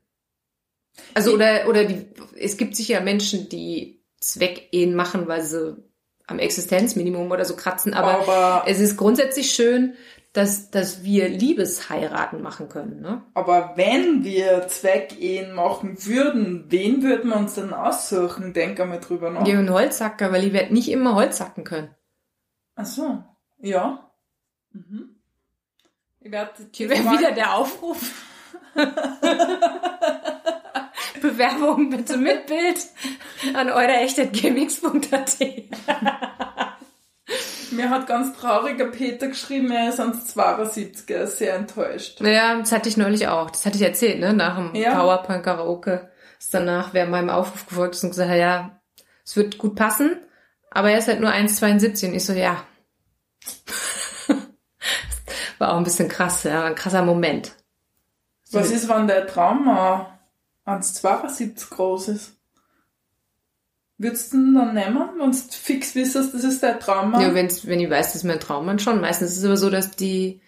Also 1.13 1.33
oder 1.33 1.67
oder 1.67 1.85
die, 1.85 2.07
es 2.39 2.57
gibt 2.57 2.75
sicher 2.75 3.01
Menschen, 3.01 3.49
die 3.49 4.03
Zweckehen 4.19 4.95
machen, 4.95 5.27
weil 5.27 5.43
sie 5.43 5.77
am 6.25 6.39
Existenzminimum 6.39 7.29
oder 7.29 7.45
so 7.45 7.55
kratzen, 7.55 7.93
aber 7.93 8.21
Aber, 8.21 8.63
es 8.65 8.79
ist 8.79 8.97
grundsätzlich 8.97 9.51
schön, 9.51 9.93
dass, 10.33 10.71
dass 10.71 11.03
wir 11.03 11.29
Liebesheiraten 11.29 12.41
machen 12.41 12.67
können, 12.67 13.01
ne? 13.01 13.21
aber 13.35 13.73
wenn 13.75 14.23
wir 14.23 14.67
Zweckehen 14.67 15.53
machen 15.53 16.03
würden, 16.05 16.65
wen 16.69 17.03
würden 17.03 17.29
wir 17.29 17.37
uns 17.37 17.55
denn 17.55 17.73
aussuchen? 17.73 18.53
Denk 18.53 18.79
einmal 18.79 18.99
drüber 18.99 19.29
nach. 19.29 19.43
Die 19.43 19.51
einen 19.53 19.71
Holzhacker, 19.71 20.31
weil 20.31 20.41
die 20.41 20.53
werden 20.53 20.73
nicht 20.73 20.89
immer 20.89 21.15
Holz 21.15 21.39
hacken 21.39 21.63
können. 21.63 21.89
Ach 22.75 22.85
so, 22.85 23.23
ja. 23.59 24.11
Mhm. 24.71 25.15
Ich 26.19 26.31
werde 26.31 26.51
Hier 26.71 26.89
wäre 26.89 27.03
wieder 27.11 27.31
der 27.31 27.53
Aufruf. 27.55 28.11
Bewerbung 31.21 31.89
bitte 31.89 32.17
mit 32.17 32.47
Bild 32.47 32.79
an 33.53 33.69
eurerecht.gmx.at. 33.69 35.37
Mir 37.71 37.89
hat 37.89 38.07
ganz 38.07 38.37
trauriger 38.37 38.87
Peter 38.87 39.27
geschrieben, 39.27 39.71
er 39.71 39.89
ist 39.89 39.99
ans 39.99 40.25
72, 40.27 41.09
er 41.09 41.23
ist 41.23 41.37
sehr 41.37 41.55
enttäuscht. 41.55 42.21
Naja, 42.21 42.57
das 42.57 42.71
hatte 42.71 42.89
ich 42.89 42.97
neulich 42.97 43.27
auch. 43.27 43.49
Das 43.51 43.65
hatte 43.65 43.77
ich 43.77 43.81
erzählt, 43.83 44.19
ne? 44.19 44.33
Nach 44.33 44.55
dem 44.57 44.75
Ja. 44.75 44.95
Powerpunk 44.99 45.43
Karaoke. 45.43 46.09
Ist 46.39 46.53
danach, 46.53 46.93
wer 46.93 47.05
meinem 47.07 47.29
Aufruf 47.29 47.65
gefolgt 47.67 47.95
ist 47.95 48.03
und 48.03 48.11
gesagt 48.11 48.31
ja, 48.35 48.79
es 49.25 49.35
wird 49.35 49.57
gut 49.57 49.75
passen, 49.75 50.19
aber 50.75 50.91
er 50.91 50.97
ist 50.97 51.07
halt 51.07 51.21
nur 51.21 51.31
1,72 51.31 52.09
und 52.09 52.15
ich 52.15 52.25
so, 52.25 52.33
ja. 52.33 52.65
War 55.57 55.71
auch 55.71 55.77
ein 55.77 55.85
bisschen 55.85 56.09
krass, 56.09 56.43
ja, 56.43 56.65
ein 56.65 56.75
krasser 56.75 57.01
Moment. 57.01 57.53
Was 58.51 58.71
ist, 58.71 58.89
wenn 58.89 59.07
der 59.07 59.25
Traum 59.25 59.69
äh, 59.69 59.99
ans 60.69 60.95
72 60.95 61.69
groß 61.69 62.09
ist? 62.09 62.33
Würdest 63.97 64.33
du 64.33 64.37
ihn 64.37 64.53
dann 64.53 64.73
nehmen, 64.73 65.11
wenn 65.17 65.31
du 65.31 65.37
fix 65.37 65.95
wissest, 65.95 66.33
das 66.33 66.43
ist 66.43 66.61
der 66.61 66.77
Traum? 66.77 67.13
Ja, 67.21 67.33
wenn's, 67.33 67.65
wenn 67.65 67.79
ich 67.79 67.89
weiß, 67.89 68.07
das 68.07 68.15
ist 68.17 68.23
mein 68.25 68.41
Traummann 68.41 68.79
schon. 68.79 68.99
Meistens 68.99 69.31
ist 69.31 69.37
es 69.37 69.45
aber 69.45 69.55
so, 69.55 69.69
dass 69.69 69.91
die 69.91 70.41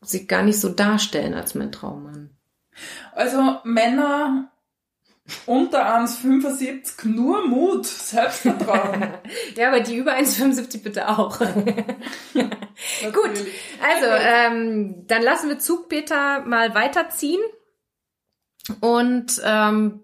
sich 0.00 0.28
gar 0.28 0.44
nicht 0.44 0.60
so 0.60 0.68
darstellen 0.68 1.34
als 1.34 1.56
mein 1.56 1.72
Traummann. 1.72 2.30
Also 3.12 3.58
Männer 3.64 4.52
unter 5.46 5.86
1,75 5.98 7.06
nur 7.08 7.46
Mut, 7.46 7.86
Selbstvertrauen. 7.86 9.08
Ja, 9.56 9.68
aber 9.68 9.80
die 9.80 9.96
über 9.96 10.12
1,75 10.14 10.82
bitte 10.82 11.08
auch. 11.08 11.38
Gut, 13.12 13.32
also 13.82 14.06
ähm, 14.20 15.04
dann 15.06 15.22
lassen 15.22 15.48
wir 15.48 15.58
Zugpeter 15.58 16.40
mal 16.40 16.74
weiterziehen 16.74 17.40
und 18.80 19.40
ähm, 19.44 20.00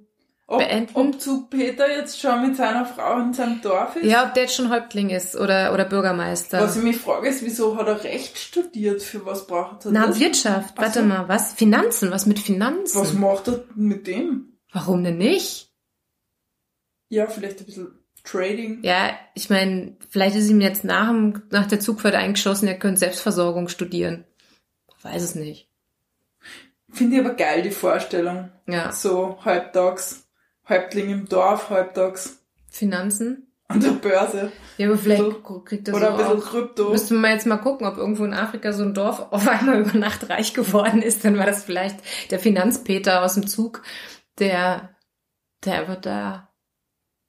Ob, 0.47 0.59
beenden. 0.59 0.91
ob 0.95 1.21
zu 1.21 1.47
Peter 1.47 1.89
jetzt 1.91 2.21
schon 2.21 2.47
mit 2.49 2.57
seiner 2.57 2.85
Frau 2.85 3.19
in 3.19 3.33
seinem 3.33 3.61
Dorf 3.63 3.97
ist? 3.97 4.05
ja, 4.07 4.27
ob 4.27 4.35
der 4.35 4.45
jetzt 4.45 4.57
schon 4.57 4.71
Häuptling 4.71 5.11
ist 5.11 5.37
oder 5.37 5.73
oder 5.73 5.85
Bürgermeister. 5.85 6.61
Was 6.61 6.77
ich 6.77 6.83
mich 6.83 6.97
frage, 6.99 7.29
ist, 7.29 7.43
wieso 7.45 7.77
hat 7.77 7.87
er 7.87 8.03
Recht 8.05 8.37
studiert? 8.39 9.03
Für 9.03 9.25
was 9.25 9.47
braucht 9.47 9.85
er 9.87 9.93
Na, 9.93 10.07
das? 10.09 10.19
Wirtschaft, 10.19 10.75
Ach 10.77 10.83
warte 10.83 11.01
so. 11.01 11.05
mal, 11.07 11.29
was? 11.29 11.53
Finanzen, 11.55 12.11
was 12.11 12.27
mit 12.27 12.39
Finanzen? 12.41 13.01
Was 13.01 13.13
macht 13.15 13.49
er 13.49 13.65
mit 13.75 14.07
dem? 14.07 14.51
Warum 14.75 15.03
denn 15.05 15.17
nicht? 15.17 15.71
Ja, 17.09 17.27
vielleicht 17.29 17.61
ein 17.61 17.67
bisschen 17.67 17.99
Trading. 18.25 18.81
Ja, 18.83 19.11
ich 19.35 19.49
meine, 19.51 19.97
vielleicht 20.11 20.35
ist 20.35 20.51
ihm 20.51 20.61
jetzt 20.61 20.83
nach, 20.85 21.09
dem, 21.09 21.43
nach 21.51 21.67
der 21.67 21.79
Zugfahrt 21.79 22.15
eingeschossen, 22.15 22.67
er 22.69 22.79
könnte 22.79 23.01
Selbstversorgung 23.01 23.69
studieren. 23.69 24.25
Weiß 25.03 25.23
es 25.23 25.35
nicht. 25.35 25.69
Finde 26.91 27.17
ich 27.17 27.25
aber 27.25 27.35
geil, 27.35 27.63
die 27.63 27.71
Vorstellung. 27.71 28.51
Ja. 28.67 28.91
So 28.93 29.39
halbtags, 29.45 30.27
Häuptling 30.69 31.11
im 31.11 31.29
Dorf, 31.29 31.71
halbtags 31.71 32.39
Finanzen? 32.69 33.47
an 33.69 33.81
der 33.81 33.91
Börse. 33.93 34.53
Ja, 34.77 34.89
aber 34.89 34.99
vielleicht 34.99 35.23
So. 35.23 35.61
kriegt 35.61 35.89
er 35.89 35.95
Oder 35.95 36.11
ein 36.13 36.17
bisschen 36.19 36.39
auch. 36.39 36.45
Krypto. 36.45 36.91
Müssten 36.91 37.21
wir 37.21 37.31
jetzt 37.31 37.47
mal 37.47 37.57
gucken, 37.57 37.87
ob 37.87 37.97
irgendwo 37.97 38.25
in 38.25 38.35
Afrika 38.35 38.73
so 38.73 38.83
ein 38.83 38.93
Dorf 38.95 39.27
auf 39.33 39.49
einmal 39.49 39.81
über 39.81 39.99
Nacht 39.99 40.29
reich 40.29 40.53
geworden 40.55 41.01
ist. 41.03 41.25
Dann 41.25 41.39
war 41.39 41.47
das 41.47 41.65
vielleicht 41.65 41.97
der 42.31 42.39
Finanzpeter 42.39 43.23
aus 43.25 43.35
dem 43.35 43.47
Zug, 43.47 43.83
der, 44.39 44.97
der 45.65 45.81
einfach 45.81 46.01
da 46.01 46.51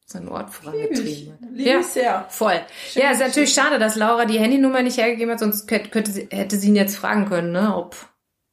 seinen 0.06 0.30
Ort 0.30 0.52
vorangetrieben 0.52 1.34
hat. 1.34 1.40
Liebe 1.52 1.70
Ja. 1.70 1.82
sehr. 1.84 2.26
Voll. 2.30 2.62
Schön, 2.92 3.02
ja, 3.02 3.12
ist 3.12 3.20
natürlich 3.20 3.54
schön. 3.54 3.64
schade, 3.64 3.80
dass 3.80 3.96
Laura 3.96 4.26
die 4.26 4.40
Handynummer 4.40 4.84
nicht 4.84 4.98
hergegeben 4.98 5.32
hat, 5.32 5.40
sonst 5.40 5.68
könnte, 5.68 6.12
sie, 6.12 6.28
hätte 6.32 6.58
sie 6.58 6.68
ihn 6.68 6.76
jetzt 6.76 6.96
fragen 6.96 7.26
können, 7.28 7.52
ne, 7.52 7.76
ob 7.76 7.96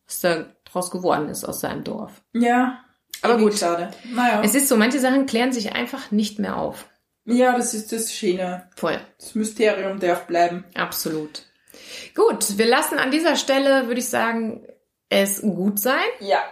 was 0.07 0.21
da 0.21 0.47
draus 0.65 0.91
geworden 0.91 1.29
ist 1.29 1.45
aus 1.45 1.61
seinem 1.61 1.85
Dorf. 1.85 2.23
Ja. 2.33 2.83
Aber 3.21 3.37
gut. 3.39 3.57
Schade. 3.59 3.91
Naja. 4.13 4.41
Es 4.43 4.55
ist 4.55 4.69
so, 4.69 4.77
manche 4.77 4.99
Sachen 4.99 5.27
klären 5.27 5.53
sich 5.53 5.75
einfach 5.75 6.11
nicht 6.11 6.39
mehr 6.39 6.57
auf. 6.57 6.89
ja, 7.25 7.55
das 7.57 7.75
ist 7.75 7.93
das 7.93 8.13
Schöne. 8.13 8.69
Voll. 8.77 8.99
Das 9.19 9.35
Mysterium 9.35 10.01
darf 10.01 10.27
bleiben. 10.27 10.65
Absolut. 10.75 11.45
Gut, 12.15 12.59
wir 12.59 12.67
lassen 12.67 12.99
an 12.99 13.11
dieser 13.11 13.37
Stelle, 13.37 13.87
würde 13.87 14.01
ich 14.01 14.09
sagen, 14.09 14.67
es 15.09 15.41
gut 15.43 15.79
sein. 15.79 16.01
Ja. 16.21 16.43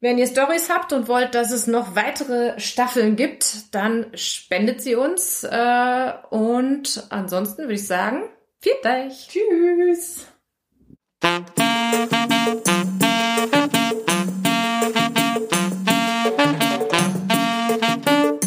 Wenn 0.00 0.16
ihr 0.16 0.28
Stories 0.28 0.70
habt 0.70 0.92
und 0.92 1.08
wollt, 1.08 1.34
dass 1.34 1.50
es 1.50 1.66
noch 1.66 1.96
weitere 1.96 2.60
Staffeln 2.60 3.16
gibt, 3.16 3.74
dann 3.74 4.06
spendet 4.14 4.80
sie 4.80 4.94
uns. 4.94 5.42
Äh, 5.42 6.12
und 6.30 7.02
ansonsten 7.10 7.62
würde 7.62 7.74
ich 7.74 7.86
sagen, 7.86 8.22
viert 8.60 8.86
euch. 8.86 9.28
Tschüss. 9.28 10.26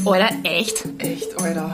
Oder 0.06 0.30
echt? 0.44 0.86
Echt, 1.00 1.38
Alter. 1.38 1.74